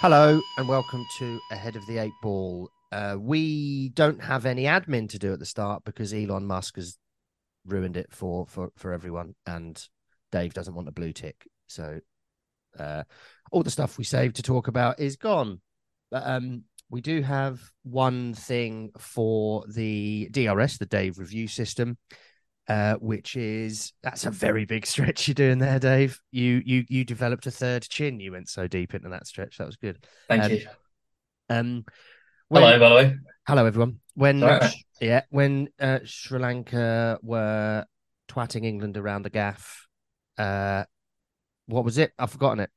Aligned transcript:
Hello 0.00 0.40
and 0.56 0.66
welcome 0.66 1.04
to 1.18 1.38
Ahead 1.52 1.76
of 1.76 1.86
the 1.86 1.98
Eight 1.98 2.14
Ball. 2.22 2.70
Uh, 2.90 3.18
we 3.20 3.90
don't 3.90 4.24
have 4.24 4.46
any 4.46 4.62
admin 4.62 5.10
to 5.10 5.18
do 5.18 5.34
at 5.34 5.38
the 5.38 5.44
start 5.44 5.84
because 5.84 6.14
Elon 6.14 6.46
Musk 6.46 6.76
has 6.76 6.96
ruined 7.66 7.98
it 7.98 8.06
for 8.10 8.46
for 8.46 8.70
for 8.78 8.94
everyone, 8.94 9.34
and 9.44 9.86
Dave 10.32 10.54
doesn't 10.54 10.72
want 10.72 10.88
a 10.88 10.92
blue 10.92 11.12
tick. 11.12 11.46
So 11.66 12.00
uh, 12.78 13.02
all 13.52 13.62
the 13.62 13.70
stuff 13.70 13.98
we 13.98 14.04
saved 14.04 14.36
to 14.36 14.42
talk 14.42 14.68
about 14.68 15.00
is 15.00 15.16
gone. 15.16 15.60
But 16.10 16.22
um, 16.24 16.64
we 16.88 17.02
do 17.02 17.20
have 17.20 17.60
one 17.82 18.32
thing 18.32 18.92
for 18.96 19.66
the 19.68 20.30
DRS, 20.30 20.78
the 20.78 20.86
Dave 20.86 21.18
review 21.18 21.46
system, 21.46 21.98
uh, 22.70 22.94
which 23.00 23.34
is 23.36 23.92
that's 24.02 24.24
a 24.26 24.30
very 24.30 24.64
big 24.64 24.86
stretch 24.86 25.26
you're 25.26 25.34
doing 25.34 25.58
there, 25.58 25.78
Dave. 25.80 26.20
You 26.30 26.62
you 26.64 26.84
you 26.88 27.04
developed 27.04 27.46
a 27.46 27.50
third 27.50 27.82
chin. 27.82 28.20
You 28.20 28.32
went 28.32 28.48
so 28.48 28.66
deep 28.68 28.94
into 28.94 29.08
that 29.08 29.26
stretch. 29.26 29.58
That 29.58 29.66
was 29.66 29.76
good. 29.76 29.98
Thank 30.28 30.44
Um, 30.44 30.50
you. 30.52 30.66
Um, 31.48 31.84
when- 32.48 32.62
Hello, 32.62 32.78
by 32.78 32.88
the 32.88 32.94
way. 32.94 33.16
hello 33.46 33.66
everyone. 33.66 33.98
When 34.14 34.40
right. 34.40 34.72
yeah, 35.00 35.22
when 35.30 35.68
uh, 35.80 35.98
Sri 36.04 36.38
Lanka 36.38 37.18
were 37.22 37.84
twatting 38.28 38.64
England 38.64 38.96
around 38.96 39.22
the 39.22 39.30
gaff, 39.30 39.86
uh, 40.38 40.84
what 41.66 41.84
was 41.84 41.98
it? 41.98 42.12
I've 42.18 42.30
forgotten 42.30 42.60
it. 42.60 42.70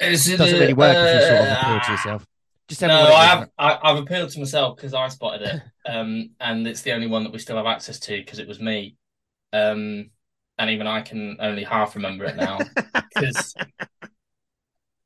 Doesn't 0.00 0.38
really 0.58 0.72
work 0.72 0.96
if 0.96 1.14
you 1.22 1.28
sort 1.28 1.40
of 1.40 1.46
uh, 1.46 1.58
appeal 1.60 1.80
to 1.86 1.92
yourself. 1.92 2.26
Just 2.72 2.80
No, 2.80 3.04
I've 3.04 3.48
I, 3.58 3.78
I've 3.82 3.98
appealed 3.98 4.30
to 4.30 4.38
myself 4.38 4.76
because 4.76 4.94
I 4.94 5.06
spotted 5.08 5.42
it, 5.42 5.62
um, 5.86 6.30
and 6.40 6.66
it's 6.66 6.80
the 6.80 6.92
only 6.92 7.06
one 7.06 7.22
that 7.24 7.30
we 7.30 7.38
still 7.38 7.58
have 7.58 7.66
access 7.66 7.98
to 8.00 8.16
because 8.16 8.38
it 8.38 8.48
was 8.48 8.60
me, 8.60 8.96
um, 9.52 10.08
and 10.56 10.70
even 10.70 10.86
I 10.86 11.02
can 11.02 11.36
only 11.38 11.64
half 11.64 11.94
remember 11.96 12.24
it 12.24 12.34
now 12.34 12.60
because 12.94 13.54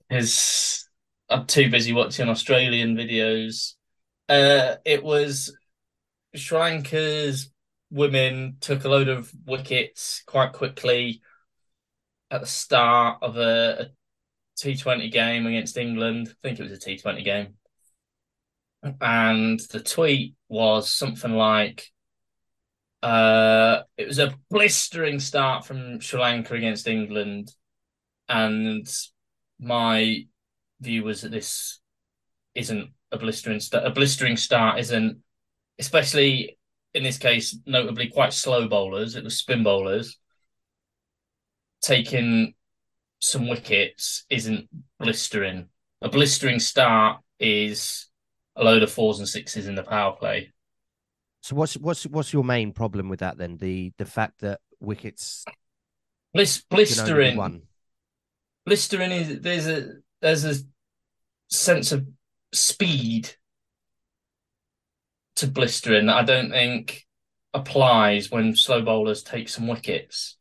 because 0.08 0.88
I'm 1.28 1.46
too 1.46 1.68
busy 1.68 1.92
watching 1.92 2.28
Australian 2.28 2.96
videos. 2.96 3.72
Uh, 4.28 4.76
it 4.84 5.02
was 5.02 5.52
Sri 6.36 6.56
Lanka's 6.56 7.50
women 7.90 8.58
took 8.60 8.84
a 8.84 8.88
load 8.88 9.08
of 9.08 9.32
wickets 9.44 10.22
quite 10.24 10.52
quickly 10.52 11.20
at 12.30 12.42
the 12.42 12.46
start 12.46 13.18
of 13.22 13.36
a, 13.36 13.76
a 13.80 13.86
T20 14.56 15.10
game 15.10 15.46
against 15.46 15.76
England. 15.76 16.28
I 16.30 16.34
think 16.46 16.60
it 16.60 16.62
was 16.62 16.70
a 16.70 16.78
T20 16.78 17.24
game. 17.24 17.55
And 19.00 19.60
the 19.70 19.80
tweet 19.80 20.34
was 20.48 20.90
something 20.90 21.32
like, 21.32 21.90
uh, 23.02 23.82
it 23.96 24.06
was 24.06 24.18
a 24.18 24.34
blistering 24.50 25.20
start 25.20 25.64
from 25.64 26.00
Sri 26.00 26.20
Lanka 26.20 26.54
against 26.54 26.88
England. 26.88 27.52
And 28.28 28.88
my 29.58 30.26
view 30.80 31.04
was 31.04 31.22
that 31.22 31.30
this 31.30 31.80
isn't 32.54 32.90
a 33.12 33.18
blistering 33.18 33.60
start. 33.60 33.86
A 33.86 33.90
blistering 33.90 34.36
start 34.36 34.78
isn't, 34.80 35.18
especially 35.78 36.58
in 36.94 37.02
this 37.02 37.18
case, 37.18 37.56
notably 37.66 38.08
quite 38.08 38.32
slow 38.32 38.68
bowlers. 38.68 39.16
It 39.16 39.24
was 39.24 39.38
spin 39.38 39.62
bowlers 39.62 40.18
taking 41.86 42.54
some 43.20 43.48
wickets 43.48 44.24
isn't 44.28 44.68
blistering. 44.98 45.68
A 46.02 46.08
blistering 46.08 46.58
start 46.58 47.20
is 47.38 48.08
a 48.56 48.64
load 48.64 48.82
of 48.82 48.90
fours 48.90 49.18
and 49.18 49.28
sixes 49.28 49.66
in 49.66 49.74
the 49.74 49.82
power 49.82 50.12
play. 50.12 50.52
So 51.42 51.54
what's 51.54 51.76
what's 51.76 52.06
what's 52.06 52.32
your 52.32 52.44
main 52.44 52.72
problem 52.72 53.08
with 53.08 53.20
that 53.20 53.38
then? 53.38 53.58
The 53.58 53.92
the 53.98 54.06
fact 54.06 54.40
that 54.40 54.60
wickets 54.80 55.44
Blis- 56.34 56.62
can 56.68 56.76
only 56.76 56.84
be 56.84 56.86
blistering, 56.86 57.36
one. 57.36 57.62
blistering 58.64 59.10
is 59.12 59.40
there's 59.40 59.66
a 59.68 59.92
there's 60.20 60.44
a 60.44 60.56
sense 61.48 61.92
of 61.92 62.06
speed 62.52 63.30
to 65.36 65.46
blistering 65.46 66.06
that 66.06 66.16
I 66.16 66.24
don't 66.24 66.50
think 66.50 67.06
applies 67.54 68.30
when 68.30 68.56
slow 68.56 68.82
bowlers 68.82 69.22
take 69.22 69.48
some 69.48 69.68
wickets. 69.68 70.36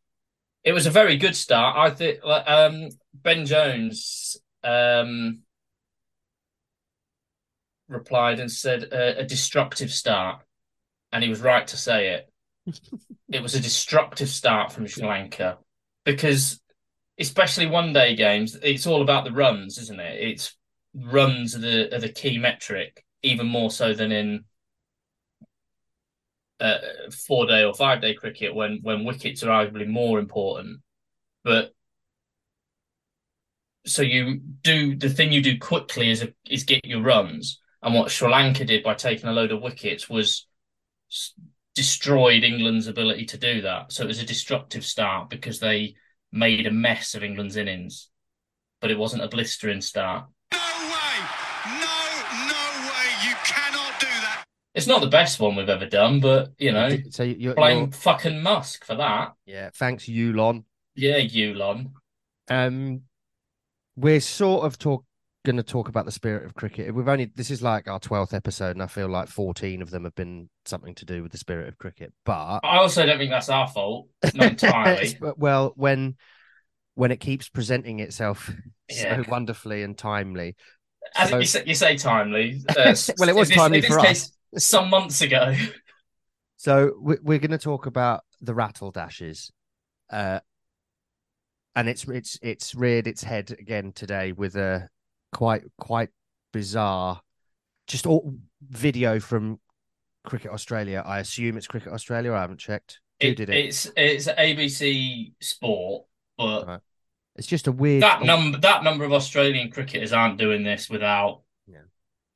It 0.64 0.74
was 0.74 0.88
a 0.88 0.92
very 0.92 1.18
good 1.18 1.36
start. 1.36 1.78
I 1.78 1.92
think 1.92 2.20
um, 2.26 2.90
Ben 3.14 3.46
Jones 3.46 4.38
um, 4.64 5.44
replied 7.88 8.40
and 8.40 8.51
said 8.51 8.90
uh, 8.91 9.13
a 9.18 9.23
destructive 9.23 9.91
start, 9.91 10.41
and 11.12 11.23
he 11.23 11.29
was 11.29 11.41
right 11.41 11.66
to 11.68 11.78
say 11.78 12.09
it. 12.09 12.31
it 13.31 13.41
was 13.41 13.56
a 13.56 13.59
destructive 13.59 14.29
start 14.29 14.72
from 14.72 14.88
Sri 14.88 15.06
Lanka 15.06 15.57
because, 16.03 16.59
especially 17.19 17.68
one 17.68 17.94
day 17.94 18.16
games, 18.16 18.57
it's 18.62 18.88
all 18.88 19.01
about 19.01 19.23
the 19.23 19.31
runs, 19.31 19.78
isn't 19.78 20.00
it? 20.00 20.22
It's 20.22 20.56
runs 20.94 21.56
are 21.56 21.59
the 21.59 21.96
are 21.96 22.00
the 22.00 22.09
key 22.09 22.38
metric, 22.38 23.03
even 23.22 23.47
more 23.47 23.72
so 23.72 23.94
than 23.94 24.12
in 24.12 24.46
uh, 26.59 26.78
four 27.28 27.46
day 27.46 27.63
or 27.63 27.73
five 27.73 28.02
day 28.02 28.13
cricket 28.13 28.56
when 28.56 28.79
when 28.81 29.03
wickets 29.03 29.44
are 29.44 29.50
arguably 29.50 29.88
more 29.88 30.19
important. 30.19 30.79
But 31.44 31.73
so 33.85 34.02
you 34.02 34.40
do 34.63 34.96
the 34.96 35.09
thing 35.09 35.31
you 35.31 35.41
do 35.41 35.57
quickly 35.59 36.09
is 36.09 36.28
is 36.50 36.63
get 36.63 36.85
your 36.85 37.02
runs, 37.02 37.59
and 37.85 37.94
what 37.94 38.12
Sri 38.12 38.29
Lanka 38.29 38.66
did 38.66 38.84
by 38.84 38.96
taking 38.96 39.29
a 39.29 39.34
load 39.34 39.51
of 39.51 39.62
wickets 39.62 40.09
was 40.09 40.47
destroyed 41.75 42.44
England's 42.44 42.88
ability 42.88 43.25
to 43.28 43.38
do 43.38 43.62
that. 43.62 43.91
So 43.94 44.03
it 44.03 44.07
was 44.07 44.22
a 44.22 44.25
destructive 44.25 44.84
start 44.84 45.29
because 45.29 45.59
they 45.59 45.96
made 46.31 46.66
a 46.68 46.72
mess 46.72 47.16
of 47.16 47.23
England's 47.23 47.56
innings, 47.56 48.09
but 48.81 48.90
it 48.91 48.97
wasn't 48.97 49.23
a 49.23 49.28
blistering 49.28 49.81
start. 49.81 50.25
No 50.51 50.57
way! 50.57 51.25
No, 51.68 51.97
no 52.50 52.90
way! 52.90 53.28
You 53.28 53.35
cannot 53.44 54.00
do 54.00 54.07
that! 54.07 54.44
It's 54.73 54.88
not 54.88 55.02
the 55.02 55.07
best 55.07 55.40
one 55.40 55.56
we've 55.56 55.69
ever 55.69 55.85
done, 55.85 56.19
but 56.19 56.53
you 56.57 56.72
know, 56.72 56.90
So 57.12 57.23
you're, 57.23 57.53
blame 57.53 57.78
you're 57.79 57.91
fucking 57.91 58.41
Musk 58.41 58.84
for 58.84 58.96
that. 58.96 59.34
yeah. 59.46 59.69
Thanks, 59.75 60.06
Yulon. 60.06 60.63
Yeah, 60.96 61.19
Yulon. 61.19 61.91
Um, 62.50 63.02
we're 63.96 64.22
sort 64.22 64.66
of 64.66 64.79
talk 64.79 65.06
going 65.45 65.56
to 65.57 65.63
talk 65.63 65.88
about 65.88 66.06
the 66.06 66.11
spirit 66.11 66.45
of 66.45 66.53
cricket. 66.56 66.94
We've 66.94 67.07
only 67.07 67.31
this 67.35 67.50
is 67.51 67.61
like 67.61 67.88
our 67.88 68.00
twelfth 68.00 68.33
episode, 68.33 68.72
and 68.72 68.83
I 68.83 68.88
feel 68.88 69.07
like 69.07 69.29
fourteen 69.29 69.81
of 69.81 69.89
them 69.91 70.03
have 70.03 70.16
been 70.16 70.50
something 70.66 70.94
to 70.95 71.06
do 71.06 71.23
with 71.23 71.31
the 71.31 71.38
spirit 71.38 71.69
of 71.69 71.78
cricket. 71.78 72.11
But 72.25 72.59
I 72.63 72.78
also 72.78 73.06
don't 73.06 73.17
think 73.17 73.31
that's 73.31 73.50
our 73.50 73.67
fault. 73.67 74.09
Not 74.34 74.51
entirely. 74.51 75.17
Well, 75.38 75.73
when 75.75 76.16
when 76.95 77.11
it 77.11 77.17
keeps 77.22 77.47
presenting 77.50 78.00
itself 78.00 78.51
Yeah. 78.89 79.23
so 79.23 79.29
wonderfully 79.29 79.84
and 79.84 79.97
timely. 79.97 80.55
As 81.16 81.29
So- 81.29 81.38
you, 81.39 81.45
say, 81.45 81.63
you 81.66 81.75
say 81.75 81.95
timely. 81.97 82.61
Uh, 82.69 82.95
Well, 83.19 83.29
it 83.29 83.35
was 83.35 83.47
this- 83.50 83.57
timely 83.57 83.81
for 83.81 84.00
case, 84.00 84.31
Some 84.57 84.89
months 84.89 85.22
ago. 85.22 85.55
So 86.57 86.91
we- 87.00 87.17
we're 87.22 87.39
going 87.39 87.51
to 87.51 87.57
talk 87.57 87.85
about 87.85 88.22
the 88.41 88.53
rattled 88.53 88.97
ashes, 88.97 89.51
uh, 90.11 90.39
and 91.75 91.89
it's 91.89 92.05
it's 92.05 92.39
it's 92.41 92.73
reared 92.73 93.07
its 93.07 93.23
head 93.23 93.51
again 93.59 93.91
today 93.94 94.31
with 94.31 94.55
a 94.55 94.88
quite 95.35 95.63
quite 95.78 96.09
bizarre, 96.53 97.22
just 97.88 98.06
all 98.06 98.35
video 98.62 99.19
from 99.19 99.59
Cricket 100.25 100.51
Australia. 100.51 101.03
I 101.06 101.19
assume 101.19 101.57
it's 101.57 101.68
Cricket 101.68 101.91
Australia. 101.91 102.31
I 102.34 102.40
haven't 102.41 102.59
checked. 102.59 103.01
Who 103.22 103.28
It- 103.28 103.35
did 103.38 103.50
it? 103.50 103.57
It's 103.66 103.85
it's 103.97 104.28
ABC 104.28 105.34
Sport, 105.41 106.05
but 106.37 106.67
Right. 106.67 106.79
It's 107.35 107.47
just 107.47 107.67
a 107.67 107.72
weird. 107.73 108.02
that 108.02 108.23
number 108.23 108.58
that 108.59 108.84
number 108.84 109.03
of 109.03 109.11
Australian 109.11 109.70
cricketers 109.70 110.14
aren't 110.14 110.37
doing 110.40 110.64
this 110.64 110.90
without 110.90 111.41
Yeah. 111.67 111.84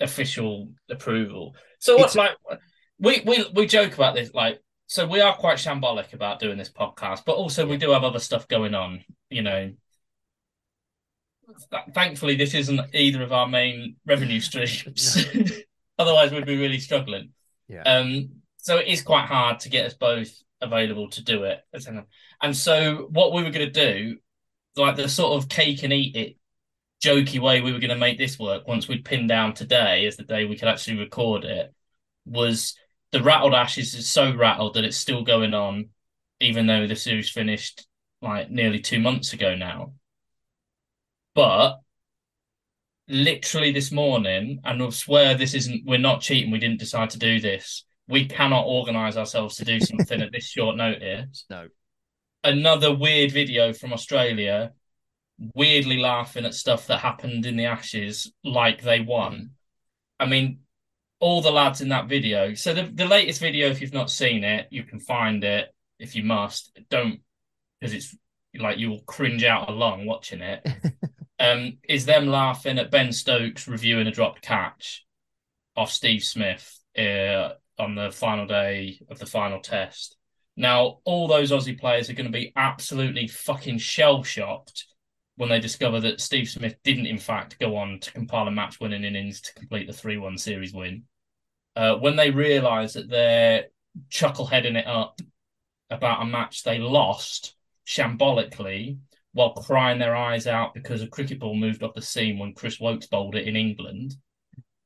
official 0.01 0.74
approval. 0.90 1.56
So 1.80 1.96
what 1.96 2.13
It's- 2.13 2.16
like 2.18 2.60
we 3.00 3.22
we 3.22 3.50
we 3.54 3.66
joke 3.66 3.94
about 3.94 4.13
this 4.16 4.34
like 4.34 4.62
so 4.88 5.07
we 5.07 5.22
are 5.22 5.36
quite 5.38 5.57
shambolic 5.57 6.12
about 6.13 6.40
doing 6.40 6.57
this 6.57 6.69
podcast, 6.72 7.24
but 7.25 7.38
also 7.38 7.66
we 7.66 7.78
do 7.78 7.92
have 7.92 8.04
other 8.04 8.19
stuff 8.19 8.48
going 8.50 8.74
on, 8.75 9.06
you 9.30 9.42
know. 9.42 9.72
Th- 11.72 11.84
Thankfully, 11.94 12.36
this 12.36 12.54
isn't 12.54 12.81
either 12.94 13.24
of 13.24 13.31
our 13.31 13.48
main 13.48 13.96
revenue 14.06 14.40
streams. 14.40 15.25
Otherwise, 16.00 16.31
we'd 16.31 16.46
be 16.46 16.57
really 16.57 16.80
struggling. 16.80 17.30
Yeah. 17.68 17.84
Um, 17.84 18.30
so 18.57 18.78
it 18.78 18.88
is 18.88 19.01
quite 19.01 19.25
hard 19.25 19.60
to 19.62 19.69
get 19.69 19.86
us 19.86 19.94
both 19.94 20.31
available 20.62 21.10
to 21.10 21.24
do 21.24 21.44
it. 21.44 21.60
And 22.42 22.56
so 22.56 23.07
what 23.12 23.34
we 23.34 23.44
were 23.44 23.51
going 23.51 23.72
to 23.72 23.94
do, 23.96 24.18
like 24.75 24.96
the 24.96 25.10
sort 25.10 25.42
of 25.42 25.50
cake 25.50 25.84
and 25.84 25.94
eat 25.94 26.16
it 26.16 26.36
jokey 27.04 27.40
way 27.40 27.62
we 27.62 27.72
were 27.72 27.80
going 27.80 27.90
to 27.90 27.96
make 27.96 28.18
this 28.18 28.38
work 28.38 28.68
once 28.68 28.88
we'd 28.88 29.06
pinned 29.06 29.30
down 29.30 29.54
today 29.54 30.06
as 30.06 30.18
the 30.18 30.24
day 30.24 30.46
we 30.46 30.57
could 30.57 30.68
actually 30.68 30.98
record 30.98 31.46
it, 31.46 31.74
was 32.25 32.75
the 33.12 33.24
rattled 33.24 33.54
ashes 33.54 33.96
is 33.96 34.10
so 34.10 34.36
rattled 34.36 34.75
that 34.75 34.84
it's 34.84 34.98
still 34.98 35.24
going 35.24 35.54
on, 35.54 35.90
even 36.40 36.68
though 36.68 36.88
the 36.88 36.96
series 36.96 37.30
finished 37.30 37.88
like 38.22 38.51
nearly 38.51 38.80
two 38.80 39.00
months 39.00 39.34
ago 39.34 39.56
now. 39.56 39.94
But 41.36 41.80
literally 43.08 43.72
this 43.72 43.92
morning, 43.92 44.62
and 44.64 44.84
I 44.84 44.90
swear 44.90 45.36
this 45.36 45.54
isn't, 45.54 45.86
we're 45.86 45.98
not 45.98 46.22
cheating, 46.22 46.52
we 46.52 46.60
didn't 46.60 46.80
decide 46.80 47.12
to 47.12 47.20
do 47.20 47.40
this. 47.40 47.86
We 48.08 48.26
cannot 48.26 48.66
organize 48.66 49.18
ourselves 49.18 49.56
to 49.58 49.66
do 49.66 49.80
something 49.80 50.22
at 50.22 50.31
this 50.31 50.48
short 50.48 50.76
notice. 50.76 51.46
No. 51.50 51.68
Another 52.44 52.94
weird 52.94 53.31
video 53.31 53.74
from 53.74 53.94
Australia 53.94 54.74
weirdly 55.56 55.98
laughing 55.98 56.46
at 56.46 56.54
stuff 56.54 56.88
that 56.88 57.00
happened 57.00 57.46
in 57.46 57.56
the 57.56 57.66
Ashes 57.66 58.32
like 58.44 58.82
they 58.82 59.00
won. 59.00 59.34
Mm. 59.34 59.50
I 60.20 60.25
mean, 60.25 60.60
all 61.20 61.42
the 61.42 61.52
lads 61.52 61.82
in 61.82 61.90
that 61.90 62.08
video. 62.08 62.54
So 62.54 62.74
the, 62.74 62.90
the 62.94 63.06
latest 63.06 63.40
video, 63.40 63.70
if 63.70 63.82
you've 63.82 63.94
not 63.94 64.10
seen 64.10 64.44
it, 64.44 64.68
you 64.70 64.84
can 64.84 65.00
find 65.00 65.44
it 65.44 65.74
if 65.98 66.16
you 66.16 66.24
must. 66.24 66.78
Don't 66.90 67.22
because 67.80 67.94
it's 67.94 68.16
like 68.58 68.78
you'll 68.78 69.02
cringe 69.02 69.44
out 69.44 69.70
along 69.70 70.06
watching 70.06 70.42
it. 70.42 70.68
um, 71.39 71.77
is 71.88 72.06
them 72.06 72.27
laughing 72.27 72.77
at 72.77 72.91
Ben 72.91 73.12
Stokes 73.12 73.68
reviewing 73.68 74.07
a 74.07 74.12
dropped 74.12 74.41
catch 74.41 75.06
off 75.75 75.91
Steve 75.91 76.24
Smith 76.24 76.80
uh, 76.97 77.50
on 77.77 77.95
the 77.95 78.12
final 78.12 78.45
day 78.45 79.00
of 79.09 79.19
the 79.19 79.25
final 79.25 79.59
test. 79.59 80.18
Now, 80.57 81.00
all 81.06 81.27
those 81.27 81.51
Aussie 81.51 81.80
players 81.80 82.09
are 82.09 82.13
going 82.13 82.25
to 82.25 82.38
be 82.38 82.51
absolutely 82.56 83.27
fucking 83.27 83.77
shell 83.77 84.24
shocked 84.24 84.86
when 85.38 85.47
they 85.47 85.59
discover 85.59 86.01
that 86.01 86.19
Steve 86.19 86.50
Smith 86.50 86.75
didn't, 86.83 87.06
in 87.06 87.18
fact, 87.18 87.57
go 87.59 87.77
on 87.77 88.00
to 88.01 88.12
compile 88.12 88.47
a 88.47 88.51
match 88.51 88.81
winning 88.81 89.06
innings 89.06 89.39
to 89.39 89.53
complete 89.53 89.88
the 89.88 89.94
3 89.94 90.18
1 90.18 90.38
series 90.38 90.74
win. 90.74 91.03
Uh, 91.77 91.95
when 91.95 92.18
they 92.18 92.30
realise 92.30 92.94
that 92.94 93.09
they're 93.09 93.68
chuckleheading 94.09 94.75
it 94.75 94.86
up 94.86 95.21
about 95.89 96.21
a 96.21 96.25
match 96.25 96.63
they 96.63 96.77
lost 96.77 97.56
shambolically 97.88 98.97
while 99.34 99.54
crying 99.54 100.00
their 100.00 100.16
eyes 100.16 100.48
out 100.48 100.74
because 100.74 101.02
a 101.02 101.08
cricket 101.08 101.40
ball 101.40 101.56
moved 101.56 101.84
off 101.84 101.94
the 101.94 102.02
seam 102.02 102.40
when 102.40 102.54
Chris 102.54 102.80
Woakes 102.80 103.08
bowled 103.08 103.36
it 103.36 103.48
in 103.48 103.56
England, 103.56 104.16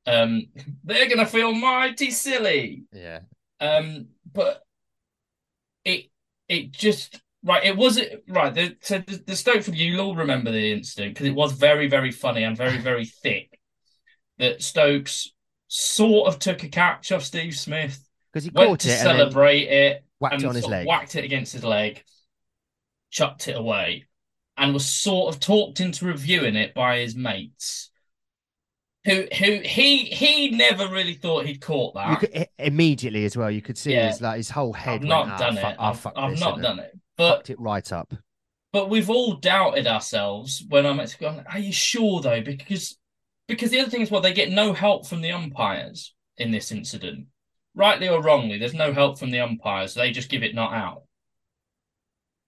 um, 0.06 0.48
they're 0.84 1.08
going 1.08 1.20
to 1.20 1.26
feel 1.26 1.54
mighty 1.54 2.12
silly. 2.12 2.84
Yeah. 2.92 3.20
Um, 3.60 4.08
but 4.32 4.62
it 5.86 6.06
it 6.50 6.72
just 6.72 7.22
right. 7.44 7.64
It 7.64 7.78
was 7.78 7.98
it 7.98 8.24
right. 8.28 8.54
The, 8.54 8.76
so 8.82 9.00
the, 9.00 9.24
the 9.26 9.34
Stokeford, 9.34 9.78
you'll 9.78 10.02
all 10.02 10.16
remember 10.16 10.52
the 10.52 10.74
incident 10.74 11.14
because 11.14 11.28
it 11.28 11.36
was 11.36 11.54
very 11.54 11.88
very 11.88 12.12
funny 12.12 12.44
and 12.44 12.58
very 12.58 12.78
very 12.78 13.06
thick. 13.06 13.60
That 14.40 14.62
Stokes 14.62 15.32
sort 15.68 16.28
of 16.28 16.40
took 16.40 16.64
a 16.64 16.70
catch 16.70 17.12
off 17.12 17.24
Steve 17.24 17.56
Smith 17.56 18.00
Because 18.32 18.44
he 18.44 18.52
went 18.54 18.70
caught 18.70 18.80
to 18.82 18.90
it 18.90 19.00
and 19.00 19.02
celebrate 19.02 19.68
it, 19.68 20.04
whacked 20.20 20.36
and 20.36 20.44
it 20.44 20.48
on 20.48 20.56
his 20.56 20.68
leg. 20.68 20.88
whacked 20.88 21.16
it 21.16 21.24
against 21.24 21.54
his 21.54 21.64
leg, 21.64 22.04
chucked 23.12 23.48
it 23.48 23.56
away, 23.58 24.06
and 24.58 24.74
was 24.74 24.86
sort 24.88 25.34
of 25.34 25.40
talked 25.40 25.80
into 25.80 26.06
reviewing 26.06 26.56
it 26.56 26.74
by 26.74 27.00
his 27.00 27.16
mates. 27.16 27.90
Who 29.06 29.26
who 29.38 29.60
he 29.66 30.06
he 30.06 30.52
never 30.52 30.88
really 30.88 31.16
thought 31.16 31.46
he'd 31.46 31.60
caught 31.60 31.96
that. 31.96 32.20
Could 32.22 32.48
immediately 32.58 33.26
as 33.26 33.36
well. 33.36 33.52
You 33.52 33.62
could 33.62 33.78
see 33.78 33.92
Yeah. 33.94 34.08
his 34.08 34.22
like 34.22 34.38
his 34.38 34.50
whole 34.50 34.72
head. 34.72 35.02
I've 35.02 35.04
not 35.04 35.28
"Ah, 35.30 35.38
done 35.38 35.58
it. 35.58 35.76
ah, 35.78 35.90
I've, 35.90 36.08
I've 36.16 36.40
not 36.40 36.62
done 36.62 36.80
it. 36.80 36.98
But 37.18 37.36
Fucked 37.38 37.50
it 37.50 37.60
right 37.60 37.92
up. 37.92 38.14
but 38.72 38.90
we've 38.90 39.10
all 39.10 39.36
doubted 39.36 39.88
ourselves 39.88 40.64
when 40.70 40.86
I'm 40.86 41.00
actually 41.00 41.26
going, 41.28 41.46
are 41.52 41.60
you 41.60 41.74
sure 41.74 42.22
though? 42.22 42.42
Because 42.42 42.98
because 43.48 43.72
the 43.72 43.82
other 43.82 43.90
thing 43.92 44.02
is 44.02 44.10
well, 44.10 44.22
they 44.22 44.34
get 44.34 44.50
no 44.52 44.72
help 44.72 45.06
from 45.06 45.20
the 45.22 45.32
umpires 45.34 46.14
in 46.38 46.52
this 46.52 46.72
incident. 46.72 47.28
Rightly 47.76 48.08
or 48.08 48.22
wrongly, 48.22 48.58
there's 48.58 48.74
no 48.74 48.94
help 48.94 49.20
from 49.20 49.32
the 49.32 49.42
umpires. 49.42 49.96
They 49.96 50.12
just 50.12 50.30
give 50.30 50.44
it 50.44 50.56
not 50.56 50.74
out. 50.74 51.04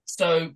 So 0.06 0.52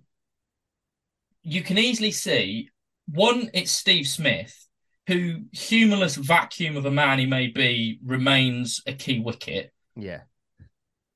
you 1.43 1.63
can 1.63 1.77
easily 1.77 2.11
see 2.11 2.69
one, 3.07 3.49
it's 3.53 3.71
Steve 3.71 4.07
Smith, 4.07 4.67
who 5.07 5.41
humorless 5.51 6.15
vacuum 6.15 6.77
of 6.77 6.85
a 6.85 6.91
man 6.91 7.19
he 7.19 7.25
may 7.25 7.47
be 7.47 7.99
remains 8.05 8.81
a 8.85 8.93
key 8.93 9.19
wicket 9.19 9.73
Yeah. 9.95 10.21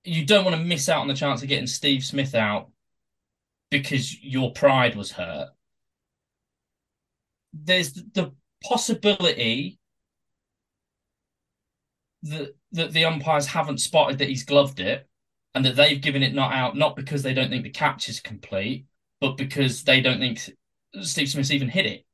you 0.03 0.25
don't 0.25 0.43
want 0.43 0.57
to 0.57 0.63
miss 0.63 0.89
out 0.89 1.01
on 1.01 1.07
the 1.07 1.13
chance 1.13 1.41
of 1.41 1.47
getting 1.47 1.67
Steve 1.67 2.03
Smith 2.03 2.35
out 2.35 2.71
because 3.71 4.21
your 4.23 4.51
pride 4.53 4.95
was 4.95 5.11
hurt. 5.11 5.49
There's 7.53 7.93
the 7.93 8.33
possibility 8.63 9.79
that 12.23 12.55
that 12.71 12.91
the 12.91 13.05
umpires 13.05 13.45
haven't 13.45 13.77
spotted 13.79 14.17
that 14.17 14.29
he's 14.29 14.43
gloved 14.43 14.79
it 14.79 15.07
and 15.53 15.63
that 15.65 15.75
they've 15.75 16.01
given 16.01 16.23
it 16.23 16.33
not 16.33 16.53
out, 16.53 16.75
not 16.75 16.95
because 16.95 17.23
they 17.23 17.33
don't 17.33 17.49
think 17.49 17.63
the 17.63 17.69
catch 17.69 18.09
is 18.09 18.19
complete, 18.19 18.85
but 19.25 19.37
because 19.37 19.83
they 19.83 20.01
don't 20.01 20.19
think 20.19 20.49
Steve 21.01 21.29
Smith's 21.29 21.51
even 21.51 21.69
hit 21.69 21.85
it. 21.85 22.05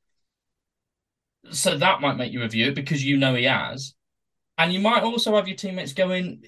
So 1.52 1.78
that 1.78 2.02
might 2.02 2.18
make 2.18 2.32
you 2.32 2.42
review 2.42 2.70
it 2.70 2.76
because 2.76 3.04
you 3.04 3.18
know 3.18 3.36
he 3.36 3.46
has. 3.46 3.94
And 4.58 4.72
you 4.72 4.80
might 4.80 5.04
also 5.04 5.36
have 5.36 5.48
your 5.48 5.58
teammates 5.58 5.94
going, 5.94 6.44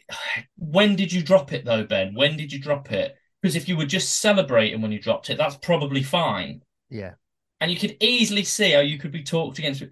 when 0.56 0.96
did 0.96 1.12
you 1.12 1.24
drop 1.24 1.52
it 1.52 1.66
though, 1.66 1.84
Ben? 1.84 2.14
When 2.14 2.38
did 2.38 2.52
you 2.54 2.60
drop 2.60 2.92
it? 2.92 3.16
Because 3.42 3.56
if 3.56 3.68
you 3.68 3.76
were 3.76 3.86
just 3.86 4.20
celebrating 4.20 4.82
when 4.82 4.92
you 4.92 5.02
dropped 5.02 5.30
it, 5.30 5.38
that's 5.38 5.58
probably 5.58 6.04
fine. 6.04 6.62
Yeah. 6.90 7.14
And 7.60 7.72
you 7.72 7.78
could 7.78 7.98
easily 8.00 8.44
see 8.44 8.72
how 8.72 8.82
you 8.82 8.98
could 8.98 9.12
be 9.12 9.24
talked 9.24 9.58
against. 9.58 9.84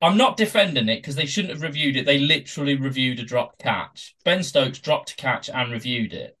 I'm 0.00 0.16
not 0.16 0.36
defending 0.36 0.88
it 0.88 0.96
because 0.96 1.14
they 1.14 1.26
shouldn't 1.26 1.54
have 1.54 1.62
reviewed 1.62 1.96
it. 1.96 2.04
They 2.04 2.18
literally 2.18 2.76
reviewed 2.76 3.20
a 3.20 3.24
dropped 3.24 3.60
catch. 3.60 4.14
Ben 4.24 4.42
Stokes 4.42 4.80
dropped 4.80 5.12
a 5.12 5.16
catch 5.16 5.48
and 5.48 5.70
reviewed 5.70 6.12
it. 6.12 6.36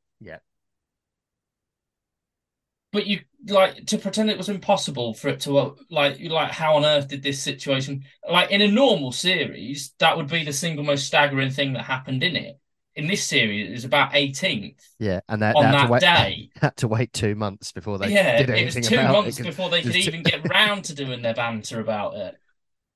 But 2.92 3.06
you 3.06 3.20
like 3.48 3.86
to 3.86 3.98
pretend 3.98 4.30
it 4.30 4.36
was 4.38 4.50
impossible 4.50 5.14
for 5.14 5.28
it 5.28 5.40
to 5.40 5.58
uh, 5.58 5.74
like 5.90 6.20
like 6.20 6.52
how 6.52 6.76
on 6.76 6.84
earth 6.84 7.08
did 7.08 7.22
this 7.22 7.42
situation 7.42 8.04
like 8.30 8.50
in 8.50 8.60
a 8.60 8.68
normal 8.68 9.12
series 9.12 9.94
that 9.98 10.16
would 10.16 10.28
be 10.28 10.44
the 10.44 10.52
single 10.52 10.84
most 10.84 11.06
staggering 11.06 11.50
thing 11.50 11.72
that 11.72 11.84
happened 11.84 12.22
in 12.22 12.36
it. 12.36 12.58
In 12.94 13.06
this 13.06 13.24
series, 13.24 13.70
it 13.70 13.72
was 13.72 13.84
about 13.86 14.14
18th 14.14 14.86
Yeah. 14.98 15.20
And 15.28 15.40
they, 15.40 15.52
on 15.52 15.70
that 15.72 15.86
to 15.86 15.92
wait, 15.92 16.00
day. 16.00 16.50
had 16.60 16.76
to 16.76 16.88
wait 16.88 17.12
two 17.14 17.34
months 17.34 17.72
before 17.72 17.98
they 17.98 18.10
yeah, 18.12 18.36
did 18.36 18.50
it 18.50 18.64
was 18.66 18.76
anything 18.76 18.82
two 18.82 18.94
about 18.96 19.12
months 19.12 19.40
it. 19.40 19.44
before 19.44 19.70
they 19.70 19.82
could 19.82 19.96
even 19.96 20.22
get 20.22 20.48
round 20.50 20.84
to 20.84 20.94
doing 20.94 21.22
their 21.22 21.34
banter 21.34 21.80
about 21.80 22.14
it. 22.16 22.36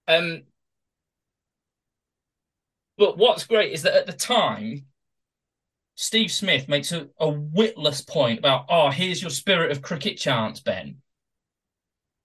Um, 0.08 0.42
but 2.98 3.18
what's 3.18 3.44
great 3.46 3.72
is 3.72 3.82
that 3.82 3.94
at 3.94 4.06
the 4.06 4.12
time, 4.12 4.86
Steve 5.96 6.30
Smith 6.30 6.68
makes 6.68 6.92
a, 6.92 7.08
a 7.18 7.28
witless 7.28 8.02
point 8.02 8.38
about, 8.38 8.66
oh, 8.68 8.90
here's 8.90 9.20
your 9.20 9.30
spirit 9.30 9.72
of 9.72 9.82
cricket 9.82 10.18
chance, 10.18 10.60
Ben, 10.60 10.96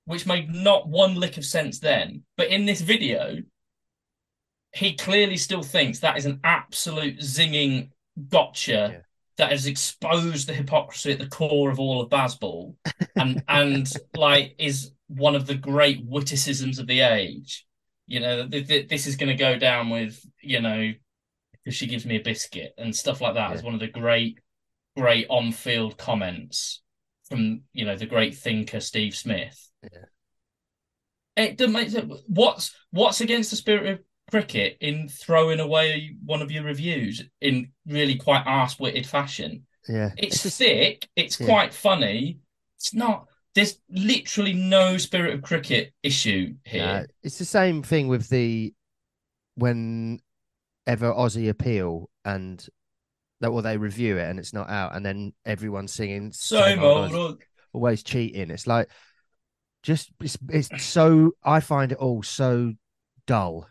which 0.05 0.25
made 0.27 0.53
not 0.53 0.87
one 0.89 1.15
lick 1.15 1.37
of 1.37 1.45
sense 1.45 1.79
then. 1.79 2.23
But 2.35 2.49
in 2.49 2.65
this 2.65 2.81
video, 2.81 3.37
he 4.73 4.95
clearly 4.95 5.37
still 5.37 5.63
thinks 5.63 5.99
that 5.99 6.17
is 6.17 6.25
an 6.25 6.39
absolute 6.43 7.19
zinging 7.19 7.89
gotcha 8.29 8.71
Yeah. 8.71 8.99
that 9.37 9.51
has 9.51 9.67
exposed 9.67 10.47
the 10.47 10.53
hypocrisy 10.53 11.13
at 11.13 11.19
the 11.19 11.27
core 11.27 11.71
of 11.71 11.79
all 11.79 12.01
of 12.01 12.09
baseball 12.09 12.75
and 13.15 13.43
and 13.47 13.91
like 14.15 14.55
is 14.57 14.91
one 15.07 15.35
of 15.35 15.45
the 15.47 15.55
great 15.55 16.05
witticisms 16.05 16.77
of 16.79 16.87
the 16.87 17.01
age. 17.01 17.65
You 18.07 18.19
know, 18.19 18.47
th- 18.47 18.67
th- 18.67 18.89
this 18.89 19.07
is 19.07 19.15
going 19.15 19.29
to 19.29 19.35
go 19.35 19.57
down 19.57 19.89
with 19.89 20.19
you 20.41 20.61
know 20.61 20.91
because 21.63 21.75
she 21.75 21.87
gives 21.87 22.05
me 22.05 22.15
a 22.15 22.21
biscuit 22.21 22.73
and 22.77 22.95
stuff 22.95 23.21
like 23.21 23.35
that. 23.35 23.53
Is 23.53 23.61
Yeah. 23.61 23.65
one 23.65 23.73
of 23.73 23.79
the 23.79 23.87
great, 23.87 24.39
great 24.97 25.27
on-field 25.29 25.97
comments 25.97 26.81
from 27.29 27.61
you 27.73 27.85
know 27.85 27.95
the 27.95 28.05
great 28.05 28.35
thinker 28.35 28.79
Steve 28.79 29.15
Smith. 29.15 29.69
Yeah. 29.83 30.05
It 31.37 31.57
doesn't 31.57 31.73
make 31.73 31.89
sense. 31.89 32.21
What's 32.27 32.75
what's 32.91 33.21
against 33.21 33.49
the 33.51 33.55
spirit 33.55 33.87
of 33.87 33.99
cricket 34.29 34.77
in 34.81 35.07
throwing 35.07 35.59
away 35.59 36.15
one 36.25 36.41
of 36.41 36.51
your 36.51 36.63
reviews 36.63 37.23
in 37.41 37.71
really 37.85 38.15
quite 38.15 38.43
arse-witted 38.45 39.05
fashion? 39.05 39.65
Yeah. 39.87 40.11
It's, 40.17 40.43
just- 40.43 40.57
thick. 40.57 41.07
It's 41.15 41.39
yeah. 41.39 41.47
quite 41.47 41.73
funny. 41.73 42.39
It's 42.77 42.93
not. 42.93 43.27
There's 43.55 43.79
literally 43.89 44.53
no 44.53 44.97
spirit 44.97 45.33
of 45.33 45.41
cricket 45.41 45.93
issue 46.03 46.55
here. 46.63 47.07
It's 47.23 47.37
the 47.37 47.45
same 47.45 47.83
thing 47.83 48.07
with 48.07 48.29
the 48.29 48.73
whenever 50.85 51.13
Aussie 51.13 51.49
appeal 51.49 52.09
and 52.25 52.65
that 53.39 53.51
well 53.51 53.63
they 53.63 53.77
review 53.77 54.17
it 54.17 54.29
and 54.29 54.39
it's 54.39 54.53
not 54.53 54.69
out 54.69 54.95
and 54.95 55.05
then 55.05 55.33
everyone's 55.45 55.93
singing 55.93 56.31
Same 56.31 56.79
old. 56.79 57.11
Aussie, 57.11 57.37
always 57.73 58.03
cheating. 58.03 58.51
It's 58.51 58.67
like 58.67 58.89
just 59.83 60.11
it's, 60.21 60.37
it's 60.49 60.83
so 60.83 61.31
I 61.43 61.59
find 61.59 61.91
it 61.91 61.97
all 61.97 62.23
so 62.23 62.73
dull. 63.25 63.67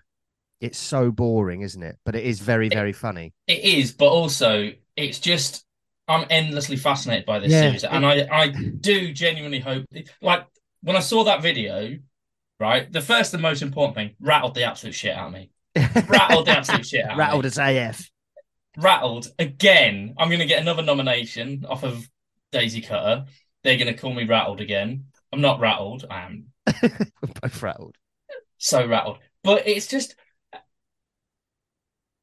It's 0.60 0.78
so 0.78 1.10
boring, 1.10 1.62
isn't 1.62 1.82
it? 1.82 1.98
But 2.04 2.16
it 2.16 2.24
is 2.24 2.40
very 2.40 2.68
very 2.68 2.92
funny. 2.92 3.32
It 3.46 3.60
is, 3.60 3.92
but 3.92 4.08
also 4.08 4.72
it's 4.96 5.20
just 5.20 5.64
I'm 6.08 6.26
endlessly 6.30 6.76
fascinated 6.76 7.26
by 7.26 7.38
this 7.38 7.52
Yeah, 7.52 7.62
series, 7.62 7.84
and 7.84 8.04
I 8.04 8.26
I 8.30 8.48
do 8.48 9.12
genuinely 9.12 9.60
hope. 9.60 9.86
Like 10.20 10.46
when 10.82 10.96
I 10.96 11.00
saw 11.00 11.24
that 11.24 11.42
video, 11.42 11.96
right, 12.58 12.90
the 12.90 13.00
first 13.00 13.32
and 13.34 13.42
most 13.42 13.62
important 13.62 13.94
thing 13.94 14.16
rattled 14.20 14.54
the 14.54 14.64
absolute 14.64 14.94
shit 14.94 15.14
out 15.14 15.28
of 15.28 15.32
me. 15.32 15.50
Rattled 15.76 16.46
the 16.46 16.50
absolute 16.52 16.86
shit 16.86 17.04
out. 17.04 17.16
Rattled 17.16 17.46
as 17.46 17.58
AF. 17.58 18.10
Rattled 18.76 19.28
again. 19.38 20.14
I'm 20.18 20.28
going 20.28 20.40
to 20.40 20.46
get 20.46 20.60
another 20.62 20.82
nomination 20.82 21.64
off 21.68 21.84
of 21.84 22.08
Daisy 22.52 22.80
Cutter. 22.80 23.24
They're 23.62 23.76
going 23.76 23.92
to 23.94 24.00
call 24.00 24.12
me 24.14 24.24
rattled 24.24 24.60
again. 24.60 25.06
I'm 25.32 25.40
not 25.40 25.60
rattled. 25.60 26.04
I 26.10 26.22
am 26.26 26.46
We're 26.82 27.28
both 27.42 27.62
rattled. 27.62 27.96
so 28.58 28.86
rattled. 28.86 29.18
But 29.44 29.66
it's 29.68 29.86
just, 29.86 30.14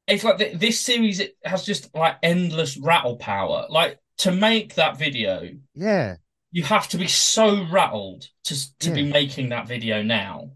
it's 0.08 0.24
like 0.24 0.38
th- 0.38 0.58
this 0.60 0.80
series 0.80 1.20
it 1.20 1.38
has 1.44 1.66
just 1.66 1.94
like 1.96 2.18
endless 2.24 2.78
rattle 2.78 3.18
power. 3.18 3.66
Like 3.70 4.00
to 4.20 4.32
make 4.32 4.76
that 4.76 4.98
video, 4.98 5.50
Yeah. 5.74 6.16
you 6.52 6.64
have 6.64 6.88
to 6.90 6.98
be 6.98 7.08
so 7.08 7.66
rattled 7.72 8.28
to 8.46 8.78
to 8.80 8.92
be 8.92 9.04
making 9.04 9.50
that 9.50 9.68
video 9.68 10.02
now. 10.02 10.52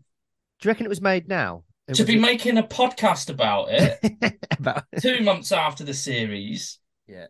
Do 0.60 0.68
you 0.68 0.70
reckon 0.70 0.86
it 0.86 0.90
was 0.90 1.02
made 1.02 1.28
now? 1.28 1.64
It 1.88 1.96
to 1.96 2.04
be 2.06 2.18
a- 2.18 2.22
making 2.22 2.58
a 2.58 2.64
podcast 2.64 3.30
about 3.30 3.68
it 3.72 4.00
about 4.60 4.84
two 5.02 5.22
months 5.22 5.52
after 5.52 5.84
the 5.84 5.94
series. 5.94 6.80
Yeah. 7.08 7.28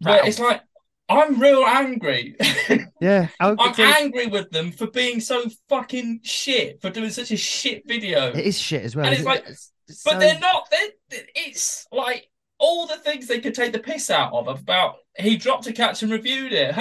Where 0.00 0.26
it's 0.26 0.38
like 0.38 0.62
I'm 1.08 1.40
real 1.40 1.62
angry. 1.64 2.34
yeah. 3.00 3.28
I'm 3.38 3.56
angry 3.78 4.26
with 4.26 4.50
them 4.50 4.72
for 4.72 4.88
being 4.88 5.20
so 5.20 5.44
fucking 5.68 6.20
shit 6.24 6.80
for 6.82 6.90
doing 6.90 7.10
such 7.10 7.30
a 7.30 7.36
shit 7.36 7.82
video. 7.86 8.28
it 8.32 8.38
is 8.44 8.58
shit 8.58 8.82
as 8.82 8.96
well. 8.96 9.04
And 9.04 9.12
it's 9.12 9.20
isn't 9.20 9.30
like- 9.30 9.40
It's- 9.42 9.72
it's 9.88 10.02
But 10.02 10.14
so- 10.14 10.18
they're 10.18 10.40
not. 10.40 10.68
They're, 10.70 11.20
it's 11.36 11.86
like 11.92 12.28
all 12.58 12.86
the 12.88 12.96
things 12.96 13.28
they 13.28 13.38
could 13.40 13.54
take 13.54 13.72
the 13.72 13.78
piss 13.78 14.10
out 14.10 14.32
of 14.32 14.48
about 14.48 14.96
he 15.16 15.36
dropped 15.36 15.66
a 15.68 15.72
catch 15.72 16.02
and 16.02 16.10
reviewed 16.10 16.52
it. 16.52 16.74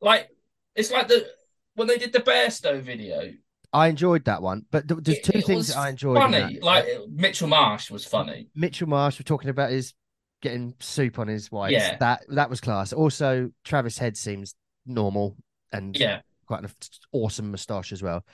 Like 0.00 0.28
it's 0.74 0.90
like 0.90 1.08
the 1.08 1.26
when 1.74 1.88
they 1.88 1.96
did 1.98 2.12
the 2.12 2.20
Bairstow 2.20 2.82
video. 2.82 3.32
I 3.72 3.88
enjoyed 3.88 4.24
that 4.24 4.40
one, 4.42 4.64
but 4.70 4.88
th- 4.88 5.00
there's 5.02 5.20
two 5.20 5.38
it 5.38 5.44
things 5.46 5.74
I 5.74 5.90
enjoyed. 5.90 6.16
Funny, 6.16 6.58
like 6.60 6.86
Mitchell 7.10 7.48
Marsh 7.48 7.90
was 7.90 8.04
funny. 8.04 8.48
Mitchell 8.54 8.88
Marsh, 8.88 9.18
we're 9.18 9.24
talking 9.24 9.50
about 9.50 9.70
his 9.70 9.94
getting 10.40 10.74
soup 10.80 11.18
on 11.18 11.28
his 11.28 11.50
wife. 11.52 11.72
Yeah. 11.72 11.96
That 11.98 12.22
that 12.28 12.48
was 12.48 12.60
class. 12.60 12.92
Also, 12.92 13.50
Travis 13.64 13.98
Head 13.98 14.16
seems 14.16 14.54
normal 14.86 15.36
and 15.72 15.94
Yeah, 15.98 16.20
quite 16.46 16.62
an 16.62 16.70
awesome 17.12 17.50
moustache 17.50 17.92
as 17.92 18.02
well. 18.02 18.24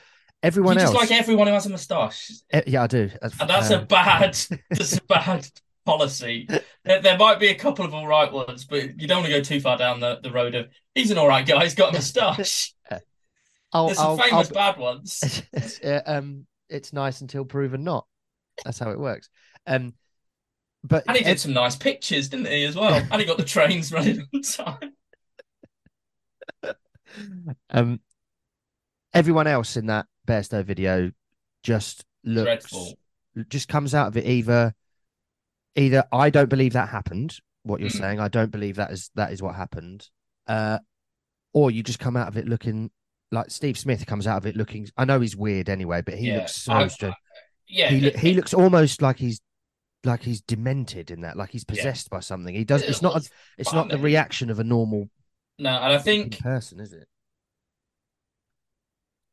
Everyone 0.43 0.75
you 0.75 0.81
just 0.81 0.95
else, 0.95 1.11
like 1.11 1.19
everyone 1.19 1.47
who 1.47 1.55
has 1.55 1.67
a 1.67 1.71
moustache. 1.71 2.31
Eh, 2.53 2.63
yeah, 2.67 2.83
I 2.83 2.87
do. 2.87 3.11
And 3.23 3.33
that's 3.49 3.71
a 3.71 3.81
Um, 3.81 3.87
bad, 3.87 4.37
that's 4.71 4.99
a 4.99 5.03
bad 5.03 5.49
policy. 5.87 6.47
There, 6.85 7.01
there 7.01 7.19
might 7.19 7.41
be 7.41 7.49
a 7.49 7.55
couple 7.55 7.85
of 7.85 7.95
all 7.95 8.07
right 8.07 8.31
ones, 8.31 8.65
but 8.67 9.01
you 9.01 9.09
don't 9.09 9.23
want 9.23 9.33
to 9.33 9.39
go 9.39 9.43
too 9.43 9.59
far 9.61 9.79
down 9.79 10.01
the, 10.01 10.21
the 10.23 10.31
road 10.31 10.55
of 10.55 10.69
he's 10.95 11.11
an 11.11 11.19
all 11.19 11.27
right 11.29 11.47
guy. 11.47 11.63
He's 11.65 11.75
got 11.75 11.91
a 11.91 11.93
moustache. 11.95 12.75
I'll, 13.75 13.87
There's 13.87 13.99
some 13.99 14.07
I'll- 14.07 14.17
famous 14.17 14.49
I'll- 14.49 14.55
bad 14.55 14.79
ones. 14.79 15.43
it's, 15.53 15.81
uh, 15.83 16.01
um, 16.07 16.47
it's 16.71 16.93
nice 16.93 17.21
until 17.21 17.45
proven 17.45 17.85
not. 17.85 18.07
That's 18.65 18.79
how 18.79 18.91
it 18.91 18.99
works. 18.99 19.29
Um, 19.67 19.95
but 20.85 21.05
And 21.09 21.17
he 21.17 21.25
did 21.25 21.31
ev- 21.33 21.41
some 21.41 21.53
nice 21.55 21.77
pictures, 21.77 22.29
didn't 22.29 22.47
he, 22.47 22.65
as 22.65 22.77
well? 22.77 22.95
And 22.95 23.21
he 23.21 23.27
got 23.27 23.37
the 23.39 23.45
trains 23.45 23.91
running 23.93 24.27
on 24.33 24.43
time. 24.43 24.93
um, 27.71 28.01
everyone 29.13 29.47
else 29.47 29.77
in 29.77 29.87
that 29.87 30.07
Bairstow 30.27 30.65
video 30.65 31.13
just 31.63 32.05
looks 32.25 32.45
Dreadful. 32.71 32.99
just 33.49 33.69
comes 33.69 33.95
out 33.95 34.09
of 34.09 34.17
it 34.17 34.27
either 34.27 34.75
either 35.77 36.05
I 36.13 36.31
don't 36.31 36.49
believe 36.49 36.75
that 36.75 36.89
happened, 36.89 37.37
what 37.63 37.81
you're 37.81 37.91
Mm. 37.91 37.99
saying, 37.99 38.21
I 38.21 38.29
don't 38.29 38.51
believe 38.51 38.77
that 38.77 38.91
is 38.93 39.11
that 39.15 39.33
is 39.33 39.43
what 39.43 39.55
happened. 39.55 40.09
Uh 40.47 40.79
or 41.53 41.71
you 41.71 41.83
just 41.83 41.99
come 41.99 42.17
out 42.17 42.29
of 42.29 42.37
it 42.37 42.47
looking 42.47 42.91
like 43.35 43.51
Steve 43.51 43.77
Smith 43.77 44.07
comes 44.07 44.27
out 44.27 44.39
of 44.39 44.47
it 44.47 44.57
looking 44.57 44.89
I 44.97 45.05
know 45.05 45.21
he's 45.21 45.37
weird 45.37 45.69
anyway, 45.69 46.01
but 46.03 46.15
he 46.15 46.29
Yeah, 46.29 46.39
looks 46.39 46.57
so 46.57 46.73
I- 46.73 46.89
strange. 46.89 47.15
Yeah, 47.67 47.89
he 47.91 48.07
it- 48.07 48.17
he 48.19 48.35
looks 48.35 48.55
almost 48.55 49.03
like 49.03 49.19
he's 49.19 49.41
like 50.05 50.23
he's 50.23 50.41
demented 50.43 51.11
in 51.11 51.23
that, 51.23 51.37
like 51.37 51.51
he's 51.51 51.65
Yeah. 51.69 51.75
possessed 51.77 52.11
by 52.11 52.21
something. 52.21 52.55
He 52.55 52.65
does 52.65 52.83
it 52.83 52.91
it's 52.91 53.03
not 53.03 53.17
a, 53.17 53.31
it's 53.59 53.73
not 53.73 53.89
the 53.89 53.99
reaction 53.99 54.51
of 54.51 54.59
a 54.59 54.65
normal 54.65 55.09
No, 55.59 55.71
and 55.71 55.93
I 55.93 55.99
think 55.99 56.39
person, 56.41 56.81
is 56.81 56.93
it? 56.93 57.09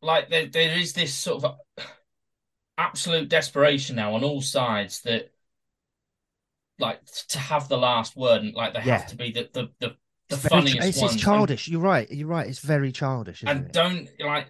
like 0.02 0.30
there, 0.30 0.48
there 0.48 0.78
is 0.78 0.94
this 0.94 1.14
sort 1.14 1.44
of 1.44 1.56
absolute 2.78 3.30
desperation 3.30 3.96
now 3.96 4.16
on 4.16 4.24
all 4.24 4.42
sides 4.42 5.02
that 5.02 5.32
like 6.80 7.00
to 7.30 7.38
have 7.38 7.68
the 7.68 7.78
last 7.78 8.16
word 8.16 8.42
and 8.42 8.56
like 8.56 8.74
they 8.74 8.80
Yeah. 8.84 8.98
have 8.98 9.08
to 9.08 9.16
be 9.16 9.32
the 9.32 9.50
the 9.54 9.70
the, 9.80 9.96
the 10.32 10.36
It's 10.38 10.44
very 10.48 10.62
funniest 10.62 10.78
it's, 10.80 10.88
it's 10.88 11.02
ones. 11.02 11.12
And- 11.14 11.22
childish. 11.22 11.68
You're 11.68 11.82
right. 11.82 12.10
You're 12.12 12.28
right. 12.28 12.48
It's 12.48 12.60
very 12.60 12.92
childish, 12.92 13.44
and 13.46 13.66
it? 13.68 13.74
don't 13.74 14.10
like 14.20 14.48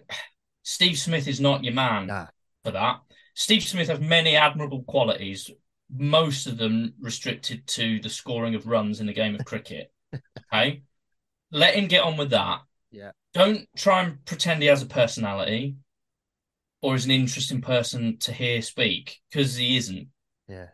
Steve 0.62 0.98
Smith 0.98 1.28
is 1.28 1.40
not 1.40 1.62
your 1.64 1.74
man 1.74 2.06
Nah. 2.06 2.26
for 2.64 2.70
that. 2.72 3.00
Steve 3.34 3.62
Smith 3.62 3.88
has 3.88 4.00
many 4.00 4.36
admirable 4.36 4.82
qualities, 4.84 5.50
most 5.90 6.46
of 6.46 6.56
them 6.58 6.94
restricted 7.00 7.66
to 7.66 8.00
the 8.00 8.08
scoring 8.08 8.54
of 8.54 8.66
runs 8.66 9.00
in 9.00 9.06
the 9.06 9.12
game 9.12 9.34
of 9.34 9.44
cricket. 9.44 9.92
Okay. 10.52 10.82
Let 11.50 11.74
him 11.74 11.86
get 11.86 12.02
on 12.04 12.18
with 12.18 12.30
that. 12.30 12.60
Yeah. 12.90 13.12
Don't 13.32 13.66
try 13.76 14.02
and 14.02 14.22
pretend 14.26 14.60
he 14.60 14.68
has 14.68 14.82
a 14.82 14.86
personality 14.86 15.76
or 16.82 16.94
is 16.94 17.06
an 17.06 17.10
interesting 17.10 17.62
person 17.62 18.18
to 18.18 18.32
hear 18.32 18.60
speak 18.60 19.20
because 19.30 19.56
he 19.56 19.78
isn't. 19.78 20.08
Yeah. 20.48 20.66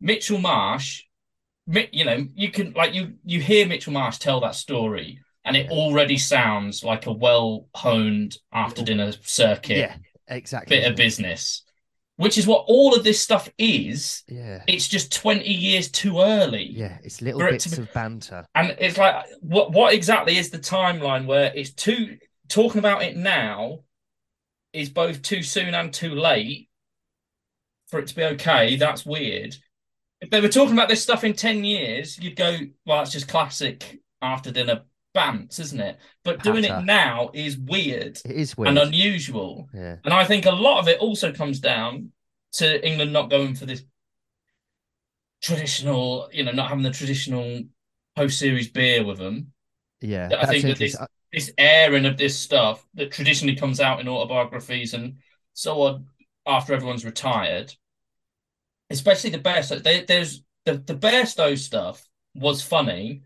Mitchell 0.00 0.38
Marsh, 0.38 1.04
you 1.66 2.04
know, 2.04 2.26
you 2.34 2.50
can 2.50 2.72
like 2.72 2.94
you 2.94 3.14
you 3.24 3.40
hear 3.40 3.66
Mitchell 3.66 3.92
Marsh 3.92 4.18
tell 4.18 4.40
that 4.40 4.54
story, 4.54 5.20
and 5.44 5.56
it 5.56 5.70
already 5.70 6.18
sounds 6.18 6.82
like 6.84 7.06
a 7.06 7.12
well 7.12 7.68
honed 7.74 8.36
after 8.52 8.82
dinner 8.82 9.12
circuit 9.22 9.76
Yeah, 9.78 9.94
exactly. 10.28 10.76
bit 10.78 10.90
of 10.90 10.96
business, 10.96 11.62
which 12.16 12.36
is 12.38 12.46
what 12.46 12.64
all 12.66 12.94
of 12.94 13.04
this 13.04 13.20
stuff 13.20 13.48
is. 13.58 14.22
Yeah. 14.28 14.62
It's 14.66 14.88
just 14.88 15.12
twenty 15.12 15.52
years 15.52 15.90
too 15.90 16.20
early, 16.20 16.64
Yeah, 16.64 16.98
it's 17.04 17.22
little 17.22 17.40
it 17.42 17.50
bits 17.52 17.70
to 17.70 17.76
be- 17.76 17.82
of 17.82 17.92
banter. 17.92 18.44
and 18.54 18.76
it's 18.80 18.98
like 18.98 19.24
what 19.40 19.72
what 19.72 19.94
exactly 19.94 20.36
is 20.38 20.50
the 20.50 20.58
timeline 20.58 21.26
where 21.26 21.52
it's 21.54 21.72
too 21.72 22.18
talking 22.48 22.80
about 22.80 23.02
it 23.02 23.16
now 23.16 23.80
is 24.72 24.90
both 24.90 25.22
too 25.22 25.42
soon 25.42 25.74
and 25.74 25.92
too 25.92 26.14
late 26.14 26.68
for 27.88 27.98
it 28.00 28.06
to 28.08 28.14
be 28.16 28.24
okay. 28.24 28.76
That's 28.76 29.04
weird. 29.06 29.54
If 30.22 30.30
they 30.30 30.40
were 30.40 30.48
talking 30.48 30.72
about 30.72 30.88
this 30.88 31.02
stuff 31.02 31.24
in 31.24 31.34
10 31.34 31.64
years, 31.64 32.18
you'd 32.18 32.36
go, 32.36 32.56
well, 32.86 33.02
it's 33.02 33.12
just 33.12 33.28
classic 33.28 34.00
after 34.22 34.50
dinner 34.50 34.82
bants, 35.14 35.60
isn't 35.60 35.80
it? 35.80 35.98
But 36.24 36.42
doing 36.42 36.64
it 36.64 36.84
now 36.84 37.30
is 37.34 37.58
weird 37.58 38.18
It 38.24 38.30
is 38.30 38.56
weird. 38.56 38.68
and 38.68 38.78
unusual. 38.78 39.68
yeah. 39.74 39.96
And 40.04 40.14
I 40.14 40.24
think 40.24 40.46
a 40.46 40.52
lot 40.52 40.78
of 40.78 40.88
it 40.88 41.00
also 41.00 41.32
comes 41.32 41.60
down 41.60 42.12
to 42.52 42.86
England 42.86 43.12
not 43.12 43.28
going 43.30 43.54
for 43.54 43.66
this 43.66 43.82
traditional, 45.42 46.28
you 46.32 46.44
know, 46.44 46.52
not 46.52 46.68
having 46.68 46.84
the 46.84 46.90
traditional 46.90 47.62
post 48.16 48.38
series 48.38 48.70
beer 48.70 49.04
with 49.04 49.18
them. 49.18 49.52
Yeah. 50.00 50.30
I 50.38 50.46
think 50.46 50.64
that 50.64 50.78
this 50.78 50.96
this 51.32 51.50
airing 51.56 52.04
of 52.04 52.18
this 52.18 52.38
stuff 52.38 52.86
that 52.94 53.10
traditionally 53.10 53.56
comes 53.56 53.80
out 53.80 54.00
in 54.00 54.08
autobiographies 54.08 54.92
and 54.92 55.16
so 55.54 55.82
on 55.82 56.06
after 56.46 56.74
everyone's 56.74 57.04
retired, 57.06 57.74
especially 58.92 59.30
the 59.30 59.38
Bairstow. 59.38 59.82
There, 59.82 60.04
there's 60.06 60.42
the 60.64 60.74
the 60.74 60.94
Bairstow 60.94 61.58
stuff 61.58 62.08
was 62.34 62.62
funny, 62.62 63.22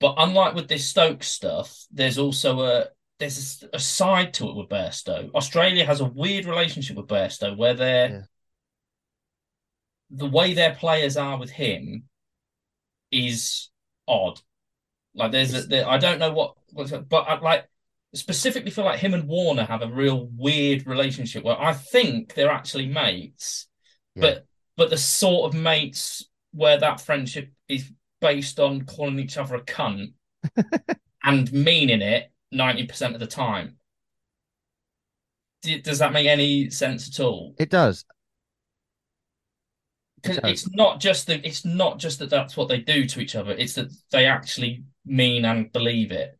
but 0.00 0.14
unlike 0.18 0.54
with 0.54 0.68
this 0.68 0.88
Stokes 0.88 1.28
stuff, 1.28 1.86
there's 1.90 2.18
also 2.18 2.60
a 2.62 2.86
there's 3.18 3.62
a, 3.72 3.76
a 3.76 3.78
side 3.80 4.34
to 4.34 4.48
it 4.48 4.56
with 4.56 4.68
Bairstow. 4.68 5.32
Australia 5.34 5.86
has 5.86 6.00
a 6.00 6.04
weird 6.04 6.44
relationship 6.46 6.96
with 6.96 7.06
Bairstow 7.08 7.56
where 7.56 7.74
they're 7.74 8.08
Yeah. 8.10 8.22
the 10.10 10.26
way 10.28 10.54
their 10.54 10.74
players 10.74 11.16
are 11.16 11.38
with 11.38 11.50
him 11.50 12.08
is 13.10 13.70
odd. 14.08 14.40
Like 15.14 15.32
there's 15.32 15.54
a, 15.54 15.62
there, 15.62 15.88
I 15.88 15.98
don't 15.98 16.18
know 16.18 16.32
what, 16.32 16.54
what's 16.72 16.92
but 16.92 17.28
I, 17.28 17.40
like 17.40 17.68
specifically 18.14 18.70
feel 18.70 18.84
like 18.84 19.00
him 19.00 19.14
and 19.14 19.28
Warner 19.28 19.64
have 19.64 19.82
a 19.82 19.88
real 19.88 20.28
weird 20.36 20.86
relationship 20.86 21.44
where 21.44 21.60
I 21.60 21.74
think 21.74 22.34
they're 22.34 22.50
actually 22.50 22.86
mates, 22.86 23.68
Yeah. 24.14 24.20
but 24.22 24.46
but 24.76 24.90
the 24.90 24.96
sort 24.98 25.52
of 25.54 25.60
mates 25.60 26.24
where 26.52 26.78
that 26.78 27.00
friendship 27.00 27.50
is 27.68 27.90
based 28.20 28.60
on 28.60 28.84
calling 28.84 29.18
each 29.18 29.36
other 29.36 29.56
a 29.56 29.62
cunt 29.64 30.12
and 31.24 31.52
meaning 31.52 32.02
it 32.02 32.30
ninety 32.50 32.86
percent 32.86 33.14
of 33.14 33.20
the 33.20 33.26
time. 33.26 33.76
D- 35.62 35.80
Does 35.80 35.98
that 36.00 36.12
make 36.12 36.26
any 36.26 36.70
sense 36.70 37.08
at 37.08 37.20
all? 37.24 37.54
It 37.58 37.70
does. 37.70 38.04
because 40.16 40.38
does. 40.38 40.50
it's 40.52 40.70
not 40.70 41.00
just 41.00 41.26
that 41.26 41.44
it's 41.44 41.64
not 41.64 41.98
just 41.98 42.18
that 42.18 42.30
that's 42.30 42.56
what 42.56 42.68
they 42.68 42.78
do 42.78 43.06
to 43.06 43.20
each 43.20 43.34
other 43.34 43.52
it's 43.52 43.74
that 43.74 43.88
they 44.10 44.26
actually 44.26 44.84
mean 45.04 45.44
and 45.44 45.72
believe 45.72 46.12
it 46.12 46.38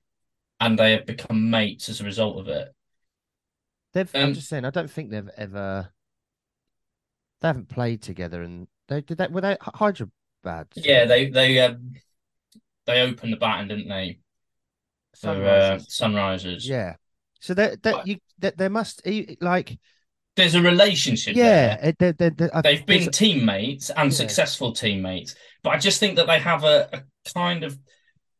and 0.61 0.79
they 0.79 0.93
have 0.93 1.05
become 1.07 1.50
mates 1.50 1.88
as 1.88 2.00
a 2.00 2.05
result 2.05 2.38
of 2.38 2.49
it 2.49 2.73
They've. 3.93 4.11
I'm 4.14 4.29
Um, 4.29 4.35
just 4.35 4.49
saying. 4.49 4.64
I 4.64 4.71
don't 4.71 4.91
think 4.91 5.11
they've 5.11 5.29
ever. 5.37 5.91
They 7.42 7.49
haven't 7.49 7.68
played 7.68 8.00
together, 8.02 8.42
and 8.42 8.66
they 8.88 9.00
did 9.02 9.18
that. 9.18 9.32
Were 9.32 9.40
they 9.42 9.56
Hy- 9.61 9.72
Hyderabad? 9.75 10.68
yeah 10.76 11.04
they 11.04 11.28
they 11.28 11.61
um 11.61 11.92
they 12.87 13.00
opened 13.02 13.32
the 13.32 13.37
baton 13.37 13.68
didn't 13.68 13.88
they 13.88 14.18
for 15.20 15.28
uh, 15.28 15.78
Sunrisers. 15.78 15.87
sunrisers 15.88 16.66
Yeah. 16.66 16.96
So 17.40 17.54
that 17.54 17.82
that 17.82 18.06
you 18.06 18.18
that 18.38 18.56
there 18.56 18.70
must 18.70 19.02
like 19.40 19.78
there's 20.37 20.54
a 20.54 20.62
relationship 20.62 21.37
yeah. 21.37 21.90
there 21.99 22.12
there- 22.12 22.30
there- 22.30 22.56
I- 22.56 22.62
they've 22.62 22.87
been 22.87 23.11
teammates 23.11 23.90
and 23.90 24.11
Yeah. 24.11 24.16
successful 24.16 24.72
teammates 24.72 25.34
but 25.62 25.70
i 25.70 25.78
just 25.78 26.00
think 26.00 26.16
that 26.16 26.26
they 26.26 26.38
have 26.38 26.64
a, 26.64 26.88
a 26.92 27.02
kind 27.34 27.62
of 27.64 27.78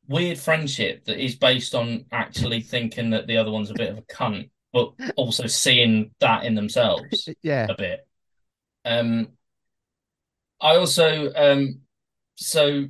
weird 0.09 0.39
friendship 0.39 1.05
that 1.05 1.23
is 1.23 1.37
based 1.37 1.75
on 1.75 2.07
actually 2.11 2.63
thinking 2.63 3.11
that 3.11 3.27
the 3.27 3.37
other 3.37 3.51
one's 3.51 3.71
a 3.71 3.75
bit 3.75 3.91
of 3.91 3.99
a 3.99 4.03
cunt 4.03 4.49
but 4.73 4.93
also 5.17 5.47
seeing 5.47 6.11
that 6.21 6.45
in 6.45 6.55
themselves 6.55 7.29
yeah. 7.43 7.67
a 7.69 7.75
bit. 7.77 8.01
Um, 8.85 9.29
I 10.61 10.77
also 10.77 11.33
um, 11.35 11.81
so 12.37 12.87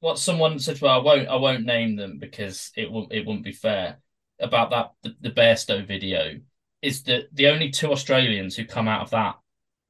what 0.00 0.18
someone 0.18 0.58
said. 0.58 0.80
Well, 0.80 0.94
I 0.94 1.02
won't. 1.02 1.28
I 1.28 1.36
won't 1.36 1.64
name 1.64 1.96
them 1.96 2.18
because 2.18 2.70
it 2.76 2.90
won't. 2.90 3.12
It 3.12 3.26
wouldn't 3.26 3.44
be 3.44 3.52
fair 3.52 3.98
about 4.40 4.70
that. 4.70 4.92
The, 5.02 5.14
the 5.20 5.30
Bairstow 5.34 5.86
video 5.86 6.40
is 6.82 7.04
that 7.04 7.28
the 7.32 7.46
only 7.48 7.70
two 7.70 7.92
Australians 7.92 8.56
who 8.56 8.64
come 8.64 8.88
out 8.88 9.02
of 9.02 9.10
that 9.10 9.36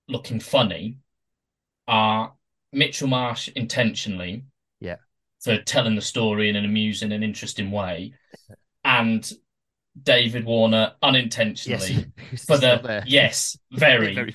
looking 0.09 0.41
funny 0.41 0.99
are 1.88 2.35
Mitchell 2.73 3.09
Marsh 3.09 3.49
intentionally, 3.57 4.45
Yeah. 4.81 4.97
for 5.43 5.57
telling 5.59 5.95
the 5.95 6.02
story 6.02 6.49
in 6.50 6.57
an 6.57 6.64
amusing 6.64 7.12
and 7.12 7.25
interesting 7.25 7.71
way, 7.71 8.12
and 8.85 9.31
David 10.02 10.45
Warner 10.45 10.93
unintentionally 11.02 12.07
Yes. 12.31 12.45
for 12.47 12.59
the 12.59 13.02
yes, 13.07 13.57
very. 13.73 14.14
Very- 14.14 14.35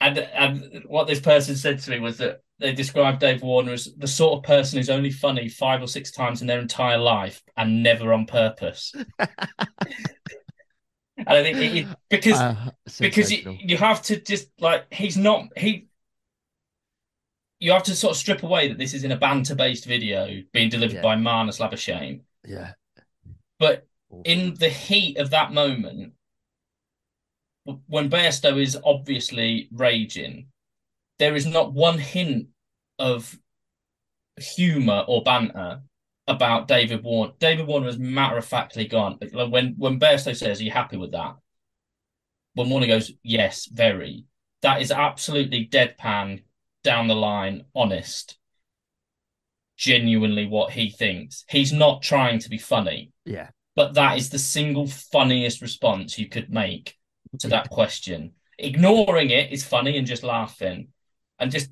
And 0.00 0.18
and 0.18 0.82
what 0.86 1.06
this 1.06 1.20
person 1.20 1.56
said 1.56 1.78
to 1.80 1.90
me 1.90 2.00
was 2.00 2.18
that 2.18 2.42
they 2.58 2.72
described 2.72 3.20
Dave 3.20 3.42
Warner 3.42 3.72
as 3.72 3.92
the 3.96 4.06
sort 4.06 4.38
of 4.38 4.42
person 4.44 4.78
who's 4.78 4.90
only 4.90 5.10
funny 5.10 5.48
five 5.48 5.82
or 5.82 5.86
six 5.88 6.10
times 6.10 6.40
in 6.40 6.46
their 6.46 6.60
entire 6.60 6.98
life 6.98 7.42
and 7.56 7.82
never 7.82 8.12
on 8.12 8.26
purpose. 8.26 8.94
and 9.18 9.28
I 11.28 11.42
think 11.42 11.58
it, 11.76 11.86
because 12.10 12.38
Uh, 12.40 12.70
because 13.00 13.32
you, 13.32 13.56
you 13.60 13.76
have 13.78 14.02
to 14.02 14.20
just 14.20 14.48
like 14.60 14.84
he's 14.92 15.16
not 15.16 15.46
he 15.56 15.88
you 17.58 17.72
have 17.72 17.84
to 17.84 17.94
sort 17.94 18.10
of 18.12 18.18
strip 18.18 18.42
away 18.42 18.68
that 18.68 18.76
this 18.78 18.92
is 18.92 19.02
in 19.04 19.12
a 19.12 19.16
banter 19.16 19.54
based 19.54 19.86
video 19.86 20.42
being 20.52 20.68
delivered 20.68 20.96
Yeah. 20.96 21.02
by 21.02 21.16
Marnus 21.16 21.58
Labuschagne. 21.58 22.20
yeah. 22.44 22.72
But 23.58 23.86
in 24.24 24.54
the 24.54 24.68
heat 24.68 25.16
of 25.16 25.30
that 25.30 25.52
moment, 25.52 26.12
when 27.86 28.10
Bairstow 28.10 28.60
is 28.60 28.78
obviously 28.84 29.68
raging, 29.72 30.48
there 31.18 31.34
is 31.34 31.46
not 31.46 31.72
one 31.72 31.98
hint 31.98 32.48
of 32.98 33.38
humor 34.36 35.04
or 35.06 35.22
banter 35.22 35.80
about 36.26 36.68
David 36.68 37.02
Warner. 37.02 37.32
David 37.38 37.66
Warner 37.66 37.86
has 37.86 37.98
matter 37.98 38.36
of 38.36 38.44
factly 38.44 38.86
gone. 38.86 39.18
Like 39.32 39.50
when 39.50 39.74
when 39.76 40.00
Bairstow 40.00 40.36
says, 40.36 40.60
"Are 40.60 40.64
you 40.64 40.70
happy 40.70 40.96
with 40.96 41.12
that?" 41.12 41.36
When 42.54 42.70
Warner 42.70 42.86
goes, 42.86 43.12
"Yes, 43.22 43.66
very." 43.66 44.24
That 44.62 44.82
is 44.82 44.90
absolutely 44.90 45.66
deadpan, 45.66 46.42
down 46.82 47.06
the 47.08 47.14
line, 47.14 47.66
honest, 47.74 48.38
genuinely 49.76 50.46
what 50.46 50.72
he 50.72 50.90
thinks. 50.90 51.44
He's 51.48 51.72
not 51.72 52.02
trying 52.02 52.38
to 52.40 52.48
be 52.48 52.58
funny 52.58 53.12
yeah. 53.24 53.50
but 53.74 53.94
that 53.94 54.16
is 54.16 54.30
the 54.30 54.38
single 54.38 54.86
funniest 54.86 55.60
response 55.60 56.18
you 56.18 56.28
could 56.28 56.50
make 56.50 56.95
to 57.40 57.48
that 57.48 57.70
question. 57.70 58.32
Ignoring 58.58 59.30
it 59.30 59.52
is 59.52 59.64
funny 59.64 59.96
and 59.98 60.06
just 60.06 60.22
laughing, 60.22 60.88
and 61.38 61.50
just 61.50 61.70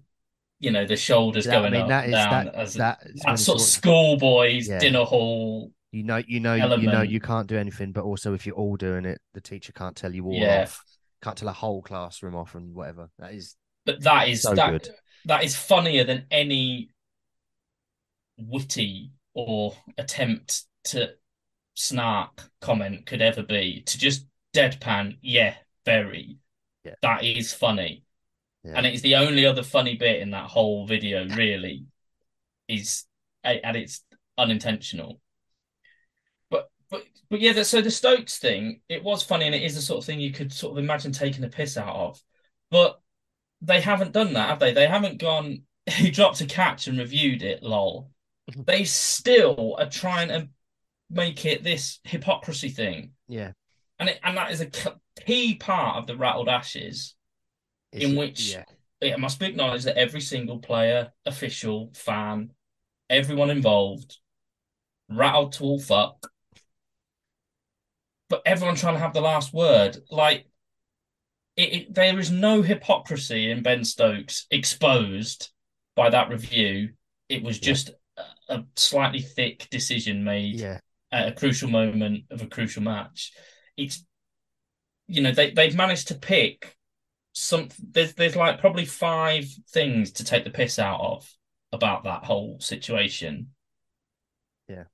you 0.61 0.71
know 0.71 0.87
the 0.87 0.97
shoulders 0.97 1.45
That- 1.45 1.53
going 1.53 1.67
I 1.67 1.71
mean, 1.71 1.83
up 1.83 1.89
that 1.89 2.11
down 2.11 2.45
that 2.47 2.55
as 2.55 2.75
that, 2.75 3.01
that 3.27 3.39
sort 3.39 3.61
of 3.61 3.67
schoolboys 3.67 4.69
Yeah. 4.69 4.79
dinner 4.79 5.05
hall. 5.05 5.73
you 5.93 6.03
know 6.05 6.17
you 6.27 6.41
know 6.41 6.55
you 6.55 6.91
know 6.91 7.03
you 7.03 7.21
can't 7.21 7.47
do 7.47 7.57
anything 7.57 7.93
but 7.93 8.03
also 8.05 8.35
if 8.35 8.47
you're 8.47 8.57
all 8.57 8.77
doing 8.77 9.05
it 9.05 9.21
the 9.35 9.41
teacher 9.41 9.73
can't 9.73 9.95
tell 9.97 10.13
you 10.15 10.25
all 10.27 10.35
Yeah. 10.35 10.63
off 10.63 10.83
can't 11.23 11.37
tell 11.37 11.49
a 11.49 11.53
whole 11.53 11.83
classroom 11.83 12.35
off 12.35 12.55
and 12.55 12.75
whatever 12.75 13.11
that 13.19 13.33
is 13.35 13.57
But 13.87 14.03
that 14.03 14.29
is 14.29 14.43
So 14.43 14.55
that 14.55 14.71
good. 14.71 14.89
that 15.27 15.45
is 15.45 15.55
funnier 15.57 16.05
than 16.05 16.27
any 16.31 16.91
witty 18.39 19.13
or 19.35 19.75
attempt 19.99 20.65
to 20.85 21.11
snark 21.75 22.51
comment 22.61 23.07
could 23.07 23.23
ever 23.23 23.43
be. 23.43 23.83
To 23.87 23.99
just 23.99 24.27
deadpan, 24.55 25.19
yeah, 25.21 25.55
very. 25.85 26.39
Yeah. 26.85 26.95
That 27.03 27.25
is 27.25 27.53
funny. 27.53 28.05
Yeah. 28.65 28.73
and 28.77 28.87
it 28.87 28.95
is 28.95 29.03
the 29.03 29.17
only 29.17 29.45
other 29.45 29.63
funny 29.63 29.97
bit 29.97 30.23
in 30.23 30.31
that 30.31 30.47
whole 30.47 30.87
video 30.87 31.29
really 31.29 31.85
is 32.67 33.05
and 33.45 33.77
it's 33.77 34.03
unintentional 34.39 35.21
but 36.51 36.71
but 36.91 37.05
but 37.29 37.41
yeah 37.41 37.63
so 37.63 37.83
the 37.83 37.91
stokes 37.91 38.39
thing 38.39 38.81
it 38.89 39.05
was 39.05 39.23
funny 39.23 39.45
and 39.45 39.55
it 39.55 39.63
is 39.63 39.75
the 39.75 39.83
sort 39.83 39.99
of 39.99 40.07
thing 40.07 40.19
you 40.19 40.33
could 40.33 40.51
sort 40.51 40.73
of 40.73 40.83
imagine 40.83 41.13
taking 41.13 41.45
a 41.45 41.49
piss 41.49 41.77
out 41.77 41.95
of 41.95 42.23
but 42.71 43.01
they 43.61 43.83
haven't 43.83 44.13
done 44.13 44.33
that 44.33 44.49
have 44.49 44.61
they 44.61 44.73
they 44.73 44.87
haven't 44.87 45.19
gone 45.19 45.63
he 45.87 46.11
dropped 46.11 46.41
a 46.41 46.47
catch 46.47 46.87
and 46.87 46.99
reviewed 46.99 47.43
it 47.43 47.63
lol 47.63 48.11
mm-hmm. 48.51 48.63
they 48.63 48.85
still 48.85 49.77
are 49.79 49.91
trying 49.91 50.29
to 50.29 50.49
make 51.11 51.45
it 51.45 51.63
this 51.63 52.01
hypocrisy 52.05 52.71
thing 52.71 53.11
yeah 53.29 53.53
and 53.99 54.09
it, 54.09 54.19
and 54.23 54.37
that 54.37 54.51
is 54.51 54.61
a 54.61 54.71
key 55.27 55.55
part 55.57 55.97
of 55.97 56.07
the 56.07 56.17
rattled 56.17 56.49
ashes 56.49 57.15
It's- 57.93 58.11
In 58.11 58.17
which- 58.17 58.53
yeah 58.53 58.65
it 59.01 59.19
must 59.21 59.39
be 59.39 59.47
acknowledged 59.47 59.85
that 59.85 59.99
every 59.99 60.21
single 60.23 60.59
player, 60.61 61.13
official, 61.27 61.91
fan, 61.95 62.51
everyone 63.11 63.51
involved, 63.51 64.17
rattled 65.11 65.53
to 65.53 65.65
all 65.65 65.79
fuck, 65.79 66.33
but 68.31 68.41
everyone 68.47 68.77
trying 68.77 68.95
to 68.95 69.01
have 69.01 69.13
the 69.13 69.21
last 69.21 69.53
word. 69.53 69.99
Like, 70.11 70.47
it, 71.57 71.73
it, 71.75 71.95
there 71.95 72.19
is 72.19 72.31
no 72.31 72.63
hypocrisy 72.63 73.51
in 73.51 73.63
Ben 73.63 73.85
Stokes 73.85 74.47
exposed 74.51 75.51
by 75.95 76.09
that 76.09 76.31
review. 76.31 76.95
It 77.29 77.43
was 77.43 77.59
Yeah. 77.59 77.65
just 77.65 77.91
a, 78.17 78.25
a 78.49 78.65
slightly 78.77 79.21
thick 79.21 79.69
decision 79.71 80.25
made 80.25 80.57
yeah 80.61 80.81
at 81.13 81.29
a 81.29 81.33
crucial 81.33 81.69
moment 81.69 82.25
of 82.31 82.41
a 82.43 82.47
crucial 82.47 82.83
match. 82.83 83.33
It's 83.77 84.05
you 85.07 85.23
know 85.23 85.33
they 85.33 85.51
they've 85.51 85.75
managed 85.75 86.09
to 86.09 86.15
pick 86.15 86.77
some 87.33 87.69
there's 87.91 88.15
there's 88.15 88.37
like 88.37 88.61
probably 88.61 88.85
five 88.85 89.47
things 89.71 90.13
to 90.13 90.25
take 90.25 90.45
the 90.45 90.51
piss 90.51 90.79
out 90.79 91.01
of 91.01 91.31
about 91.73 92.05
that 92.05 92.25
whole 92.25 92.59
situation. 92.61 93.49
Yeah. 94.69 94.85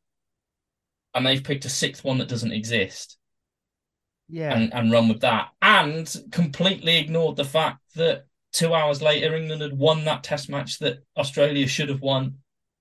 And 1.14 1.26
they've 1.26 1.44
picked 1.44 1.64
a 1.64 1.70
sixth 1.70 2.02
one 2.04 2.18
that 2.18 2.28
doesn't 2.28 2.52
exist 2.52 3.18
yeah 4.30 4.54
and, 4.54 4.72
and 4.72 4.92
run 4.92 5.08
with 5.08 5.20
that. 5.20 5.48
And 5.60 6.12
completely 6.30 6.98
ignored 6.98 7.36
the 7.36 7.44
fact 7.44 7.80
that 7.96 8.26
two 8.52 8.74
hours 8.74 9.02
later 9.02 9.34
England 9.34 9.62
had 9.62 9.76
won 9.76 10.04
that 10.04 10.24
test 10.24 10.48
match 10.48 10.78
that 10.78 10.98
Australia 11.16 11.66
should 11.66 11.88
have 11.88 12.00
won 12.00 12.38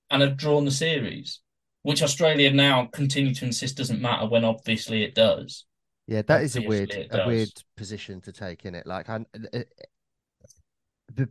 and 0.10 0.22
had 0.22 0.38
drawn 0.38 0.66
the 0.66 0.72
series. 0.72 1.42
Which 1.82 2.04
Australia 2.04 2.52
now 2.52 2.90
continue 2.92 3.34
to 3.36 3.46
insist 3.46 3.78
doesn't 3.78 4.02
matter 4.02 4.28
when 4.28 4.44
obviously 4.44 5.04
it 5.04 5.16
does. 5.16 5.66
Yeah, 6.10 6.24
that 6.24 6.42
is 6.42 6.56
a 6.56 6.64
weird, 6.64 6.92
a 7.12 7.28
weird 7.28 7.52
position 7.78 8.20
to 8.22 8.32
take 8.32 8.66
in 8.66 8.74
it. 8.74 8.88
Like, 8.88 9.10
I, 9.10 9.20
it, 9.54 9.72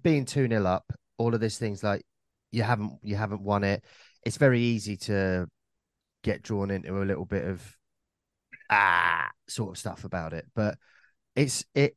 being 0.05 0.25
two 0.25 0.47
0 0.47 0.65
up, 0.65 0.93
all 1.19 1.35
of 1.35 1.41
these 1.41 1.59
things 1.59 1.83
like 1.83 2.07
you 2.53 2.63
haven't, 2.63 2.93
you 3.03 3.17
haven't 3.17 3.43
won 3.43 3.65
it. 3.65 3.83
It's 4.25 4.37
very 4.37 4.61
easy 4.61 4.97
to 4.99 5.49
get 6.23 6.45
drawn 6.45 6.71
into 6.71 6.97
a 6.97 7.03
little 7.03 7.25
bit 7.25 7.45
of 7.45 7.77
ah 8.71 9.29
sort 9.49 9.71
of 9.71 9.79
stuff 9.79 10.05
about 10.05 10.33
it, 10.33 10.47
but 10.55 10.79
it's 11.35 11.65
it. 11.75 11.97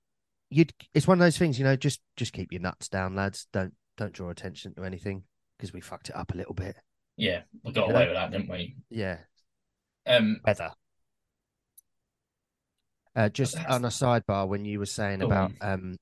You, 0.49 0.65
it's 0.95 1.07
one 1.07 1.19
of 1.19 1.23
those 1.23 1.37
things, 1.37 1.59
you 1.59 1.65
know. 1.65 1.75
Just, 1.75 2.01
just 2.17 2.33
keep 2.33 2.51
your 2.51 2.61
nuts 2.61 2.89
down, 2.89 3.15
lads. 3.15 3.45
Don't, 3.53 3.75
don't 3.95 4.11
draw 4.11 4.31
attention 4.31 4.73
to 4.73 4.83
anything 4.83 5.23
because 5.55 5.71
we 5.71 5.81
fucked 5.81 6.09
it 6.09 6.15
up 6.15 6.33
a 6.33 6.37
little 6.37 6.55
bit. 6.55 6.77
Yeah, 7.15 7.41
we 7.63 7.73
got 7.73 7.89
Yeah. 7.89 7.93
away 7.93 8.05
with 8.07 8.15
that, 8.15 8.31
didn't 8.31 8.49
we? 8.49 8.75
Yeah, 8.89 9.17
Um, 10.07 10.41
weather. 10.43 10.71
Uh, 13.15 13.29
just 13.29 13.57
on 13.67 13.83
a 13.85 13.89
sidebar, 13.89 14.47
when 14.47 14.63
you 14.63 14.79
were 14.79 14.85
saying 14.85 15.21
about 15.21 15.51
um, 15.61 15.97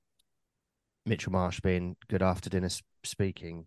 Mitchell 1.06 1.32
Marsh 1.32 1.60
being 1.60 1.96
good 2.08 2.22
after 2.22 2.50
dinner 2.50 2.70
speaking, 3.04 3.66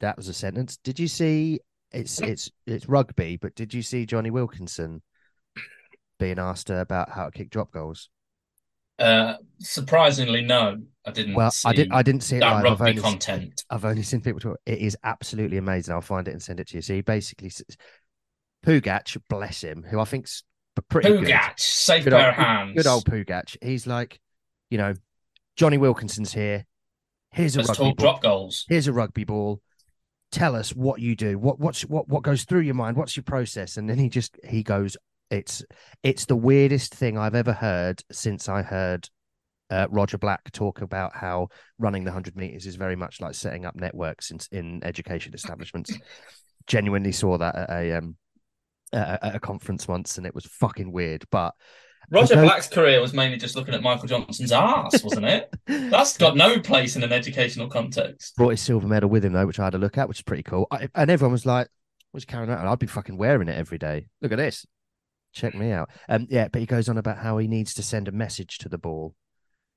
that 0.00 0.16
was 0.16 0.28
a 0.28 0.34
sentence. 0.34 0.78
Did 0.78 0.98
you 0.98 1.08
see? 1.08 1.60
It's 1.90 2.20
it's 2.20 2.50
it's 2.66 2.88
rugby, 2.88 3.38
but 3.38 3.54
did 3.54 3.72
you 3.72 3.82
see 3.82 4.06
Jonny 4.06 4.30
Wilkinson 4.30 5.02
being 6.18 6.38
asked 6.38 6.70
uh, 6.70 6.74
about 6.74 7.10
how 7.10 7.26
to 7.26 7.30
kick 7.30 7.50
drop 7.50 7.72
goals? 7.72 8.10
uh, 8.98 9.34
surprisingly, 9.60 10.42
no, 10.42 10.78
I 11.06 11.12
didn't. 11.12 11.34
Well, 11.34 11.52
I 11.64 11.72
did. 11.72 11.86
see 11.86 11.90
I 11.92 12.02
didn't 12.02 12.22
see 12.22 12.36
it 12.36 12.40
live. 12.40 12.64
I've 12.64 12.80
rugby 12.80 12.90
only, 12.90 13.02
content. 13.02 13.64
I've 13.70 13.84
only 13.84 14.02
seen 14.02 14.20
people 14.20 14.40
talk. 14.40 14.58
It 14.66 14.78
is 14.78 14.96
absolutely 15.04 15.56
amazing. 15.56 15.94
I'll 15.94 16.00
find 16.00 16.26
it 16.26 16.32
and 16.32 16.42
send 16.42 16.58
it 16.60 16.68
to 16.68 16.76
you. 16.76 16.82
So 16.82 16.94
he 16.94 17.00
basically, 17.00 17.52
Pugach, 18.66 19.16
bless 19.28 19.62
him, 19.62 19.84
who 19.88 20.00
I 20.00 20.04
think's 20.04 20.42
pretty 20.82 21.08
good. 21.20 21.34
Safe 21.56 22.04
Good 22.04 22.12
pair 22.12 22.26
old- 22.28 22.28
of 22.28 22.34
hands. 22.34 22.74
good 22.76 22.86
old 22.86 23.04
Pugach. 23.04 23.56
He's 23.62 23.86
like, 23.86 24.20
you 24.70 24.78
know, 24.78 24.94
Jonny 25.56 25.78
Wilkinson's 25.78 26.32
here. 26.32 26.64
Here's 27.32 27.56
a 27.56 27.58
Let's 27.60 27.70
rugby 27.70 27.82
ball. 27.84 27.94
drop 27.94 28.22
goals. 28.22 28.64
Here's 28.68 28.86
a 28.88 28.92
rugby 28.92 29.24
ball. 29.24 29.60
Tell 30.30 30.54
us 30.56 30.74
what 30.74 31.00
you 31.00 31.16
do. 31.16 31.38
What 31.38 31.58
what's 31.58 31.82
what 31.82 32.08
what 32.08 32.22
goes 32.22 32.44
through 32.44 32.60
your 32.60 32.74
mind? 32.74 32.96
What's 32.96 33.16
your 33.16 33.24
process? 33.24 33.76
And 33.76 33.88
then 33.88 33.98
he 33.98 34.08
just 34.08 34.38
he 34.44 34.62
goes, 34.62 34.96
it's 35.30 35.62
it's 36.02 36.26
the 36.26 36.36
weirdest 36.36 36.94
thing 36.94 37.16
I've 37.18 37.34
ever 37.34 37.52
heard 37.52 38.02
since 38.12 38.48
I 38.48 38.62
heard 38.62 39.08
uh, 39.70 39.86
Roger 39.90 40.16
Black 40.18 40.50
talk 40.52 40.80
about 40.80 41.14
how 41.16 41.48
running 41.78 42.04
the 42.04 42.12
hundred 42.12 42.36
meters 42.36 42.66
is 42.66 42.76
very 42.76 42.96
much 42.96 43.20
like 43.20 43.34
setting 43.34 43.64
up 43.66 43.74
networks 43.76 44.30
in 44.30 44.38
in 44.52 44.84
education 44.84 45.34
establishments. 45.34 45.96
Genuinely 46.66 47.12
saw 47.12 47.38
that 47.38 47.54
at 47.56 47.70
a 47.70 47.92
um 47.98 48.16
at 48.92 49.08
a, 49.22 49.26
at 49.26 49.34
a 49.36 49.40
conference 49.40 49.86
once, 49.88 50.18
and 50.18 50.26
it 50.26 50.34
was 50.34 50.44
fucking 50.46 50.90
weird. 50.92 51.24
But 51.30 51.54
Roger. 52.10 52.40
Black's 52.42 52.68
career 52.68 53.00
was 53.00 53.12
mainly 53.12 53.36
just 53.36 53.54
looking 53.54 53.74
at 53.74 53.82
Michael 53.82 54.08
Johnson's 54.08 54.50
ass, 54.52 55.02
wasn't 55.04 55.26
it? 55.26 55.48
That's 55.66 56.16
got 56.16 56.36
no 56.36 56.58
place 56.58 56.96
in 56.96 57.02
an 57.04 57.12
educational 57.12 57.68
context. 57.68 58.34
brought 58.36 58.50
his 58.50 58.62
silver 58.62 58.86
medal 58.86 59.10
with 59.10 59.24
him 59.24 59.34
though, 59.34 59.46
which 59.46 59.58
I 59.60 59.64
had 59.64 59.74
a 59.74 59.78
look 59.78 59.98
at, 59.98 60.08
which 60.08 60.18
is 60.20 60.22
pretty 60.22 60.42
cool. 60.42 60.66
I, 60.70 60.88
and 60.94 61.10
everyone 61.10 61.32
was 61.32 61.44
like, 61.46 61.68
What's 62.12 62.24
carrying 62.24 62.48
around? 62.48 62.66
I'd 62.66 62.78
be 62.78 62.86
fucking 62.86 63.18
wearing 63.18 63.48
it 63.48 63.56
every 63.58 63.76
day. 63.76 64.06
Look 64.22 64.32
at 64.32 64.38
this. 64.38 64.64
Check 65.34 65.54
me 65.54 65.70
out. 65.72 65.90
Um, 66.08 66.26
yeah, 66.30 66.48
but 66.48 66.60
he 66.60 66.66
goes 66.66 66.88
on 66.88 66.96
about 66.96 67.18
how 67.18 67.36
he 67.36 67.46
needs 67.46 67.74
to 67.74 67.82
send 67.82 68.08
a 68.08 68.12
message 68.12 68.56
to 68.58 68.70
the 68.70 68.78
ball, 68.78 69.14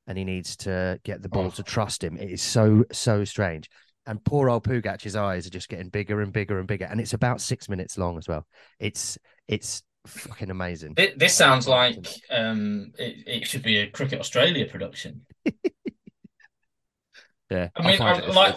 and 0.08 0.18
he 0.18 0.24
needs 0.24 0.56
to 0.58 0.98
get 1.04 1.22
the 1.22 1.28
ball 1.28 1.48
Oh. 1.48 1.50
to 1.50 1.64
trust 1.64 2.02
him. 2.02 2.16
It 2.16 2.32
is 2.32 2.42
so 2.42 2.86
so 2.94 3.26
strange. 3.26 3.70
And 4.08 4.24
poor 4.24 4.50
old 4.50 4.64
Pugach's 4.64 5.16
eyes 5.16 5.46
are 5.46 5.52
just 5.52 5.70
getting 5.70 5.90
bigger 5.90 6.22
and 6.22 6.34
bigger 6.34 6.58
and 6.60 6.68
bigger, 6.68 6.86
and 6.86 7.00
it's 7.00 7.14
about 7.14 7.40
six 7.40 7.70
minutes 7.70 7.98
long 7.98 8.18
as 8.18 8.28
well. 8.28 8.48
It's 8.80 9.18
it's 9.48 9.84
fucking 10.08 10.50
amazing. 10.50 10.94
This, 10.96 11.14
this 11.16 11.34
sounds 11.36 11.68
like 11.68 12.06
um, 12.32 12.92
it, 12.98 13.28
it 13.28 13.48
should 13.48 13.62
be 13.62 13.78
a 13.78 13.90
Cricket 13.90 14.20
Australia 14.20 14.66
production. 14.66 15.26
Yeah, 17.50 17.68
I 17.76 17.86
mean, 17.86 18.02
I- 18.02 18.18
it's- 18.18 18.34
like- 18.34 18.56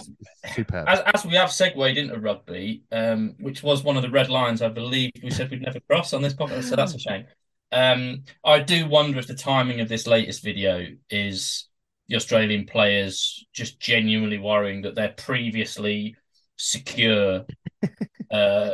it's. 0.57 0.71
As, 0.73 1.01
as 1.15 1.27
we 1.27 1.35
have 1.35 1.51
segued 1.51 1.99
into 1.99 2.17
rugby, 2.17 2.85
um, 2.93 3.35
which 3.41 3.61
was 3.61 3.83
one 3.83 3.97
of 3.97 4.03
the 4.05 4.11
red 4.11 4.31
lines 4.31 4.63
I 4.63 4.69
believe 4.69 5.11
we 5.21 5.31
said 5.31 5.51
we'd 5.51 5.63
never 5.63 5.81
cross 5.81 6.13
on 6.13 6.23
this 6.23 6.33
podcast, 6.35 6.65
so 6.65 6.77
that's 6.77 6.95
a 6.95 6.99
shame. 7.01 7.25
Um, 7.73 8.23
I 8.45 8.61
do 8.61 8.87
wonder 8.87 9.19
if 9.19 9.27
the 9.27 9.35
timing 9.35 9.81
of 9.81 9.89
this 9.89 10.07
latest 10.07 10.45
video 10.45 10.87
is 11.11 11.67
the 12.09 12.17
Australian 12.17 12.67
players 12.67 13.47
just 13.53 13.81
genuinely 13.81 14.39
worrying 14.39 14.83
that 14.83 14.95
their 14.95 15.09
previously 15.17 16.17
secure 16.57 17.45
uh, 18.31 18.71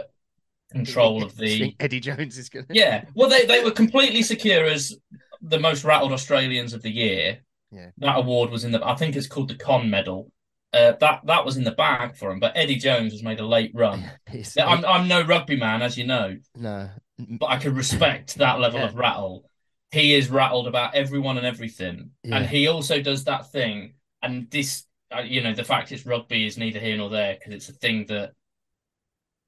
control 0.73 1.23
of 1.23 1.37
the 1.37 1.75
Eddie 1.81 2.01
Jones 2.01 2.39
is 2.39 2.49
gonna. 2.49 2.67
yeah. 2.71 3.05
Well, 3.15 3.29
they, 3.29 3.45
they 3.47 3.63
were 3.65 3.71
completely 3.71 4.23
secure 4.23 4.65
as 4.65 4.97
the 5.43 5.59
most 5.59 5.85
rattled 5.85 6.13
Australians 6.13 6.73
of 6.75 6.83
the 6.83 6.91
year. 6.91 7.41
Yeah. 7.73 7.91
That 7.99 8.19
award 8.19 8.51
was 8.51 8.65
in 8.65 8.73
the, 8.73 8.85
I 8.87 8.95
think 8.97 9.15
it's 9.17 9.27
called 9.29 9.49
the 9.49 9.55
Con 9.55 9.89
Medal. 9.91 10.31
Uh, 10.73 10.93
that 11.01 11.21
that 11.25 11.45
was 11.45 11.57
in 11.57 11.65
the 11.65 11.73
bag 11.73 12.17
for 12.17 12.31
him. 12.31 12.39
But 12.39 12.53
Eddie 12.57 12.77
Jones 12.77 13.13
has 13.13 13.25
made 13.25 13.41
a 13.41 13.47
late 13.47 13.73
run. 13.75 14.09
I'm 14.61 14.85
I'm 14.85 15.09
no 15.09 15.23
rugby 15.23 15.57
man, 15.57 15.83
as 15.83 15.99
you 15.99 16.07
know, 16.07 16.37
no, 16.55 16.91
but 17.19 17.47
I 17.47 17.57
can 17.57 17.75
respect 17.75 18.37
that 18.37 18.61
level 18.61 18.79
Yeah. 18.79 18.87
of 18.87 18.95
rattle. 18.95 19.50
He 19.91 20.15
is 20.15 20.31
rattled 20.31 20.69
about 20.69 20.95
everyone 20.95 21.37
and 21.37 21.47
everything, 21.47 22.11
Yeah. 22.23 22.39
and 22.39 22.47
he 22.47 22.69
also 22.69 23.03
does 23.03 23.25
that 23.25 23.51
thing. 23.51 23.95
And 24.23 24.51
this, 24.51 24.85
uh, 25.15 25.23
you 25.23 25.43
know, 25.43 25.55
the 25.55 25.65
fact 25.65 25.91
it's 25.93 26.07
rugby 26.07 26.47
is 26.47 26.59
neither 26.59 26.79
here 26.79 26.97
nor 26.97 27.11
there 27.11 27.35
because 27.35 27.53
it's 27.53 27.69
a 27.69 27.73
thing 27.73 28.07
that 28.07 28.33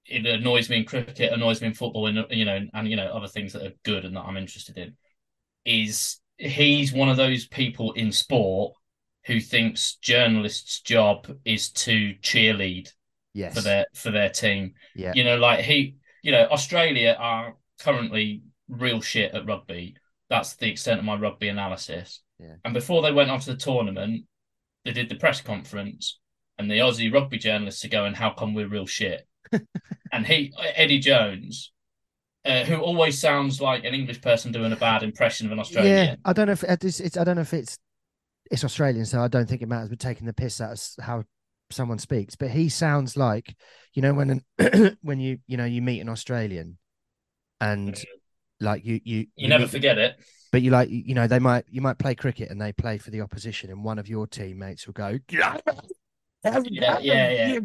it 0.06 0.26
annoys 0.26 0.68
me 0.68 0.78
in 0.78 0.84
cricket, 0.84 1.32
annoys 1.32 1.60
me 1.60 1.68
in 1.68 1.74
football, 1.74 2.06
and 2.06 2.26
you 2.30 2.44
know, 2.44 2.60
and 2.74 2.88
you 2.88 2.96
know, 2.96 3.06
other 3.06 3.28
things 3.28 3.52
that 3.52 3.64
are 3.64 3.72
good 3.84 4.04
and 4.04 4.16
that 4.16 4.24
I'm 4.24 4.36
interested 4.36 4.76
in. 4.78 4.96
Is 5.64 6.20
he's 6.38 6.92
one 6.92 7.08
of 7.08 7.16
those 7.16 7.46
people 7.46 7.92
in 7.92 8.10
sport 8.10 8.74
who 9.26 9.38
thinks 9.38 9.96
journalists' 9.96 10.80
job 10.80 11.30
is 11.44 11.70
to 11.70 12.14
cheerlead 12.20 12.90
yes, 13.32 13.54
for 13.54 13.60
their 13.60 13.86
for 13.94 14.10
their 14.10 14.28
team. 14.28 14.74
Yeah. 14.96 15.12
You 15.14 15.22
know, 15.24 15.36
like 15.36 15.60
he, 15.60 15.96
you 16.22 16.32
know, 16.32 16.48
Australia 16.50 17.16
are 17.18 17.54
currently 17.80 18.42
real 18.68 19.00
shit 19.00 19.34
at 19.34 19.46
rugby. 19.46 19.94
That's 20.32 20.56
the 20.56 20.70
extent 20.70 20.98
of 20.98 21.04
my 21.04 21.14
rugby 21.14 21.48
analysis. 21.48 22.22
Yeah. 22.38 22.54
And 22.64 22.72
before 22.72 23.02
they 23.02 23.12
went 23.12 23.30
on 23.30 23.38
to 23.40 23.52
the 23.52 23.56
tournament, 23.58 24.24
they 24.82 24.92
did 24.92 25.10
the 25.10 25.14
press 25.14 25.42
conference, 25.42 26.18
and 26.56 26.70
the 26.70 26.78
Aussie 26.78 27.12
rugby 27.12 27.36
journalists 27.36 27.84
are 27.84 27.90
going, 27.90 28.14
"How 28.14 28.30
come 28.30 28.54
we're 28.54 28.66
real 28.66 28.86
shit?" 28.86 29.28
and 30.12 30.26
he, 30.26 30.50
Eddie 30.74 31.00
Jones, 31.00 31.70
uh, 32.46 32.64
who 32.64 32.76
always 32.76 33.18
sounds 33.18 33.60
like 33.60 33.84
an 33.84 33.92
English 33.92 34.22
person 34.22 34.52
doing 34.52 34.72
a 34.72 34.76
bad 34.76 35.02
impression 35.02 35.44
of 35.44 35.52
an 35.52 35.58
Australian. 35.58 35.94
Yeah, 35.94 36.16
I 36.24 36.32
don't 36.32 36.46
know 36.46 36.52
if 36.52 36.64
it's, 36.64 36.98
it's 36.98 37.18
I 37.18 37.24
don't 37.24 37.36
know 37.36 37.42
if 37.42 37.52
it's 37.52 37.76
it's 38.50 38.64
Australian, 38.64 39.04
so 39.04 39.20
I 39.20 39.28
don't 39.28 39.46
think 39.46 39.60
it 39.60 39.68
matters. 39.68 39.90
We're 39.90 39.96
taking 39.96 40.26
the 40.26 40.32
piss 40.32 40.62
out 40.62 40.72
of 40.72 41.04
how 41.04 41.24
someone 41.70 41.98
speaks, 41.98 42.36
but 42.36 42.48
he 42.48 42.70
sounds 42.70 43.18
like 43.18 43.54
you 43.92 44.00
know 44.00 44.14
when 44.14 44.42
an, 44.58 44.96
when 45.02 45.20
you 45.20 45.40
you 45.46 45.58
know 45.58 45.66
you 45.66 45.82
meet 45.82 46.00
an 46.00 46.08
Australian, 46.08 46.78
and 47.60 48.02
like 48.62 48.84
you 48.84 49.00
you 49.04 49.26
You 49.36 49.48
never 49.48 49.64
meet- 49.64 49.70
forget 49.70 49.98
it. 49.98 50.16
but 50.52 50.62
you 50.62 50.70
like 50.70 50.88
you 50.90 51.14
know 51.14 51.26
they 51.26 51.38
might 51.38 51.64
you 51.68 51.80
might 51.80 51.98
play 51.98 52.14
cricket 52.14 52.50
and 52.50 52.60
they 52.60 52.72
play 52.72 52.98
for 52.98 53.10
the 53.10 53.20
opposition, 53.20 53.70
and 53.70 53.84
one 53.84 53.98
of 53.98 54.08
your 54.08 54.26
teammates 54.26 54.86
will 54.86 54.94
go. 54.94 55.18
Yeah, 56.44 56.98
yeah, 56.98 56.98
yeah. 57.00 57.58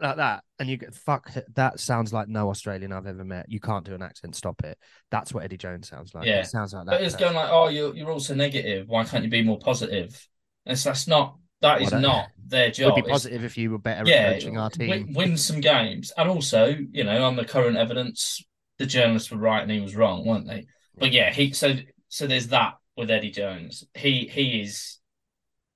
Like 0.00 0.16
that, 0.16 0.42
and 0.58 0.68
you 0.68 0.76
get 0.76 0.94
fuck. 0.94 1.30
That 1.54 1.78
sounds 1.78 2.12
like 2.12 2.26
no 2.28 2.50
Australian 2.50 2.92
I've 2.92 3.06
ever 3.06 3.24
met. 3.24 3.46
You 3.48 3.60
can't 3.60 3.84
do 3.84 3.94
an 3.94 4.02
accent. 4.02 4.34
Stop 4.34 4.64
it. 4.64 4.76
That's 5.12 5.32
what 5.32 5.44
Eddie 5.44 5.58
Jones 5.58 5.88
sounds 5.88 6.12
like. 6.14 6.26
Yeah. 6.26 6.40
it 6.40 6.46
sounds 6.46 6.72
like 6.72 6.86
that. 6.86 6.90
But 6.92 7.02
it's 7.02 7.14
person. 7.14 7.34
going 7.34 7.36
like, 7.36 7.50
oh, 7.52 7.68
you're 7.68 7.94
you're 7.94 8.10
also 8.10 8.34
negative. 8.34 8.88
Why 8.88 9.04
can't 9.04 9.22
you 9.22 9.30
be 9.30 9.42
more 9.42 9.58
positive? 9.60 10.26
And 10.66 10.72
it's 10.72 10.82
that's 10.82 11.06
not 11.06 11.36
that 11.60 11.80
is 11.82 11.92
Well, 11.92 12.00
not 12.00 12.26
their 12.46 12.66
Would 12.66 12.74
job. 12.74 12.94
be 12.96 13.00
It's- 13.02 13.12
positive 13.12 13.44
if 13.44 13.56
you 13.56 13.70
were 13.70 13.78
better 13.78 14.08
yeah, 14.08 14.14
at 14.16 14.32
coaching 14.34 14.58
our 14.58 14.70
team. 14.70 14.90
win, 14.90 15.12
win 15.14 15.36
some 15.36 15.60
games, 15.60 16.12
and 16.16 16.28
also, 16.28 16.76
you 16.90 17.04
know, 17.04 17.24
on 17.24 17.36
the 17.36 17.44
current 17.44 17.76
evidence, 17.76 18.42
the 18.78 18.86
journalists 18.86 19.30
were 19.30 19.38
right 19.38 19.62
and 19.62 19.70
he 19.70 19.80
was 19.80 19.96
wrong, 19.96 20.24
weren't 20.26 20.46
they? 20.46 20.66
But 20.96 21.12
yeah, 21.12 21.32
he 21.32 21.52
so 21.52 21.74
so 22.08 22.26
there's 22.26 22.48
that 22.48 22.74
with 22.96 23.10
Eddie 23.10 23.30
Jones. 23.30 23.84
He 23.94 24.26
he 24.26 24.62
is 24.62 24.98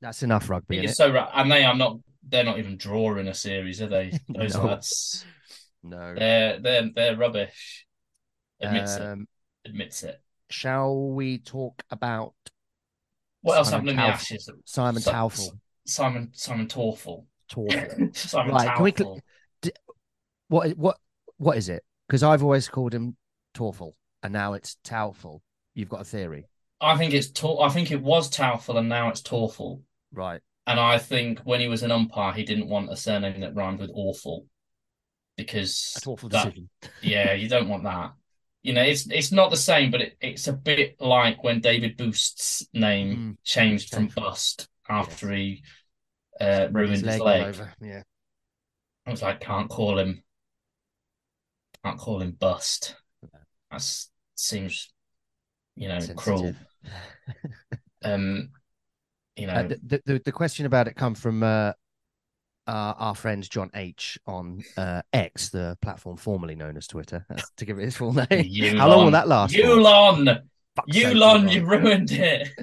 That's 0.01 0.23
enough 0.23 0.49
rugby. 0.51 0.81
he 0.81 0.87
so 0.89 1.13
right, 1.13 1.29
and 1.35 1.51
they 1.51 1.65
are 1.65 1.75
not. 1.77 1.99
They're 2.29 2.45
not 2.45 2.59
even 2.61 2.77
drawing 2.77 3.27
a 3.29 3.35
series, 3.35 3.83
are 3.83 3.89
they? 3.89 4.13
Those 4.29 4.55
No. 4.55 4.65
lads, 4.65 5.25
No. 5.83 6.15
they're 6.15 6.59
they're 6.61 6.91
they're 6.95 7.17
rubbish. 7.17 7.87
Admits 8.61 8.95
it. 8.97 9.03
Um, 9.03 9.27
Admits 9.65 10.03
it. 10.05 10.21
shall 10.51 10.97
we 11.11 11.39
talk 11.39 11.83
about 11.91 12.35
What 13.43 13.59
else 13.59 13.71
Simon 13.71 13.97
happened 13.97 14.01
in 14.01 14.07
the 14.07 14.13
Ashes? 14.37 14.49
Simon 14.65 15.03
Si- 15.03 15.11
Taufel? 15.11 15.59
Simon 15.87 16.31
Simon 16.33 16.67
Torfel. 16.69 17.27
Torfel. 17.51 18.17
Simon 18.17 18.55
Right, 18.55 18.75
can 18.75 18.85
we 18.85 18.93
Taufel. 18.93 19.21
what 20.49 20.71
what 20.79 20.97
what 21.39 21.57
is 21.57 21.69
it? 21.69 21.83
Because 22.13 22.23
I've 22.25 22.43
always 22.43 22.69
called 22.69 22.93
him 22.93 23.17
Torfel, 23.55 23.95
and 24.23 24.35
now 24.35 24.53
it's 24.53 24.77
Taufel. 24.85 25.41
You've 25.75 25.89
got 25.89 26.03
a 26.03 26.05
theory, 26.05 26.45
I 26.79 26.99
think 26.99 27.15
it's 27.15 27.31
Tor- 27.31 27.65
I 27.65 27.71
think 27.71 27.91
it 27.91 28.03
was 28.03 28.29
Taufel 28.31 28.77
and 28.77 28.87
now 28.91 29.09
it's 29.09 29.23
Torfel. 29.23 29.81
right? 30.13 30.43
And 30.67 30.79
I 30.79 30.99
think 30.99 31.39
when 31.45 31.61
he 31.61 31.69
was 31.69 31.83
an 31.83 31.91
umpire, 31.91 32.35
he 32.35 32.43
didn't 32.45 32.69
want 32.69 32.93
a 32.93 32.97
surname 32.99 33.41
that 33.41 33.55
rhymed 33.55 33.81
with 33.81 33.91
awful. 33.95 34.45
Because 35.39 35.95
A 35.97 36.01
Torfel 36.01 36.31
that- 36.33 36.45
decision. 36.45 36.69
yeah, 37.03 37.33
you 37.33 37.49
don't 37.49 37.71
want 37.71 37.85
that. 37.85 38.13
You 38.63 38.75
know, 38.75 38.83
it's 38.83 39.07
it's 39.11 39.33
not 39.33 39.51
the 39.51 39.57
same, 39.57 39.91
but 39.91 40.03
it, 40.03 40.17
it's 40.21 40.49
a 40.49 40.53
bit 40.53 41.01
like 41.01 41.43
when 41.43 41.61
David 41.63 41.97
Boost's 41.97 42.69
name 42.75 43.17
Mm. 43.17 43.37
changed 43.43 43.89
from 43.95 44.09
Bust 44.09 44.69
after 44.87 45.33
he 45.33 45.63
uh, 46.39 46.69
ruined 46.71 46.93
his 47.07 47.19
leg. 47.19 47.45
over. 47.47 47.73
Yeah. 47.81 48.03
I 49.07 49.13
was 49.13 49.23
like, 49.23 49.41
can't 49.41 49.71
call 49.71 49.99
him, 49.99 50.23
can't 51.85 51.99
call 51.99 52.21
him 52.21 52.33
Bust. 52.33 52.97
That 53.71 53.85
seems, 54.35 54.93
you 55.77 55.89
know, 55.89 56.01
cruel. 56.17 56.55
Um, 58.05 58.51
you 59.37 59.47
know, 59.47 59.53
Uh, 59.53 59.69
the, 59.69 60.03
the 60.05 60.19
the 60.25 60.33
question 60.33 60.67
about 60.67 60.89
it 60.89 60.97
come 60.97 61.15
from 61.15 61.45
uh, 61.45 61.73
our, 62.67 62.95
our 62.95 63.15
friend 63.15 63.49
John 63.49 63.71
H 63.75 64.19
on 64.27 64.63
uh, 64.77 65.03
X, 65.13 65.51
the 65.51 65.79
platform 65.81 66.17
formerly 66.17 66.57
known 66.57 66.77
as 66.77 66.89
Twitter, 66.89 67.25
to 67.59 67.65
give 67.65 67.79
it 67.79 67.85
his 67.85 67.97
full 67.97 68.13
name. 68.13 68.77
How 68.77 68.89
long 68.89 69.05
will 69.05 69.13
that 69.13 69.29
last? 69.29 69.55
Yulon, 69.55 70.43
Yulon, 70.91 71.49
Yulon. 71.49 71.53
you 71.53 71.65
ruined 71.65 72.11
it. 72.11 72.49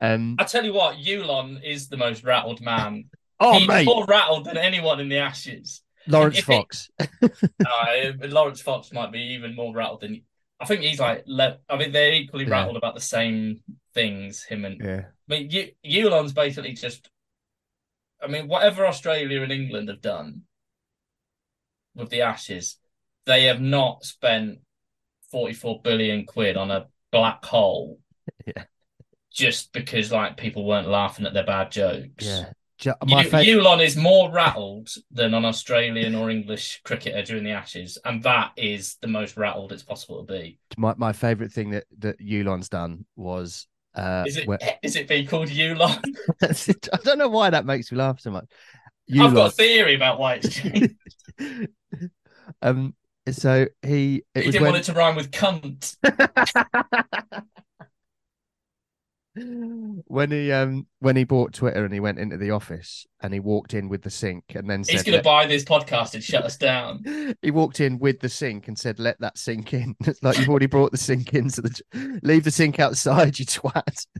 Um, 0.00 0.34
I 0.38 0.44
tell 0.44 0.64
you 0.64 0.72
what, 0.72 0.96
Yulon 0.96 1.62
is 1.64 1.88
the 1.88 1.96
most 1.96 2.24
rattled 2.24 2.60
man. 2.60 3.04
oh 3.40 3.58
He's 3.58 3.68
mate, 3.68 3.86
more 3.86 4.04
rattled 4.06 4.44
than 4.44 4.56
anyone 4.56 5.00
in 5.00 5.08
the 5.08 5.18
Ashes. 5.18 5.80
Laurence 6.08 6.40
Fox. 6.40 6.90
Uh, 7.22 8.12
Laurence 8.22 8.60
Fox 8.60 8.92
might 8.92 9.12
be 9.12 9.20
even 9.34 9.54
more 9.54 9.74
rattled 9.74 10.00
than. 10.02 10.22
I 10.60 10.64
think 10.64 10.82
he's 10.82 11.00
like. 11.00 11.24
Le- 11.26 11.58
I 11.68 11.76
mean, 11.76 11.92
they're 11.92 12.12
equally 12.12 12.44
Yeah. 12.44 12.50
rattled 12.52 12.76
about 12.76 12.94
the 12.94 13.00
same 13.00 13.60
things. 13.94 14.42
Him 14.44 14.64
and 14.64 14.80
yeah, 14.82 15.02
I 15.28 15.34
mean, 15.34 15.50
y- 15.52 15.72
Yulon's 15.84 16.32
basically 16.32 16.72
just. 16.74 17.08
I 18.22 18.28
mean, 18.28 18.46
whatever 18.48 18.86
Australia 18.86 19.42
and 19.42 19.50
England 19.52 19.88
have 19.88 20.00
done 20.00 20.42
with 21.94 22.10
the 22.10 22.22
Ashes, 22.22 22.78
they 23.26 23.44
have 23.44 23.60
not 23.60 24.04
spent 24.04 24.58
forty-four 25.30 25.82
billion 25.82 26.24
quid 26.26 26.56
on 26.56 26.70
a 26.70 26.86
black 27.10 27.44
hole. 27.44 27.98
Yeah. 28.46 28.64
Just 29.32 29.72
because 29.72 30.12
like 30.12 30.36
people 30.36 30.64
weren't 30.66 30.88
laughing 30.88 31.26
at 31.26 31.32
their 31.34 31.46
bad 31.46 31.70
jokes. 31.72 32.24
yeah. 32.26 32.52
Ju- 32.82 32.94
My 33.06 33.22
You, 33.22 33.60
Yulon 33.60 33.80
is 33.80 33.96
more 33.96 34.32
rattled 34.32 34.92
than 35.12 35.34
an 35.34 35.44
Australian 35.44 36.16
or 36.16 36.30
English 36.30 36.80
cricketer 36.82 37.22
during 37.22 37.44
the 37.44 37.52
Ashes, 37.52 37.96
and 38.04 38.20
that 38.24 38.50
is 38.56 38.96
the 39.00 39.06
most 39.06 39.36
rattled 39.36 39.70
it's 39.72 39.84
possible 39.84 40.24
to 40.24 40.32
be. 40.32 40.58
my 40.76 40.92
my 40.96 41.12
favorite 41.12 41.52
thing 41.52 41.70
that 41.70 41.84
that 42.00 42.18
Yulon's 42.18 42.68
done 42.68 43.06
was 43.14 43.68
uh, 43.94 44.24
Is 44.26 44.36
it? 44.36 44.48
where- 44.48 44.58
Is 44.82 44.96
it 44.96 45.06
being 45.06 45.28
called 45.28 45.48
Yulon? 45.48 46.02
I 46.42 46.96
don't 47.04 47.18
know 47.18 47.28
why 47.28 47.50
that 47.50 47.64
makes 47.66 47.92
me 47.92 47.98
laugh 47.98 48.18
so 48.18 48.32
much. 48.32 48.46
I've 49.16 49.32
got 49.34 49.52
a 49.52 49.54
theory 49.54 49.94
about 49.94 50.18
why 50.18 50.40
it's 50.42 50.48
changed. 50.52 50.94
um, 52.62 52.94
so 53.30 53.66
he 53.82 54.24
it 54.34 54.40
he 54.40 54.46
was 54.48 54.52
didn't 54.54 54.62
when 54.62 54.72
want 54.72 54.82
it 54.88 54.92
to 54.92 54.98
rhyme 54.98 55.14
with 55.14 55.30
cunt. 55.30 55.96
When 59.34 60.30
he 60.30 60.52
um 60.52 60.86
when 60.98 61.16
he 61.16 61.24
bought 61.24 61.54
Twitter 61.54 61.84
and 61.84 61.94
he 61.94 62.00
went 62.00 62.18
into 62.18 62.36
the 62.36 62.50
office 62.50 63.06
and 63.22 63.32
he 63.32 63.40
walked 63.40 63.72
in 63.72 63.88
with 63.88 64.02
the 64.02 64.10
sink 64.10 64.44
and 64.54 64.68
then 64.68 64.84
said 64.84 64.92
He's 64.92 65.02
going 65.02 65.16
to 65.16 65.24
buy 65.24 65.46
this 65.46 65.64
podcast 65.64 66.12
and 66.12 66.22
shut 66.22 66.44
us 66.44 66.58
down. 66.58 67.02
he 67.42 67.50
walked 67.50 67.80
in 67.80 67.98
with 67.98 68.20
the 68.20 68.28
sink 68.28 68.68
and 68.68 68.78
said 68.78 68.98
let 68.98 69.18
that 69.20 69.38
sink 69.38 69.72
in. 69.72 69.96
It's 70.06 70.22
like 70.22 70.38
you've 70.38 70.50
already 70.50 70.66
brought 70.66 70.92
the 70.92 70.98
sink 70.98 71.32
in 71.32 71.48
so 71.48 71.62
the 71.62 72.20
leave 72.22 72.44
the 72.44 72.50
sink 72.50 72.78
outside 72.78 73.38
you 73.38 73.46
twat. 73.46 74.06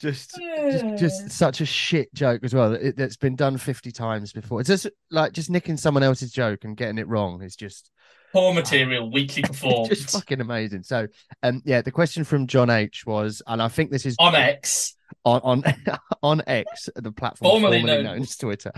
Just, 0.00 0.34
just 0.36 0.98
just 0.98 1.30
such 1.38 1.60
a 1.60 1.66
shit 1.66 2.12
joke 2.12 2.42
as 2.42 2.52
well. 2.52 2.72
It, 2.72 2.98
it's 2.98 3.16
been 3.16 3.36
done 3.36 3.56
50 3.56 3.92
times 3.92 4.32
before. 4.32 4.58
It's 4.58 4.66
just 4.66 4.88
like 5.12 5.32
just 5.32 5.48
nicking 5.48 5.76
someone 5.76 6.02
else's 6.02 6.32
joke 6.32 6.64
and 6.64 6.76
getting 6.76 6.98
it 6.98 7.06
wrong 7.06 7.40
is 7.42 7.54
just 7.54 7.92
Poor 8.32 8.52
material, 8.52 9.10
weekly 9.10 9.42
performed 9.50 9.88
just 9.88 10.10
fucking 10.10 10.40
amazing 10.40 10.82
so 10.82 11.06
um 11.42 11.62
yeah 11.64 11.80
the 11.80 11.90
question 11.90 12.24
from 12.24 12.46
john 12.46 12.68
h 12.68 13.04
was 13.06 13.40
and 13.46 13.62
i 13.62 13.68
think 13.68 13.90
this 13.90 14.04
is 14.04 14.16
on 14.18 14.34
X, 14.34 14.96
on 15.24 15.40
on 15.42 15.64
on 16.22 16.42
X, 16.46 16.90
the 16.94 17.12
platform 17.12 17.50
Formerly 17.50 17.78
formerly, 17.78 18.02
known- 18.02 18.16
known 18.16 18.22
as 18.22 18.36
Twitter, 18.36 18.72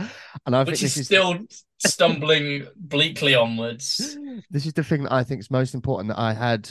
and 0.46 0.54
I 0.56 0.64
think 0.64 0.78
this 0.78 0.82
is 0.82 0.98
is 0.98 1.06
still 1.06 1.38
stumbling 1.78 2.66
bleakly 2.76 3.34
onwards. 3.34 4.16
this 4.50 4.66
is 4.66 4.72
the 4.72 4.84
thing 4.84 5.04
that 5.04 5.12
I 5.12 5.24
think 5.24 5.40
is 5.40 5.50
most 5.50 5.74
important 5.74 6.10
that 6.10 6.18
I 6.18 6.32
had, 6.34 6.70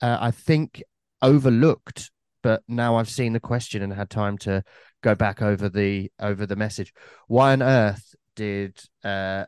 uh, 0.00 0.18
I 0.20 0.30
think 0.30 0.82
overlooked, 1.22 2.10
but 2.42 2.62
now 2.68 2.96
I've 2.96 3.10
seen 3.10 3.32
the 3.32 3.40
question 3.40 3.82
and 3.82 3.92
had 3.92 4.10
time 4.10 4.38
to 4.38 4.62
go 5.02 5.14
back 5.14 5.42
over 5.42 5.68
the 5.68 6.10
over 6.20 6.46
the 6.46 6.56
message. 6.56 6.92
Why 7.26 7.52
on 7.52 7.62
earth 7.62 8.14
did 8.36 8.78
uh, 9.04 9.44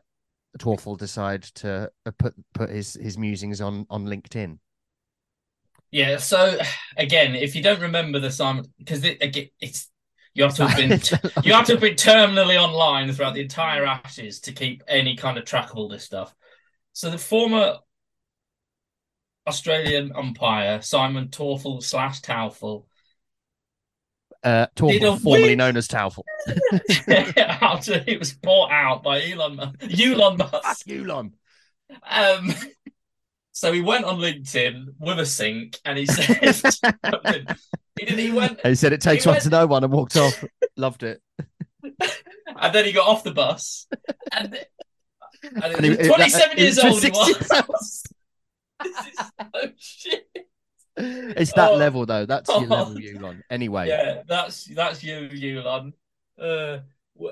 Torfel 0.57 0.97
decide 0.97 1.43
to 1.43 1.91
uh, 2.05 2.11
put 2.17 2.33
put 2.53 2.69
his 2.69 2.93
his 2.93 3.17
musings 3.17 3.61
on 3.61 3.85
on 3.89 4.05
LinkedIn? 4.05 4.59
Yeah. 5.91 6.17
So 6.17 6.59
again, 6.97 7.35
if 7.35 7.55
you 7.55 7.63
don't 7.63 7.81
remember 7.81 8.19
the 8.19 8.31
Simon, 8.31 8.65
because 8.77 9.03
it, 9.03 9.21
again, 9.21 9.49
it's 9.59 9.89
you 10.33 10.43
have 10.43 10.55
to 10.55 10.67
have 10.67 10.77
been 10.77 10.91
you 11.43 11.53
have 11.53 11.65
to 11.65 11.73
have 11.73 11.81
been 11.81 11.95
terminally 11.95 12.57
online 12.61 13.11
throughout 13.11 13.33
the 13.33 13.41
entire 13.41 13.85
Ashes 13.85 14.39
to 14.41 14.51
keep 14.51 14.83
any 14.87 15.15
kind 15.15 15.37
of 15.37 15.45
track 15.45 15.71
of 15.71 15.77
all 15.77 15.87
this 15.87 16.03
stuff. 16.03 16.33
So 16.93 17.09
the 17.09 17.17
former 17.17 17.77
Australian 19.47 20.11
umpire 20.15 20.81
Simon 20.81 21.29
Torfel 21.29 21.81
slash 21.81 22.21
Taufel 22.21 22.86
uh, 24.47 24.67
Torfel, 24.75 25.19
formerly 25.21 25.55
known 25.55 25.75
as 25.77 25.87
Taufel. 25.87 26.23
after 27.61 28.03
it 28.07 28.19
was 28.19 28.33
bought 28.33 28.71
out 28.71 29.03
by 29.03 29.29
Elon 29.29 29.55
Musk, 29.57 29.99
Elon 29.99 30.37
Musk. 30.63 30.87
you, 30.87 31.03
Lon. 31.03 31.33
Um, 32.09 32.53
so 33.51 33.71
he 33.71 33.81
went 33.81 34.05
on 34.05 34.19
LinkedIn 34.19 34.85
with 34.99 35.19
a 35.19 35.25
sink 35.25 35.79
and 35.85 35.97
he 35.97 36.05
said, 36.05 36.37
he, 37.99 38.05
did, 38.05 38.19
he 38.19 38.31
went 38.31 38.59
He 38.65 38.75
said 38.75 38.93
it 38.93 39.01
takes 39.01 39.25
one 39.25 39.33
went- 39.33 39.43
to 39.43 39.49
know 39.49 39.65
one 39.67 39.83
and 39.83 39.91
walked 39.91 40.15
off. 40.17 40.43
Loved 40.75 41.03
it. 41.03 41.21
and 41.83 42.73
then 42.73 42.85
he 42.85 42.91
got 42.91 43.07
off 43.07 43.23
the 43.23 43.31
bus 43.31 43.87
and, 44.31 44.59
and, 45.43 45.63
And 45.63 45.85
he- 45.85 45.91
he, 45.91 45.97
was 45.97 46.07
27 46.07 46.49
that- 46.49 46.57
years 46.59 46.79
old 46.79 47.03
he 47.03 47.09
was. 47.09 48.03
this 48.83 48.97
is 49.07 49.15
so 49.17 49.71
shit. 49.77 50.27
It's 50.97 51.53
that 51.53 51.71
Oh. 51.71 51.75
level 51.75 52.05
though. 52.05 52.25
That's 52.25 52.49
your 52.49 52.61
level, 52.67 52.95
Yulon. 52.95 53.41
Anyway, 53.49 53.87
Yeah, 53.87 54.23
that's 54.27 54.65
that's 54.65 55.03
you, 55.03 55.29
Yulon. 55.29 55.93
Uh, 56.39 56.79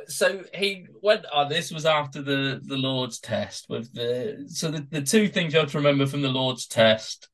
so 0.08 0.44
he 0.54 0.88
went 1.02 1.26
on. 1.32 1.50
This 1.50 1.72
was 1.72 1.86
after 1.86 2.22
the 2.22 2.60
the 2.64 2.78
Lord's 2.78 3.20
test 3.20 3.68
with 3.70 3.94
the. 3.94 4.46
So 4.48 4.72
the, 4.72 4.86
the 4.90 5.02
two 5.02 5.28
things 5.28 5.54
you 5.54 5.60
have 5.60 5.72
to 5.72 5.78
remember 5.78 6.06
from 6.06 6.22
the 6.22 6.30
Lord's 6.30 6.66
test 6.68 7.30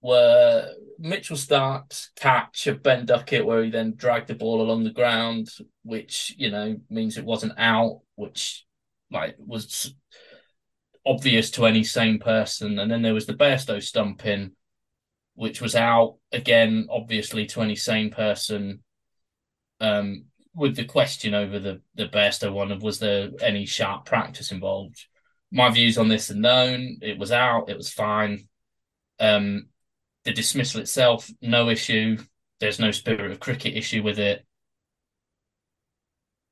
were 0.00 0.70
Mitchell 0.98 1.36
Starc's 1.36 2.10
catch 2.16 2.66
of 2.66 2.82
Ben 2.82 3.06
Duckett, 3.06 3.46
where 3.46 3.62
he 3.64 3.70
then 3.70 3.94
dragged 3.96 4.28
the 4.28 4.34
ball 4.34 4.60
along 4.60 4.84
the 4.84 4.90
ground, 4.90 5.48
which 5.82 6.34
you 6.36 6.50
know 6.50 6.76
means 6.90 7.16
it 7.16 7.24
wasn't 7.24 7.54
out, 7.58 8.00
which 8.16 8.64
like 9.10 9.36
was 9.38 9.94
obvious 11.06 11.50
to 11.52 11.66
any 11.66 11.84
sane 11.84 12.18
person. 12.18 12.78
And 12.78 12.90
then 12.90 13.02
there 13.02 13.14
was 13.14 13.26
the 13.26 13.34
Bairstow 13.34 13.82
stumping, 13.82 14.52
which 15.34 15.60
was 15.60 15.74
out 15.74 16.16
again, 16.32 16.86
obviously 16.90 17.46
to 17.46 17.62
any 17.62 17.76
sane 17.76 18.10
person. 18.10 18.80
Um, 19.80 20.26
with 20.54 20.76
the 20.76 20.84
question 20.84 21.34
over 21.34 21.58
the 21.58 21.80
the 21.96 22.06
Bairstow 22.06 22.52
one 22.52 22.78
was 22.78 23.00
there 23.00 23.30
any 23.42 23.66
sharp 23.66 24.04
practice 24.04 24.52
involved? 24.52 25.06
My 25.50 25.70
views 25.70 25.98
on 25.98 26.08
this 26.08 26.30
are 26.30 26.36
known. 26.36 26.98
It 27.02 27.18
was 27.18 27.32
out. 27.32 27.68
It 27.68 27.76
was 27.76 27.92
fine. 27.92 28.48
Um, 29.20 29.68
the 30.24 30.32
dismissal 30.32 30.80
itself, 30.80 31.30
no 31.40 31.68
issue. 31.68 32.18
There's 32.60 32.80
no 32.80 32.90
spirit 32.90 33.30
of 33.30 33.40
cricket 33.40 33.76
issue 33.76 34.02
with 34.02 34.18
it. 34.18 34.44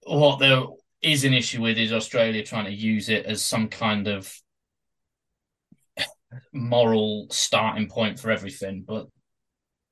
What 0.04 0.38
there 0.38 0.64
is 1.00 1.24
an 1.24 1.32
issue 1.32 1.62
with 1.62 1.78
is 1.78 1.92
Australia 1.92 2.44
trying 2.44 2.66
to 2.66 2.72
use 2.72 3.08
it 3.08 3.26
as 3.26 3.44
some 3.44 3.68
kind 3.68 4.08
of 4.08 4.32
moral 6.52 7.26
starting 7.30 7.88
point 7.88 8.18
for 8.18 8.30
everything. 8.30 8.84
But 8.86 9.08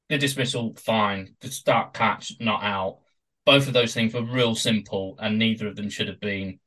the 0.08 0.18
dismissal, 0.18 0.74
fine. 0.76 1.34
The 1.40 1.50
start 1.50 1.94
catch, 1.94 2.32
not 2.40 2.62
out. 2.62 2.98
Both 3.46 3.66
of 3.66 3.72
those 3.72 3.94
things 3.94 4.12
were 4.14 4.22
real 4.22 4.54
simple, 4.54 5.16
and 5.18 5.38
neither 5.38 5.66
of 5.66 5.76
them 5.76 5.88
should 5.88 6.08
have 6.08 6.20
been 6.20 6.58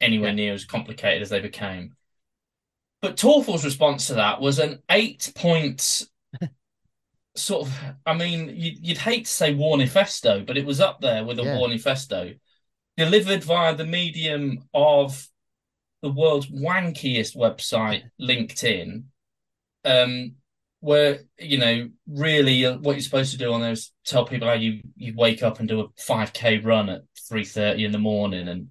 anywhere 0.00 0.30
Yeah. 0.30 0.34
near 0.36 0.54
as 0.54 0.64
complicated 0.64 1.22
as 1.22 1.30
they 1.30 1.40
became. 1.40 1.94
But 3.00 3.16
Torfel's 3.16 3.64
response 3.64 4.06
to 4.06 4.14
that 4.14 4.40
was 4.40 4.58
an 4.58 4.80
eight 4.90 5.32
point 5.34 6.04
sort 7.36 7.66
of. 7.66 7.74
I 8.06 8.14
mean, 8.14 8.52
you'd, 8.54 8.86
you'd 8.86 8.98
hate 8.98 9.24
to 9.24 9.30
say 9.30 9.54
Warnifesto, 9.54 10.46
but 10.46 10.56
it 10.56 10.64
was 10.66 10.80
up 10.80 11.00
there 11.00 11.24
with 11.24 11.38
a 11.38 11.42
Yeah. 11.42 11.56
Warnifesto 11.56 12.38
delivered 12.96 13.42
via 13.42 13.74
the 13.74 13.86
medium 13.86 14.68
of 14.74 15.26
the 16.02 16.10
world's 16.10 16.46
wankiest 16.48 17.36
website, 17.36 18.02
LinkedIn, 18.20 19.04
um, 19.84 20.36
where 20.80 21.20
you 21.38 21.58
know 21.58 21.88
really 22.08 22.66
uh, 22.66 22.76
what 22.78 22.92
you're 22.92 23.00
supposed 23.00 23.32
to 23.32 23.38
do 23.38 23.52
on 23.52 23.60
there 23.60 23.72
is 23.72 23.92
tell 24.04 24.24
people 24.24 24.48
how 24.48 24.54
you 24.54 24.80
you 24.96 25.14
wake 25.16 25.42
up 25.42 25.60
and 25.60 25.68
do 25.68 25.80
a 25.80 25.88
5k 26.00 26.64
run 26.64 26.88
at 26.88 27.02
3:30 27.30 27.84
in 27.84 27.92
the 27.92 27.98
morning 27.98 28.48
and 28.48 28.68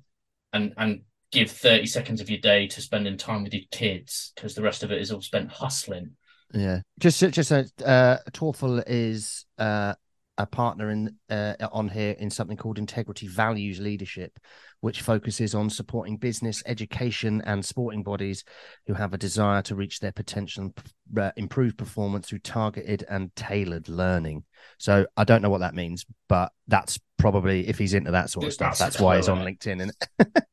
and 0.53 0.73
and 0.77 1.01
give 1.31 1.49
30 1.49 1.85
seconds 1.85 2.19
of 2.21 2.29
your 2.29 2.39
day 2.39 2.67
to 2.67 2.81
spending 2.81 3.17
time 3.17 3.43
with 3.43 3.53
your 3.53 3.63
kids 3.71 4.33
because 4.35 4.53
the 4.53 4.61
rest 4.61 4.83
of 4.83 4.91
it 4.91 5.01
is 5.01 5.11
all 5.11 5.21
spent 5.21 5.49
hustling. 5.49 6.11
yeah. 6.53 6.81
Just 6.99 7.19
just 7.19 7.51
uh, 7.51 7.63
uh, 7.85 8.17
Torfel 8.31 8.83
is 8.85 9.45
uh, 9.57 9.93
a 10.41 10.45
partner 10.47 10.89
in 10.89 11.15
uh, 11.29 11.53
on 11.71 11.87
here 11.87 12.15
in 12.19 12.29
something 12.29 12.57
called 12.57 12.79
Integrity 12.79 13.27
Values 13.27 13.79
Leadership, 13.79 14.39
which 14.79 15.01
focuses 15.01 15.53
on 15.53 15.69
supporting 15.69 16.17
business, 16.17 16.63
education, 16.65 17.41
and 17.45 17.63
sporting 17.63 18.03
bodies 18.03 18.43
who 18.87 18.93
have 18.93 19.13
a 19.13 19.17
desire 19.17 19.61
to 19.61 19.75
reach 19.75 19.99
their 19.99 20.11
potential 20.11 20.63
and 20.63 21.19
uh, 21.19 21.31
improve 21.37 21.77
performance 21.77 22.29
through 22.29 22.39
targeted 22.39 23.05
and 23.09 23.35
tailored 23.35 23.87
learning. 23.87 24.43
So 24.77 25.05
I 25.15 25.23
don't 25.23 25.41
know 25.41 25.49
what 25.49 25.59
that 25.59 25.75
means, 25.75 26.05
but 26.27 26.51
that's 26.67 26.99
probably 27.17 27.67
if 27.67 27.77
he's 27.77 27.93
into 27.93 28.11
that 28.11 28.29
sort 28.29 28.45
of 28.45 28.53
stuff. 28.53 28.79
That's 28.79 28.97
the 28.97 29.03
why 29.03 29.17
he's 29.17 29.29
on 29.29 29.39
LinkedIn. 29.39 29.81
And 29.83 29.93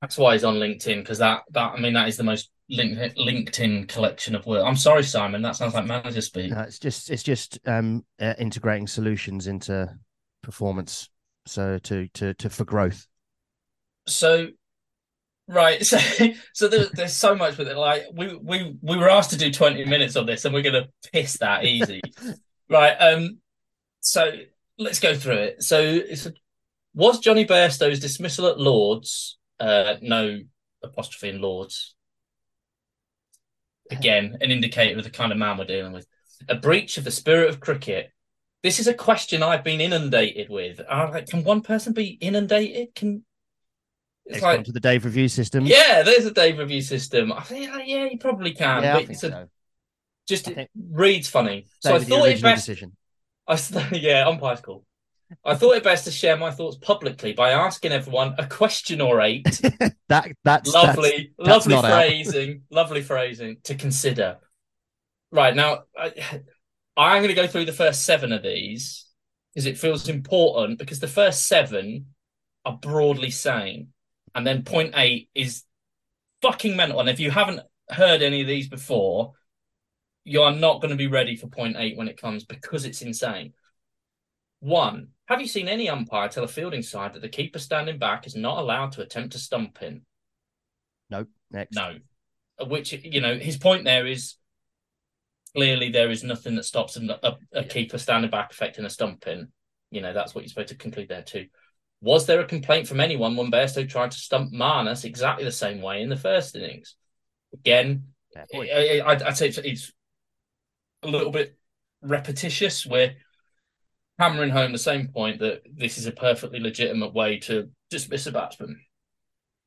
That's 0.00 0.18
why 0.18 0.34
he's 0.34 0.44
on 0.44 0.56
LinkedIn 0.56 0.98
because 0.98 1.18
that 1.18 1.42
that 1.52 1.72
I 1.72 1.80
mean 1.80 1.94
that 1.94 2.08
is 2.08 2.16
the 2.16 2.22
most 2.22 2.50
LinkedIn 2.70 3.88
collection 3.88 4.34
of 4.34 4.44
work. 4.46 4.64
I'm 4.64 4.76
sorry, 4.76 5.04
Simon, 5.04 5.42
that 5.42 5.56
sounds 5.56 5.74
like 5.74 5.86
manager 5.86 6.20
speak. 6.20 6.52
Uh, 6.52 6.62
it's 6.62 6.78
just 6.78 7.10
it's 7.10 7.22
just 7.22 7.58
um, 7.66 8.04
uh, 8.20 8.34
integrating 8.38 8.86
solutions 8.86 9.46
into 9.46 9.88
performance, 10.42 11.08
so 11.46 11.78
to 11.78 12.08
to 12.14 12.34
to 12.34 12.50
for 12.50 12.64
growth. 12.64 13.06
so 14.06 14.48
right 15.48 15.84
so 15.86 15.98
so 16.52 16.68
there, 16.68 16.86
there's 16.94 17.14
so 17.14 17.34
much 17.34 17.56
with 17.56 17.68
it 17.68 17.76
like 17.76 18.04
we 18.14 18.34
we 18.36 18.76
we 18.82 18.96
were 18.96 19.08
asked 19.08 19.30
to 19.30 19.38
do 19.38 19.50
20 19.50 19.84
minutes 19.84 20.16
of 20.16 20.26
this 20.26 20.44
and 20.44 20.52
we're 20.52 20.62
gonna 20.62 20.88
piss 21.12 21.38
that 21.38 21.64
easy 21.64 22.00
right 22.68 22.94
um 22.96 23.38
so 24.00 24.32
let's 24.78 25.00
go 25.00 25.14
through 25.14 25.36
it 25.36 25.62
so 25.62 25.80
it's 25.80 26.26
was 26.94 27.20
jonny 27.20 27.44
bairstow's 27.44 28.00
dismissal 28.00 28.46
at 28.48 28.58
lords 28.58 29.38
uh 29.60 29.94
no 30.02 30.40
apostrophe 30.82 31.28
in 31.28 31.40
lords 31.40 31.95
again 33.90 34.36
an 34.40 34.50
indicator 34.50 34.96
of 34.98 35.04
the 35.04 35.10
kind 35.10 35.32
of 35.32 35.38
man 35.38 35.56
we're 35.58 35.64
dealing 35.64 35.92
with 35.92 36.06
a 36.48 36.54
breach 36.54 36.98
of 36.98 37.04
the 37.04 37.10
spirit 37.10 37.48
of 37.50 37.60
cricket 37.60 38.10
this 38.62 38.78
is 38.80 38.86
a 38.88 38.94
question 38.94 39.42
i've 39.42 39.62
been 39.64 39.80
inundated 39.80 40.48
with 40.48 40.80
I'm 40.88 41.10
like 41.12 41.26
can 41.28 41.44
one 41.44 41.60
person 41.62 41.92
be 41.92 42.18
inundated 42.20 42.94
can 42.94 43.24
It's 44.26 44.36
it's 44.36 44.42
like 44.42 44.64
to 44.64 44.72
the 44.72 44.80
Dave 44.80 45.04
review 45.04 45.28
system. 45.28 45.66
yeah, 45.66 46.02
there's 46.02 46.26
a 46.26 46.32
Dave 46.32 46.58
review 46.58 46.82
system. 46.82 47.32
I 47.32 47.42
think, 47.42 47.70
yeah, 47.86 48.06
you 48.06 48.18
probably 48.18 48.52
can. 48.52 48.82
yeah, 48.82 48.90
I 48.90 48.92
but 48.94 48.98
think 49.06 49.10
it's 49.10 49.22
a, 49.24 49.30
so. 49.30 49.48
just 50.26 50.48
I 50.48 50.50
it 50.50 50.54
think- 50.56 50.70
reads 50.90 51.28
funny. 51.28 51.66
So 51.80 51.94
I 51.94 51.98
thought 52.00 52.28
it 52.28 52.42
best. 52.42 52.66
decision. 52.66 52.96
I 53.46 53.56
yeah, 53.92 54.26
umpire's 54.26 54.60
cool. 54.60 54.84
I 55.44 55.54
thought 55.54 55.76
it 55.76 55.82
best 55.82 56.04
to 56.04 56.10
share 56.10 56.36
my 56.36 56.50
thoughts 56.50 56.76
publicly 56.76 57.32
by 57.32 57.50
asking 57.50 57.92
everyone 57.92 58.34
a 58.38 58.46
question 58.46 59.00
or 59.00 59.20
eight. 59.20 59.60
That 60.08 60.30
that's 60.44 60.72
lovely, 60.72 61.32
that's 61.36 61.66
lovely 61.66 61.74
not 61.74 61.84
phrasing, 61.84 62.62
lovely 62.70 63.02
phrasing 63.02 63.56
to 63.64 63.74
consider. 63.74 64.38
Right 65.32 65.52
now, 65.52 65.80
I, 65.98 66.12
I'm 66.96 67.22
going 67.22 67.34
to 67.34 67.42
go 67.42 67.48
through 67.48 67.64
the 67.64 67.72
first 67.72 68.04
seven 68.04 68.30
of 68.30 68.44
these 68.44 69.04
because 69.52 69.66
it 69.66 69.78
feels 69.78 70.08
important 70.08 70.78
because 70.78 71.00
the 71.00 71.08
first 71.08 71.48
seven 71.48 72.14
are 72.64 72.78
broadly 72.80 73.30
sane. 73.30 73.88
And 74.34 74.46
then 74.46 74.62
point 74.62 74.92
eight 74.96 75.28
is 75.34 75.64
fucking 76.42 76.76
mental. 76.76 77.00
And 77.00 77.08
if 77.08 77.18
you 77.18 77.30
haven't 77.30 77.62
heard 77.90 78.22
any 78.22 78.42
of 78.42 78.46
these 78.46 78.68
before, 78.68 79.32
you 80.24 80.42
are 80.42 80.54
not 80.54 80.80
going 80.80 80.90
to 80.90 80.96
be 80.96 81.06
ready 81.06 81.36
for 81.36 81.48
point 81.48 81.76
eight 81.78 81.96
when 81.96 82.08
it 82.08 82.20
comes 82.20 82.44
because 82.44 82.84
it's 82.84 83.02
insane. 83.02 83.54
One, 84.66 85.10
have 85.26 85.40
you 85.40 85.46
seen 85.46 85.68
any 85.68 85.88
umpire 85.88 86.28
tell 86.28 86.42
a 86.42 86.48
fielding 86.48 86.82
side 86.82 87.12
that 87.12 87.22
the 87.22 87.28
keeper 87.28 87.60
standing 87.60 88.00
back 88.00 88.26
is 88.26 88.34
not 88.34 88.58
allowed 88.58 88.90
to 88.92 89.00
attempt 89.00 89.34
to 89.34 89.38
stump 89.38 89.80
in? 89.80 90.02
Nope. 91.08 91.28
Next. 91.52 91.76
No. 91.76 91.98
Which, 92.66 92.92
you 92.92 93.20
know, 93.20 93.38
his 93.38 93.56
point 93.56 93.84
there 93.84 94.08
is 94.08 94.34
clearly 95.54 95.90
there 95.90 96.10
is 96.10 96.24
nothing 96.24 96.56
that 96.56 96.64
stops 96.64 96.96
a, 96.96 97.16
a, 97.22 97.36
a 97.60 97.62
keeper 97.62 97.96
standing 97.96 98.28
back 98.28 98.50
affecting 98.50 98.84
a 98.84 98.90
stumping. 98.90 99.52
You 99.92 100.00
know, 100.00 100.12
that's 100.12 100.34
what 100.34 100.42
you're 100.42 100.48
supposed 100.48 100.70
to 100.70 100.74
conclude 100.74 101.10
there 101.10 101.22
too. 101.22 101.46
Was 102.00 102.26
there 102.26 102.40
a 102.40 102.44
complaint 102.44 102.88
from 102.88 102.98
anyone 102.98 103.36
when 103.36 103.52
Bairstow 103.52 103.88
tried 103.88 104.10
to 104.10 104.18
stump 104.18 104.52
Marnus 104.52 105.04
exactly 105.04 105.44
the 105.44 105.52
same 105.52 105.80
way 105.80 106.02
in 106.02 106.08
the 106.08 106.16
first 106.16 106.56
innings? 106.56 106.96
Again, 107.54 108.08
I, 108.36 109.02
would 109.06 109.36
say 109.36 109.46
it's, 109.46 109.58
it's, 109.58 109.92
a 111.04 111.06
little 111.06 111.30
bit 111.30 111.56
repetitious. 112.02 112.84
We're 112.84 113.14
hammering 114.18 114.50
home 114.50 114.72
the 114.72 114.78
same 114.78 115.08
point 115.08 115.40
that 115.40 115.62
this 115.70 115.98
is 115.98 116.06
a 116.06 116.12
perfectly 116.12 116.60
legitimate 116.60 117.12
way 117.12 117.38
to 117.40 117.70
dismiss 117.90 118.26
a 118.26 118.32
batsman. 118.32 118.80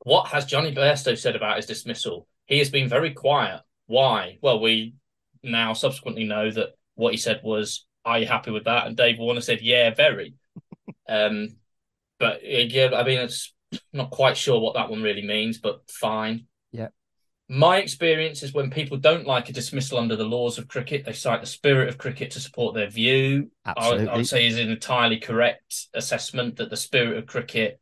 What 0.04 0.28
has 0.28 0.46
Jonny 0.46 0.74
Bairstow 0.74 1.18
said 1.18 1.36
about 1.36 1.58
his 1.58 1.66
dismissal? 1.66 2.28
He 2.46 2.58
has 2.60 2.70
been 2.70 2.90
very 2.90 3.14
quiet. 3.14 3.62
Why? 3.86 4.38
Well, 4.42 4.60
we 4.60 4.96
now 5.44 5.74
subsequently 5.74 6.24
know 6.24 6.50
that 6.52 6.70
what 6.96 7.14
he 7.14 7.18
said 7.18 7.42
was, 7.44 7.86
"Are 8.06 8.20
you 8.20 8.26
happy 8.26 8.52
with 8.52 8.66
that?" 8.66 8.88
And 8.88 8.98
Dave 8.98 9.20
Warner 9.20 9.42
said, 9.42 9.62
"Yeah, 9.62 9.94
very." 9.94 10.36
um, 11.10 11.50
but 12.18 12.42
yeah, 12.44 12.90
I 12.96 13.04
mean, 13.04 13.20
it's 13.20 13.54
not 13.94 14.12
quite 14.12 14.38
sure 14.38 14.60
what 14.60 14.76
that 14.76 14.90
one 14.90 15.04
really 15.04 15.26
means, 15.26 15.58
but 15.60 15.90
fine. 15.90 16.48
My 17.52 17.78
experience 17.78 18.44
is 18.44 18.54
when 18.54 18.70
people 18.70 18.98
don't 18.98 19.26
like 19.26 19.50
a 19.50 19.54
dismissal 19.54 19.98
under 19.98 20.16
the 20.16 20.24
laws 20.24 20.60
of 20.60 20.68
cricket, 20.68 21.04
they 21.04 21.14
cite 21.14 21.42
the 21.42 21.48
spirit 21.48 21.90
of 21.90 21.98
cricket 21.98 22.30
to 22.32 22.40
support 22.40 22.76
their 22.76 22.90
view. 22.90 23.50
Absolutely. 23.66 24.08
I, 24.08 24.14
I 24.14 24.18
would 24.18 24.28
say 24.28 24.46
is 24.46 24.60
an 24.60 24.70
entirely 24.70 25.18
correct 25.18 25.88
assessment 25.96 26.58
that 26.58 26.70
the 26.70 26.78
spirit 26.78 27.18
of 27.18 27.26
cricket 27.26 27.80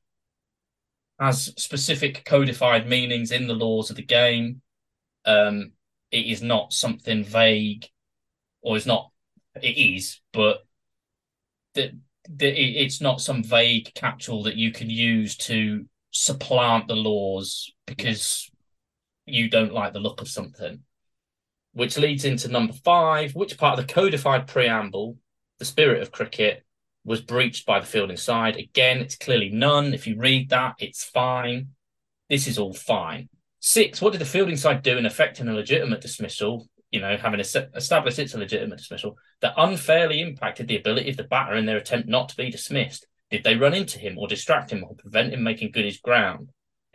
has 1.20 1.54
specific 1.58 2.24
codified 2.24 2.88
meanings 2.88 3.32
in 3.32 3.48
the 3.48 3.54
laws 3.54 3.90
of 3.90 3.98
the 3.98 4.06
game. 4.06 4.62
Um, 5.26 5.74
it 6.12 6.26
is 6.26 6.42
not 6.42 6.72
something 6.72 7.26
vague, 7.26 7.88
or 8.62 8.78
it's 8.78 8.86
not. 8.86 9.12
It 9.62 9.78
is, 9.78 10.22
but 10.32 10.60
that 11.74 11.92
it's 12.40 13.02
not 13.02 13.20
some 13.20 13.44
vague 13.44 13.94
catch-all 13.96 14.44
that 14.44 14.56
you 14.56 14.72
can 14.72 14.90
use 14.90 15.36
to 15.38 15.86
supplant 16.12 16.88
the 16.88 16.96
laws 16.96 17.72
because 17.86 18.50
you 19.28 19.50
don't 19.50 19.74
like 19.74 19.94
the 19.94 20.00
look 20.00 20.22
of 20.22 20.28
something. 20.28 20.82
Which 21.74 21.98
leads 21.98 22.26
into 22.26 22.48
number 22.48 22.74
five, 22.74 23.36
which 23.36 23.58
part 23.58 23.78
of 23.78 23.86
the 23.86 23.94
codified 23.94 24.48
preamble, 24.48 25.18
the 25.60 25.66
spirit 25.66 26.02
of 26.02 26.12
cricket, 26.12 26.64
was 27.06 27.22
breached 27.22 27.66
by 27.66 27.80
the 27.80 27.86
fielding 27.86 28.18
side? 28.18 28.56
Again, 28.56 29.00
it's 29.00 29.16
clearly 29.16 29.50
none. 29.50 29.94
If 29.94 30.08
you 30.08 30.18
read 30.18 30.50
that, 30.50 30.76
it's 30.80 31.04
fine. 31.04 31.70
This 32.30 32.48
is 32.48 32.58
all 32.58 32.74
fine. 32.74 33.30
Six, 33.60 34.02
what 34.02 34.14
did 34.14 34.22
the 34.22 34.26
fielding 34.26 34.58
side 34.58 34.82
do 34.82 34.98
in 34.98 35.06
affecting 35.06 35.48
a 35.48 35.54
legitimate 35.54 36.02
dismissal? 36.02 36.68
you 36.92 37.02
know, 37.02 37.18
having 37.18 37.40
established 37.40 38.20
it's 38.20 38.34
a 38.34 38.38
legitimate 38.38 38.78
dismissal, 38.78 39.18
that 39.42 39.54
unfairly 39.58 40.22
impacted 40.22 40.68
the 40.68 40.78
ability 40.78 41.10
of 41.10 41.18
the 41.18 41.24
batter 41.24 41.56
in 41.56 41.66
their 41.66 41.78
attempt 41.78 42.08
not 42.08 42.30
to 42.30 42.38
be 42.38 42.50
dismissed? 42.50 43.08
Did 43.30 43.44
they 43.44 43.56
run 43.56 43.74
into 43.74 44.00
him 44.00 44.18
or 44.18 44.28
distract 44.28 44.72
him 44.72 44.84
or 44.84 44.96
prevent 44.96 45.34
him 45.34 45.44
making 45.44 45.72
good 45.72 45.86
his 45.86 46.00
ground? 46.00 46.50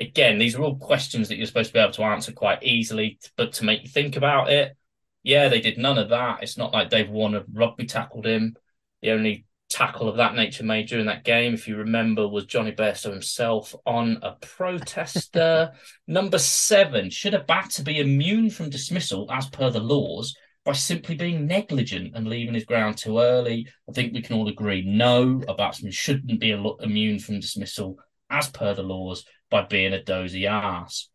Again, 0.08 0.38
these 0.38 0.56
are 0.56 0.62
all 0.62 0.76
questions 0.76 1.28
that 1.28 1.36
you're 1.36 1.46
supposed 1.46 1.68
to 1.68 1.74
be 1.74 1.78
able 1.78 1.92
to 1.92 2.02
answer 2.02 2.32
quite 2.32 2.62
easily, 2.62 3.18
but 3.36 3.52
to 3.54 3.64
make 3.64 3.82
you 3.82 3.88
think 3.88 4.16
about 4.16 4.50
it, 4.50 4.76
yeah, 5.22 5.48
they 5.48 5.60
did 5.60 5.78
none 5.78 5.98
of 5.98 6.08
that. 6.08 6.42
It's 6.42 6.58
not 6.58 6.72
like 6.72 6.90
Dave 6.90 7.08
Warner 7.08 7.44
rugby 7.52 7.86
tackled 7.86 8.26
him. 8.26 8.56
The 9.00 9.12
only 9.12 9.46
tackle 9.70 10.08
of 10.08 10.16
that 10.16 10.34
nature 10.34 10.64
made 10.64 10.88
during 10.88 11.06
that 11.06 11.24
game, 11.24 11.54
if 11.54 11.68
you 11.68 11.76
remember, 11.76 12.26
was 12.26 12.46
Jonny 12.46 12.72
Bairstow 12.72 13.12
himself 13.12 13.74
on 13.86 14.18
a 14.22 14.32
protester. 14.32 15.70
Number 16.08 16.38
seven, 16.38 17.08
should 17.10 17.34
a 17.34 17.44
batter 17.44 17.84
be 17.84 18.00
immune 18.00 18.50
from 18.50 18.70
dismissal 18.70 19.30
as 19.30 19.48
per 19.50 19.70
the 19.70 19.80
laws 19.80 20.36
by 20.64 20.72
simply 20.72 21.14
being 21.14 21.46
negligent 21.46 22.16
and 22.16 22.26
leaving 22.26 22.54
his 22.54 22.64
ground 22.64 22.98
too 22.98 23.20
early? 23.20 23.68
I 23.88 23.92
think 23.92 24.12
we 24.12 24.22
can 24.22 24.36
all 24.36 24.48
agree 24.48 24.82
no, 24.84 25.42
a 25.46 25.54
batsman 25.54 25.92
shouldn't 25.92 26.40
be 26.40 26.50
immune 26.50 27.20
from 27.20 27.38
dismissal 27.38 27.98
as 28.30 28.48
per 28.48 28.74
the 28.74 28.82
laws 28.82 29.24
by 29.52 29.62
being 29.62 29.92
a 29.92 30.02
dozy 30.02 30.48
ass. 30.48 31.08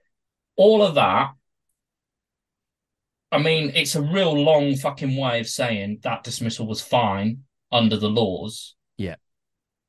All 0.55 0.81
of 0.81 0.95
that 0.95 1.31
I 3.31 3.39
mean, 3.39 3.71
it's 3.75 3.95
a 3.95 4.01
real 4.01 4.33
long 4.33 4.75
fucking 4.75 5.15
way 5.17 5.39
of 5.39 5.47
saying 5.47 5.99
that 6.03 6.23
dismissal 6.23 6.65
was 6.65 6.81
fine 6.81 7.43
under 7.71 7.97
the 7.97 8.09
laws. 8.09 8.75
Yeah. 8.97 9.15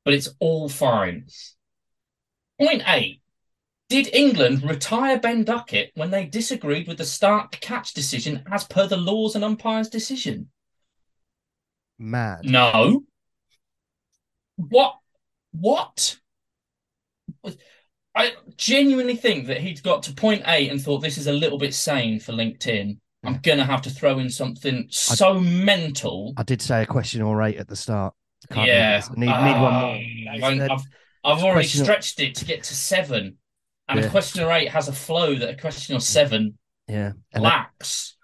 But 0.03 0.13
it's 0.13 0.29
all 0.39 0.67
fine. 0.67 1.27
Point 2.59 2.83
eight. 2.87 3.21
Did 3.87 4.13
England 4.13 4.63
retire 4.63 5.19
Ben 5.19 5.43
Duckett 5.45 5.91
when 5.95 6.11
they 6.11 6.25
disagreed 6.25 6.87
with 6.87 6.97
the 6.97 7.05
start 7.05 7.51
to 7.53 7.59
catch 7.59 7.93
decision 7.93 8.43
as 8.51 8.63
per 8.65 8.85
the 8.87 8.97
laws 8.97 9.35
and 9.35 9.43
umpire's 9.43 9.89
decision? 9.89 10.49
Mad. 11.97 12.41
No. 12.43 13.03
What? 14.57 14.97
What? 15.51 16.17
I 18.19 18.33
genuinely 18.57 19.15
think 19.15 19.47
that 19.47 19.61
he'd 19.61 19.81
got 19.81 20.03
to 20.03 20.13
point 20.13 20.43
eight 20.45 20.71
and 20.71 20.81
thought 20.81 20.99
this 20.99 21.17
is 21.17 21.27
a 21.27 21.33
little 21.33 21.57
bit 21.57 21.73
sane 21.73 22.19
for 22.19 22.33
LinkedIn 22.33 22.97
I'm 23.23 23.39
gonna 23.43 23.65
have 23.65 23.81
to 23.83 23.89
throw 23.89 24.19
in 24.19 24.29
something 24.29 24.87
so 24.89 25.37
I, 25.37 25.39
mental. 25.39 26.33
I 26.37 26.43
did 26.43 26.61
say 26.61 26.83
a 26.83 26.85
question 26.85 27.21
or 27.21 27.41
eight 27.41 27.57
at 27.57 27.67
the 27.67 27.75
start. 27.75 28.13
Can't 28.49 28.67
yeah, 28.67 29.01
need, 29.15 29.25
need 29.25 29.31
uh, 29.31 29.61
one 29.61 30.57
more. 30.57 30.69
I've, 30.71 30.83
I've 31.23 31.43
already 31.43 31.67
stretched 31.67 32.19
it 32.21 32.35
to 32.35 32.45
get 32.45 32.63
to 32.63 32.75
seven, 32.75 33.37
and 33.89 33.99
yeah. 33.99 34.05
a 34.05 34.09
question 34.09 34.43
or 34.43 34.51
eight 34.51 34.69
has 34.69 34.87
a 34.87 34.93
flow 34.93 35.35
that 35.35 35.49
a 35.49 35.57
question 35.57 35.97
or 35.97 35.99
seven 35.99 36.57
yeah 36.87 37.11
lacks. 37.35 38.15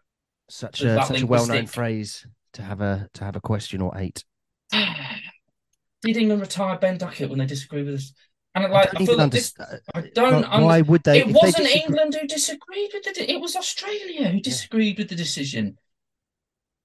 Such 0.50 0.82
a 0.82 1.04
such 1.06 1.22
a 1.22 1.26
well 1.26 1.46
known 1.46 1.68
phrase 1.68 2.26
to 2.54 2.62
have 2.62 2.80
a 2.80 3.10
to 3.16 3.26
have 3.26 3.36
a 3.36 3.42
question 3.42 3.82
or 3.82 3.98
eight. 3.98 4.24
Did 4.72 6.18
England 6.18 6.42
retire 6.42 6.78
Ben 6.78 6.98
Duckett 6.98 7.30
when 7.30 7.40
they 7.40 7.46
disagree 7.46 7.84
with 7.84 7.96
us? 7.96 8.14
And 8.56 8.72
like, 8.72 8.96
I, 8.96 9.04
I 9.04 9.06
feel 9.06 9.18
like 9.18 9.32
this, 9.32 9.54
I 9.94 10.10
don't. 10.14 10.44
Why 10.50 10.80
would 10.80 11.04
they? 11.04 11.20
It 11.20 11.28
wasn't 11.28 11.66
they 11.66 11.82
England 11.82 12.16
who 12.20 12.26
disagreed 12.26 12.92
with 12.94 13.04
the. 13.04 13.30
It 13.30 13.42
was 13.42 13.58
Australia 13.58 14.30
who 14.30 14.40
disagreed 14.40 14.98
yeah. 14.98 15.02
with 15.02 15.10
the 15.10 15.16
decision. 15.16 15.78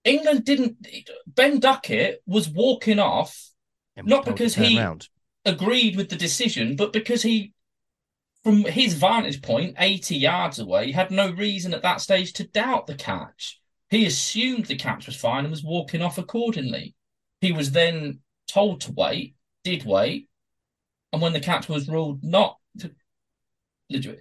England 0.02 0.44
didn't. 0.44 0.84
Ben 1.26 1.60
Duckett 1.60 2.22
was 2.26 2.48
walking 2.48 2.98
off, 2.98 3.50
not 3.96 4.24
because 4.24 4.56
he 4.56 4.82
agreed 5.44 5.96
with 5.96 6.08
the 6.08 6.16
decision, 6.16 6.74
but 6.74 6.92
because 6.92 7.22
he, 7.22 7.52
from 8.42 8.64
his 8.64 8.94
vantage 8.94 9.40
point, 9.40 9.76
eighty 9.78 10.16
yards 10.16 10.58
away, 10.58 10.90
had 10.90 11.12
no 11.12 11.30
reason 11.30 11.72
at 11.72 11.82
that 11.82 12.00
stage 12.00 12.32
to 12.32 12.48
doubt 12.48 12.88
the 12.88 12.96
catch. 12.96 13.60
He 13.90 14.06
assumed 14.06 14.66
the 14.66 14.74
catch 14.76 15.06
was 15.06 15.16
fine 15.16 15.44
and 15.44 15.50
was 15.50 15.62
walking 15.62 16.02
off 16.02 16.18
accordingly. 16.18 16.96
He 17.40 17.52
was 17.52 17.70
then 17.70 18.20
told 18.48 18.80
to 18.82 18.92
wait, 18.92 19.36
did 19.62 19.84
wait, 19.84 20.29
and 21.12 21.22
when 21.22 21.32
the 21.32 21.40
catch 21.40 21.68
was 21.68 21.88
ruled 21.88 22.22
not 22.22 22.56
legit. 23.90 24.20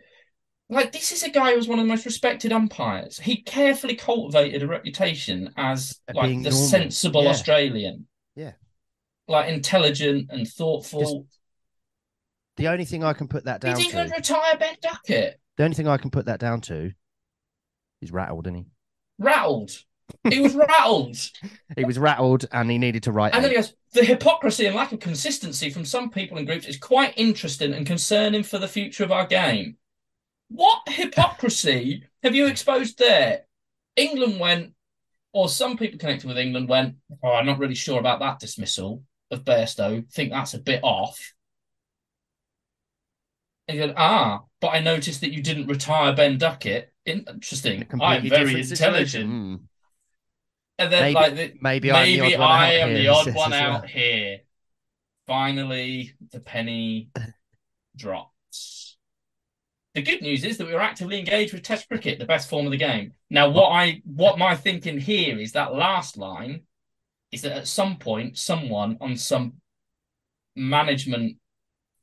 Like 0.69 0.91
this 0.91 1.11
is 1.11 1.23
a 1.23 1.29
guy 1.29 1.51
who 1.51 1.57
was 1.57 1.67
one 1.67 1.79
of 1.79 1.85
the 1.85 1.89
most 1.89 2.05
respected 2.05 2.51
umpires. 2.51 3.19
He 3.19 3.41
carefully 3.41 3.95
cultivated 3.95 4.61
a 4.61 4.67
reputation 4.67 5.51
as 5.57 5.99
like 6.13 6.29
the 6.29 6.35
normal. 6.35 6.51
sensible 6.51 7.23
yeah. 7.23 7.29
Australian. 7.29 8.07
Yeah. 8.35 8.53
Like 9.27 9.49
intelligent 9.49 10.29
and 10.31 10.47
thoughtful. 10.47 11.27
The 12.57 12.67
only 12.67 12.85
thing 12.85 13.03
I 13.03 13.13
can 13.13 13.27
put 13.27 13.45
that 13.45 13.61
down 13.61 13.75
Did 13.75 13.83
he 13.83 13.89
even 13.89 14.11
retire 14.11 14.57
Ben 14.57 14.75
Duckett? 14.81 15.39
The 15.57 15.63
only 15.63 15.75
thing 15.75 15.87
I 15.87 15.97
can 15.97 16.11
put 16.11 16.25
that 16.25 16.39
down 16.39 16.61
to 16.61 16.91
is 18.01 18.11
rattled, 18.11 18.47
isn't 18.47 18.55
he? 18.55 18.65
Rattled. 19.17 19.71
He 20.29 20.39
was 20.39 20.55
rattled. 20.55 21.17
he 21.75 21.85
was 21.85 21.97
rattled 21.97 22.45
and 22.51 22.69
he 22.69 22.77
needed 22.77 23.03
to 23.03 23.11
write. 23.11 23.33
And 23.33 23.43
then 23.43 23.51
he 23.51 23.57
goes, 23.57 23.73
the 23.93 24.03
hypocrisy 24.03 24.65
and 24.65 24.75
lack 24.75 24.91
of 24.91 24.99
consistency 24.99 25.69
from 25.69 25.85
some 25.85 26.09
people 26.09 26.37
and 26.37 26.45
groups 26.45 26.67
is 26.67 26.77
quite 26.77 27.13
interesting 27.17 27.73
and 27.73 27.85
concerning 27.85 28.43
for 28.43 28.57
the 28.57 28.67
future 28.67 29.03
of 29.03 29.11
our 29.11 29.25
game. 29.25 29.77
What 30.49 30.81
hypocrisy 30.87 32.03
have 32.23 32.35
you 32.35 32.47
exposed 32.47 32.97
there? 32.97 33.45
England 33.95 34.39
went, 34.39 34.73
or 35.33 35.49
some 35.49 35.77
people 35.77 35.99
connected 35.99 36.27
with 36.27 36.37
England 36.37 36.69
went, 36.69 36.95
oh, 37.23 37.33
I'm 37.33 37.45
not 37.45 37.59
really 37.59 37.75
sure 37.75 37.99
about 37.99 38.19
that 38.19 38.39
dismissal 38.39 39.03
of 39.31 39.45
Bairstow. 39.45 40.11
Think 40.11 40.31
that's 40.31 40.53
a 40.53 40.59
bit 40.59 40.81
off. 40.83 41.33
And 43.67 43.77
you 43.77 43.87
go, 43.87 43.93
ah, 43.95 44.41
but 44.61 44.69
I 44.69 44.79
noticed 44.79 45.21
that 45.21 45.31
you 45.31 45.43
didn't 45.43 45.67
retire 45.67 46.15
Ben 46.15 46.37
Duckett. 46.37 46.91
Interesting. 47.05 47.85
I'm 48.01 48.27
very 48.27 48.59
intelligent. 48.59 49.29
Mm. 49.29 49.59
And 50.79 50.91
then 50.93 51.01
Maybe- 51.01 51.13
like 51.13 51.35
the, 51.35 51.53
maybe 51.61 51.91
maybe 51.91 52.35
I 52.37 52.71
am 52.73 52.93
the 52.93 53.09
odd 53.09 53.35
one 53.35 53.51
well. 53.51 53.73
out 53.75 53.89
here. 53.89 54.39
Finally, 55.27 56.13
the 56.31 56.39
penny 56.39 57.09
drops. 57.97 58.95
The 59.93 60.01
good 60.01 60.21
news 60.21 60.45
is 60.45 60.57
that 60.57 60.67
we 60.67 60.73
were 60.73 60.79
actively 60.79 61.19
engaged 61.19 61.53
with 61.53 61.63
Test 61.63 61.89
cricket, 61.89 62.17
the 62.17 62.25
best 62.25 62.49
form 62.49 62.65
of 62.65 62.71
the 62.71 62.77
game. 62.77 63.11
Now, 63.29 63.49
what 63.49 63.69
I 63.71 64.01
what 64.05 64.39
my 64.39 64.55
thinking 64.55 64.99
here 64.99 65.37
is 65.37 65.51
that 65.51 65.73
last 65.75 66.17
line 66.17 66.61
is 67.33 67.41
that 67.41 67.51
at 67.57 67.67
some 67.67 67.97
point, 67.97 68.37
someone 68.37 68.97
on 69.01 69.17
some 69.17 69.55
management 70.55 71.37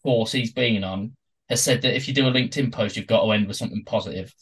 course 0.03 0.33
he's 0.33 0.53
been 0.53 0.85
on 0.85 1.16
has 1.49 1.62
said 1.62 1.81
that 1.83 1.97
if 1.97 2.07
you 2.09 2.14
do 2.14 2.27
a 2.29 2.31
LinkedIn 2.31 2.72
post, 2.72 2.97
you've 2.97 3.07
got 3.07 3.24
to 3.24 3.33
end 3.33 3.47
with 3.49 3.57
something 3.57 3.85
positive, 3.85 4.35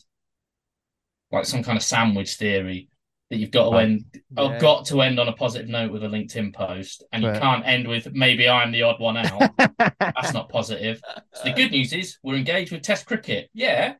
like 1.30 1.44
some 1.44 1.62
kind 1.62 1.76
of 1.76 1.84
sandwich 1.84 2.34
theory 2.34 2.88
that 3.30 3.38
you've 3.38 3.50
got 3.50 3.70
to 3.70 3.76
end 3.78 4.04
Yeah. 4.36 4.42
I've 4.44 4.60
got 4.60 4.86
to 4.86 5.00
end 5.00 5.18
on 5.18 5.28
a 5.28 5.32
positive 5.32 5.68
note 5.68 5.90
with 5.92 6.04
a 6.04 6.08
LinkedIn 6.08 6.54
post, 6.54 7.04
and 7.12 7.22
you 7.22 7.32
can't 7.32 7.66
end 7.66 7.88
with 7.88 8.12
maybe 8.12 8.48
I'm 8.48 8.72
the 8.72 8.82
odd 8.82 9.00
one 9.00 9.16
out. 9.16 9.50
That's 9.98 10.34
not 10.34 10.48
positive. 10.48 11.00
So 11.32 11.44
the 11.44 11.52
good 11.52 11.70
news 11.70 11.92
is 11.92 12.18
we're 12.22 12.36
engaged 12.36 12.72
with 12.72 12.82
Test 12.82 13.06
cricket. 13.06 13.50
Yeah, 13.54 13.94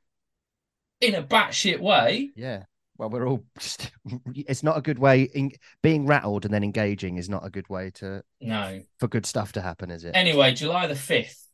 in 1.00 1.14
a 1.14 1.22
batshit 1.22 1.80
way. 1.80 2.30
Yeah. 2.36 2.64
Well, 2.96 3.10
we're 3.10 3.26
all. 3.26 3.44
Just, 3.58 3.90
it's 4.34 4.62
not 4.62 4.76
a 4.76 4.80
good 4.80 5.00
way. 5.00 5.22
In, 5.22 5.50
being 5.82 6.06
rattled 6.06 6.44
and 6.44 6.54
then 6.54 6.62
engaging 6.62 7.16
is 7.16 7.28
not 7.28 7.44
a 7.44 7.50
good 7.50 7.68
way 7.68 7.90
to 7.94 8.22
No. 8.40 8.80
for 9.00 9.08
good 9.08 9.26
stuff 9.26 9.52
to 9.52 9.60
happen, 9.60 9.90
is 9.90 10.04
it? 10.04 10.12
Anyway, 10.14 10.52
July 10.54 10.86
the 10.86 10.94
fifth, 10.94 11.44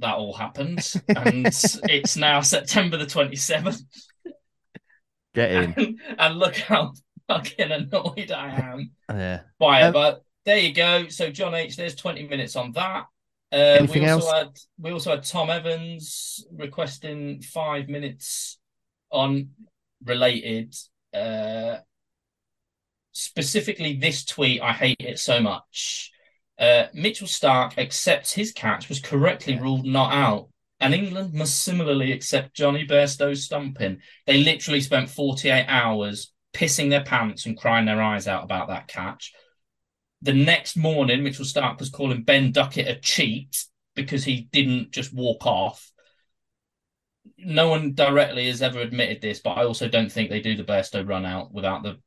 that 0.00 0.16
all 0.16 0.34
happened, 0.34 0.92
and 1.08 1.46
it's 1.84 2.16
now 2.16 2.42
September 2.42 2.98
the 2.98 3.06
twenty 3.06 3.36
seventh. 3.36 3.80
Get 5.34 5.52
in. 5.52 5.74
And, 5.76 6.00
and 6.18 6.38
look 6.38 6.56
how 6.56 6.92
fucking 7.30 7.70
annoyed 7.72 8.30
I 8.32 8.48
am 8.48 8.90
Yeah. 9.10 9.40
by 9.58 9.80
it. 9.82 9.84
Um, 9.84 9.92
but 9.92 10.22
there 10.44 10.58
you 10.58 10.72
go. 10.72 11.08
So 11.08 11.30
John 11.30 11.54
H, 11.54 11.76
there's 11.76 11.94
20 11.94 12.26
minutes 12.28 12.56
on 12.56 12.72
that. 12.72 13.04
Uh, 13.52 13.56
Anything 13.80 14.02
we 14.04 14.08
also 14.08 14.26
else? 14.28 14.38
had 14.38 14.48
we 14.78 14.90
also 14.92 15.10
had 15.10 15.24
Tom 15.24 15.50
Evans 15.50 16.44
requesting 16.52 17.42
five 17.42 17.88
minutes 17.88 18.58
on 19.10 19.50
related 20.04 20.74
uh 21.12 21.78
specifically 23.12 23.96
this 23.96 24.24
tweet. 24.24 24.60
I 24.62 24.72
hate 24.72 25.00
it 25.00 25.18
so 25.18 25.40
much. 25.40 26.10
Uh, 26.58 26.84
Mitchell 26.94 27.26
Starc 27.26 27.76
accepts 27.78 28.32
his 28.32 28.52
catch 28.52 28.88
was 28.88 29.00
correctly 29.00 29.54
Yeah. 29.54 29.60
ruled 29.62 29.84
not 29.84 30.12
out, 30.12 30.48
and 30.78 30.94
England 30.94 31.34
must 31.34 31.60
similarly 31.64 32.12
accept 32.12 32.54
Jonny 32.54 32.86
Bairstow's 32.86 33.44
stumping. 33.44 34.00
They 34.26 34.38
literally 34.44 34.80
spent 34.80 35.10
48 35.10 35.66
hours 35.66 36.32
pissing 36.52 36.90
their 36.90 37.04
pants 37.04 37.46
and 37.46 37.56
crying 37.56 37.86
their 37.86 38.02
eyes 38.02 38.26
out 38.26 38.44
about 38.44 38.68
that 38.68 38.88
catch. 38.88 39.32
The 40.22 40.34
next 40.34 40.76
morning, 40.76 41.22
Mitchell 41.22 41.44
Starc 41.44 41.78
was 41.78 41.88
calling 41.88 42.22
Ben 42.22 42.52
Duckett 42.52 42.88
a 42.88 43.00
cheat 43.00 43.64
because 43.94 44.24
he 44.24 44.48
didn't 44.52 44.90
just 44.90 45.14
walk 45.14 45.46
off. 45.46 45.90
No 47.38 47.68
one 47.68 47.94
directly 47.94 48.46
has 48.48 48.60
ever 48.60 48.80
admitted 48.80 49.22
this, 49.22 49.40
but 49.40 49.52
I 49.52 49.64
also 49.64 49.88
don't 49.88 50.12
think 50.12 50.28
they 50.28 50.40
do 50.40 50.56
the 50.56 50.64
Bairstow 50.64 51.08
run 51.08 51.24
out 51.24 51.52
without 51.52 51.82
the 51.82 51.98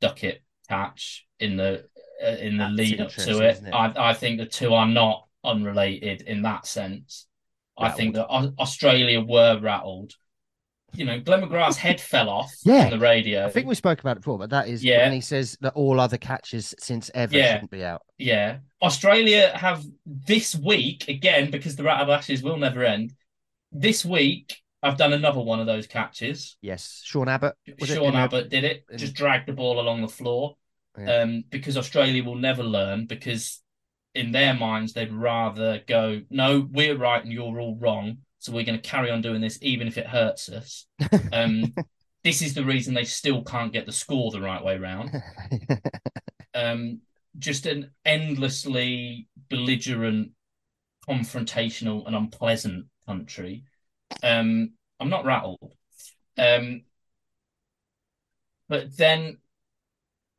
Duckett 0.00 0.42
catch 0.68 1.26
in 1.40 1.56
the 1.56 1.84
uh, 2.24 2.30
in 2.30 2.56
the 2.56 2.64
That's 2.64 2.76
lead 2.76 3.00
up 3.00 3.10
to 3.10 3.40
it. 3.40 3.62
it? 3.64 3.70
I 3.72 4.10
I 4.10 4.14
think 4.14 4.38
the 4.38 4.46
two 4.46 4.74
are 4.74 4.86
not 4.86 5.26
unrelated 5.44 6.22
in 6.22 6.42
that 6.42 6.66
sense. 6.66 7.26
I 7.76 7.90
think 7.90 8.14
that 8.14 8.26
Australia 8.26 9.20
were 9.20 9.58
rattled. 9.60 10.12
You 10.94 11.04
know, 11.04 11.20
Glenn 11.20 11.42
McGrath's 11.42 11.76
head 11.76 12.00
fell 12.00 12.28
off 12.30 12.52
Yeah. 12.64 12.84
on 12.86 12.90
the 12.90 12.98
radio. 12.98 13.46
I 13.46 13.50
think 13.50 13.66
we 13.66 13.74
spoke 13.74 14.00
about 14.00 14.16
it 14.16 14.20
before, 14.20 14.38
but 14.38 14.50
that 14.50 14.68
is 14.68 14.82
Yeah. 14.82 15.04
when 15.04 15.12
he 15.12 15.20
says 15.20 15.56
that 15.60 15.74
all 15.74 16.00
other 16.00 16.16
catches 16.16 16.74
since 16.78 17.10
ever 17.14 17.36
Yeah. 17.36 17.52
shouldn't 17.52 17.70
be 17.70 17.84
out. 17.84 18.02
Yeah. 18.16 18.58
Australia 18.82 19.50
have 19.54 19.84
this 20.06 20.54
week, 20.56 21.08
again, 21.08 21.50
because 21.50 21.76
the 21.76 21.82
Rattled 21.82 22.10
Ashes 22.10 22.42
will 22.42 22.56
never 22.56 22.84
end. 22.84 23.12
This 23.70 24.04
week, 24.04 24.62
I've 24.82 24.96
done 24.96 25.12
another 25.12 25.40
one 25.40 25.60
of 25.60 25.66
those 25.66 25.86
catches. 25.86 26.56
Yes. 26.62 27.02
Sean 27.04 27.28
Abbott. 27.28 27.54
Was 27.80 27.90
it 27.90 27.96
Sean 27.96 28.08
in 28.08 28.14
a- 28.14 28.18
Abbott 28.18 28.48
did 28.48 28.64
it, 28.64 28.84
in- 28.90 28.98
just 28.98 29.14
dragged 29.14 29.46
the 29.46 29.52
ball 29.52 29.80
along 29.80 30.00
the 30.00 30.08
floor. 30.08 30.56
Yeah. 30.98 31.20
Um, 31.22 31.44
because 31.50 31.76
Australia 31.76 32.24
will 32.24 32.34
never 32.36 32.62
learn, 32.64 33.06
because 33.06 33.62
in 34.14 34.32
their 34.32 34.54
minds, 34.54 34.94
they'd 34.94 35.12
rather 35.12 35.80
go, 35.86 36.22
no, 36.30 36.66
we're 36.72 36.96
right 36.96 37.22
and 37.22 37.32
you're 37.32 37.60
all 37.60 37.76
wrong. 37.76 38.18
So 38.38 38.52
we're 38.52 38.64
going 38.64 38.80
to 38.80 38.88
carry 38.88 39.10
on 39.10 39.20
doing 39.20 39.40
this, 39.40 39.58
even 39.62 39.88
if 39.88 39.98
it 39.98 40.06
hurts 40.06 40.48
us. 40.48 40.86
Um, 41.32 41.74
this 42.24 42.42
is 42.42 42.54
the 42.54 42.64
reason 42.64 42.94
they 42.94 43.04
still 43.04 43.42
can't 43.42 43.72
get 43.72 43.86
the 43.86 43.92
score 43.92 44.30
the 44.30 44.40
right 44.40 44.62
way 44.62 44.76
round. 44.76 45.10
um, 46.54 47.00
just 47.38 47.66
an 47.66 47.90
endlessly 48.04 49.28
belligerent, 49.48 50.32
confrontational, 51.08 52.06
and 52.06 52.16
unpleasant 52.16 52.86
country. 53.06 53.64
Um, 54.22 54.72
I'm 55.00 55.10
not 55.10 55.24
rattled. 55.24 55.72
Um, 56.36 56.82
but 58.68 58.96
then 58.96 59.38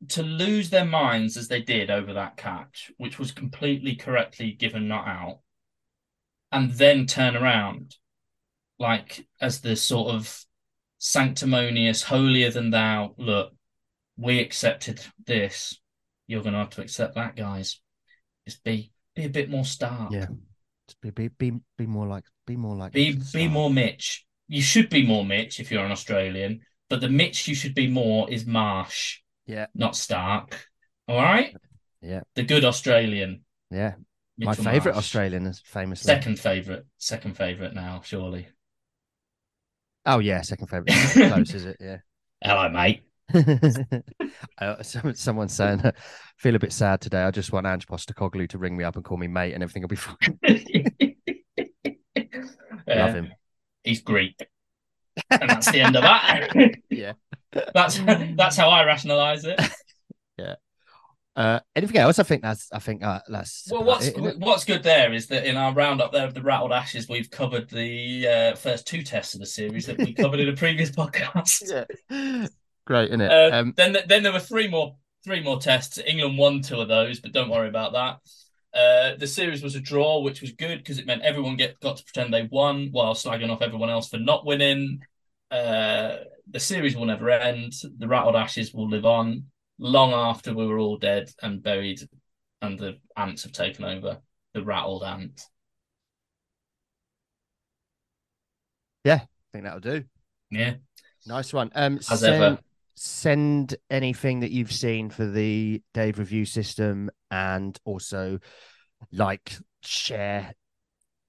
to 0.08 0.22
lose 0.22 0.70
their 0.70 0.84
minds 0.84 1.36
as 1.36 1.48
they 1.48 1.60
did 1.60 1.90
over 1.90 2.14
that 2.14 2.36
catch, 2.36 2.90
which 2.96 3.18
was 3.18 3.32
completely 3.32 3.94
correctly 3.94 4.52
given 4.52 4.88
not 4.88 5.06
out, 5.06 5.40
and 6.52 6.70
then 6.72 7.06
turn 7.06 7.36
around 7.36 7.96
like 8.78 9.26
as 9.40 9.60
the 9.60 9.76
sort 9.76 10.14
of 10.14 10.44
sanctimonious, 10.98 12.02
holier 12.02 12.50
than 12.50 12.70
thou 12.70 13.14
look, 13.18 13.52
we 14.16 14.38
accepted 14.40 15.00
this. 15.26 15.78
You're 16.26 16.42
going 16.42 16.52
to 16.52 16.60
have 16.60 16.70
to 16.70 16.82
accept 16.82 17.14
that, 17.16 17.36
guys. 17.36 17.80
Just 18.46 18.62
be 18.64 18.92
be 19.16 19.24
a 19.24 19.28
bit 19.28 19.50
more 19.50 19.64
stark. 19.64 20.12
Yeah. 20.12 20.26
Just 20.88 21.00
be, 21.02 21.10
be 21.10 21.28
be 21.28 21.52
be 21.76 21.86
more 21.86 22.06
like 22.06 22.24
be 22.46 22.56
more 22.56 22.76
like 22.76 22.92
Be 22.92 23.12
be 23.12 23.18
Starc. 23.20 23.50
more 23.50 23.70
Mitch. 23.70 24.24
You 24.48 24.62
should 24.62 24.88
be 24.90 25.06
more 25.06 25.24
Mitch 25.24 25.60
if 25.60 25.70
you're 25.70 25.84
an 25.84 25.92
Australian, 25.92 26.60
but 26.88 27.00
the 27.00 27.08
Mitch 27.08 27.46
you 27.48 27.54
should 27.54 27.74
be 27.74 27.86
more 27.88 28.30
is 28.30 28.46
Marsh, 28.46 29.18
Yeah. 29.46 29.66
not 29.74 29.92
Starc. 29.92 30.54
All 31.06 31.16
right. 31.20 31.54
Yeah. 32.02 32.20
The 32.34 32.42
good 32.44 32.64
Australian. 32.64 33.44
Yeah. 33.70 33.94
My 34.40 34.54
favourite 34.54 34.94
Marsh. 34.94 35.04
Australian 35.04 35.46
is 35.46 35.60
famously. 35.60 36.06
Second 36.06 36.38
favorite. 36.38 36.86
Second 36.98 37.36
favorite 37.36 37.74
now, 37.74 38.00
surely. 38.02 38.48
Oh 40.06 40.18
yeah, 40.18 40.40
second 40.40 40.68
favourite. 40.68 40.92
Close, 41.32 41.54
is 41.54 41.66
it? 41.66 41.76
Yeah. 41.78 41.98
Hello, 42.42 42.68
mate. 42.70 43.02
uh, 44.58 44.82
someone's 44.82 45.54
saying, 45.54 45.80
uh, 45.80 45.92
feel 46.36 46.54
a 46.54 46.58
bit 46.58 46.72
sad 46.72 47.00
today. 47.00 47.22
I 47.22 47.30
just 47.30 47.52
want 47.52 47.66
Ange 47.66 47.86
Postecoglou 47.86 48.48
to 48.48 48.58
ring 48.58 48.76
me 48.76 48.82
up 48.82 48.96
and 48.96 49.04
call 49.04 49.18
me 49.18 49.28
mate, 49.28 49.52
and 49.52 49.62
everything 49.62 49.82
will 49.82 49.88
be 49.88 49.96
fine. 49.96 50.38
Uh, 52.88 52.96
Love 52.96 53.14
him. 53.14 53.32
He's 53.84 54.00
Greek, 54.00 54.34
and 55.30 55.48
that's 55.48 55.70
the 55.70 55.80
end 55.80 55.96
of 55.96 56.02
that. 56.02 56.74
Yeah. 56.88 57.12
that's 57.74 58.00
that's 58.36 58.56
how 58.56 58.68
I 58.68 58.84
rationalise 58.84 59.44
it. 59.44 59.60
Uh, 61.36 61.60
anything 61.76 61.96
else? 61.96 62.18
I 62.18 62.24
think 62.24 62.42
that's. 62.42 62.68
I 62.72 62.80
think 62.80 63.02
uh, 63.02 63.20
that's. 63.28 63.68
Well, 63.70 63.84
what's 63.84 64.08
it? 64.08 64.38
what's 64.38 64.64
good 64.64 64.82
there 64.82 65.12
is 65.12 65.28
that 65.28 65.46
in 65.46 65.56
our 65.56 65.72
roundup 65.72 66.12
there 66.12 66.26
of 66.26 66.34
the 66.34 66.42
rattled 66.42 66.72
ashes, 66.72 67.08
we've 67.08 67.30
covered 67.30 67.70
the 67.70 68.26
uh, 68.26 68.54
first 68.56 68.86
two 68.86 69.02
tests 69.02 69.34
of 69.34 69.40
the 69.40 69.46
series 69.46 69.86
that 69.86 69.98
we 69.98 70.12
covered 70.12 70.40
in 70.40 70.48
a 70.48 70.56
previous 70.56 70.90
podcast. 70.90 71.62
Yeah. 72.10 72.46
Great, 72.86 73.10
isn't 73.10 73.20
it? 73.20 73.30
Uh, 73.30 73.56
um, 73.56 73.74
then 73.76 73.96
then 74.08 74.22
there 74.24 74.32
were 74.32 74.40
three 74.40 74.68
more 74.68 74.96
three 75.24 75.42
more 75.42 75.60
tests. 75.60 75.98
England 75.98 76.36
won 76.36 76.62
two 76.62 76.80
of 76.80 76.88
those, 76.88 77.20
but 77.20 77.32
don't 77.32 77.50
worry 77.50 77.68
about 77.68 77.92
that. 77.92 78.18
Uh, 78.78 79.16
the 79.16 79.26
series 79.26 79.62
was 79.62 79.76
a 79.76 79.80
draw, 79.80 80.20
which 80.20 80.40
was 80.40 80.52
good 80.52 80.78
because 80.78 80.98
it 80.98 81.06
meant 81.06 81.22
everyone 81.22 81.56
get 81.56 81.78
got 81.80 81.98
to 81.98 82.04
pretend 82.04 82.32
they 82.34 82.48
won 82.50 82.88
while 82.90 83.14
slagging 83.14 83.50
off 83.50 83.62
everyone 83.62 83.90
else 83.90 84.08
for 84.08 84.18
not 84.18 84.44
winning. 84.44 85.00
Uh, 85.50 86.16
the 86.50 86.60
series 86.60 86.96
will 86.96 87.06
never 87.06 87.30
end. 87.30 87.74
The 87.98 88.08
rattled 88.08 88.36
ashes 88.36 88.74
will 88.74 88.88
live 88.88 89.04
on 89.04 89.44
long 89.80 90.12
after 90.12 90.54
we 90.54 90.66
were 90.66 90.78
all 90.78 90.98
dead 90.98 91.30
and 91.42 91.62
buried, 91.62 92.00
and 92.62 92.78
the 92.78 92.98
ants 93.16 93.42
have 93.42 93.52
taken 93.52 93.84
over. 93.84 94.18
The 94.52 94.62
rattled 94.62 95.02
ant. 95.02 95.40
I 99.04 99.52
think 99.52 99.64
that'll 99.64 99.80
do. 99.80 100.04
Yeah, 100.50 100.74
Nice 101.26 101.52
one. 101.52 101.70
Um, 101.74 101.96
as 101.96 102.20
send, 102.20 102.42
ever. 102.42 102.58
send 102.94 103.76
anything 103.90 104.40
that 104.40 104.50
you've 104.50 104.72
seen 104.72 105.10
for 105.10 105.26
the 105.26 105.82
Dave 105.94 106.18
review 106.18 106.44
system, 106.44 107.10
and 107.30 107.78
also 107.84 108.38
like, 109.12 109.56
share, 109.82 110.54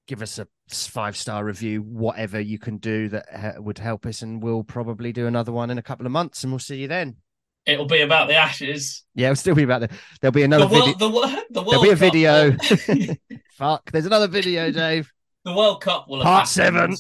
give 0.08 0.22
us 0.22 0.40
a 0.40 0.48
five 0.70 1.16
star 1.18 1.44
review, 1.44 1.82
whatever 1.82 2.40
you 2.40 2.60
can 2.60 2.78
do 2.78 3.10
that 3.10 3.64
would 3.64 3.78
help 3.78 4.06
us, 4.06 4.22
and 4.22 4.44
we'll 4.44 4.64
probably 4.64 5.12
do 5.12 5.28
another 5.28 5.52
one 5.52 5.70
in 5.70 5.78
a 5.78 5.84
couple 5.84 6.06
of 6.06 6.12
months, 6.12 6.44
and 6.44 6.52
we'll 6.52 6.60
see 6.60 6.78
you 6.78 6.88
then. 6.88 7.18
It'll 7.66 7.86
be 7.86 8.02
about 8.02 8.28
the 8.28 8.36
ashes. 8.36 9.04
Yeah, 9.14 9.28
it'll 9.28 9.36
still 9.36 9.56
be 9.56 9.64
about 9.64 9.82
the. 9.82 9.90
There'll 10.20 10.32
be 10.32 10.44
another 10.44 10.66
the 10.66 10.70
video. 10.70 10.86
world, 10.86 11.00
the, 11.00 11.10
wo- 11.10 11.46
the 11.52 11.64
There'll 11.64 11.84
be 11.84 11.90
a 11.90 11.92
Cup 11.92 12.00
video. 12.00 13.16
Fuck, 13.58 13.92
there's 13.92 14.06
another 14.08 14.28
video, 14.28 14.72
Dave. 14.72 15.12
the 15.46 15.54
World 15.54 15.82
Cup 15.82 16.08
will 16.10 16.18
have 16.20 16.26
Part 16.26 16.48
seven. 16.48 16.96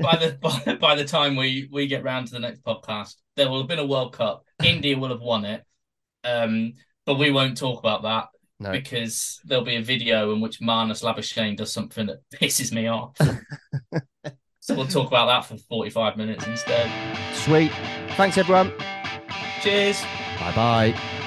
by 0.00 0.16
the 0.16 0.38
by, 0.66 0.74
by 0.76 0.94
the 0.94 1.04
time 1.04 1.34
we 1.36 1.68
we 1.72 1.86
get 1.88 2.04
round 2.04 2.28
to 2.28 2.32
the 2.34 2.38
next 2.38 2.62
podcast, 2.62 3.14
there 3.36 3.50
will 3.50 3.58
have 3.58 3.68
been 3.68 3.78
a 3.80 3.86
World 3.86 4.12
Cup. 4.12 4.44
India 4.62 4.96
will 4.96 5.08
have 5.10 5.20
won 5.20 5.44
it. 5.44 5.64
Um, 6.22 6.74
but 7.06 7.16
we 7.16 7.30
won't 7.32 7.56
talk 7.58 7.80
about 7.80 8.02
that 8.04 8.28
No. 8.60 8.70
because 8.70 9.40
there'll 9.44 9.64
be 9.64 9.76
a 9.76 9.82
video 9.82 10.32
in 10.32 10.40
which 10.40 10.60
Marnus 10.60 11.02
Labuschagne 11.02 11.56
does 11.56 11.72
something 11.72 12.06
that 12.06 12.18
pisses 12.34 12.72
me 12.72 12.86
off. 12.86 13.16
so 14.60 14.74
we'll 14.74 14.86
talk 14.86 15.08
about 15.08 15.26
that 15.26 15.44
for 15.44 15.58
45 15.68 16.16
minutes 16.16 16.46
instead. 16.46 16.90
Sweet. 17.34 17.72
Thanks, 18.16 18.38
everyone. 18.38 18.72
Cheers. 19.64 20.02
Bye 20.38 20.52
bye. 20.54 21.23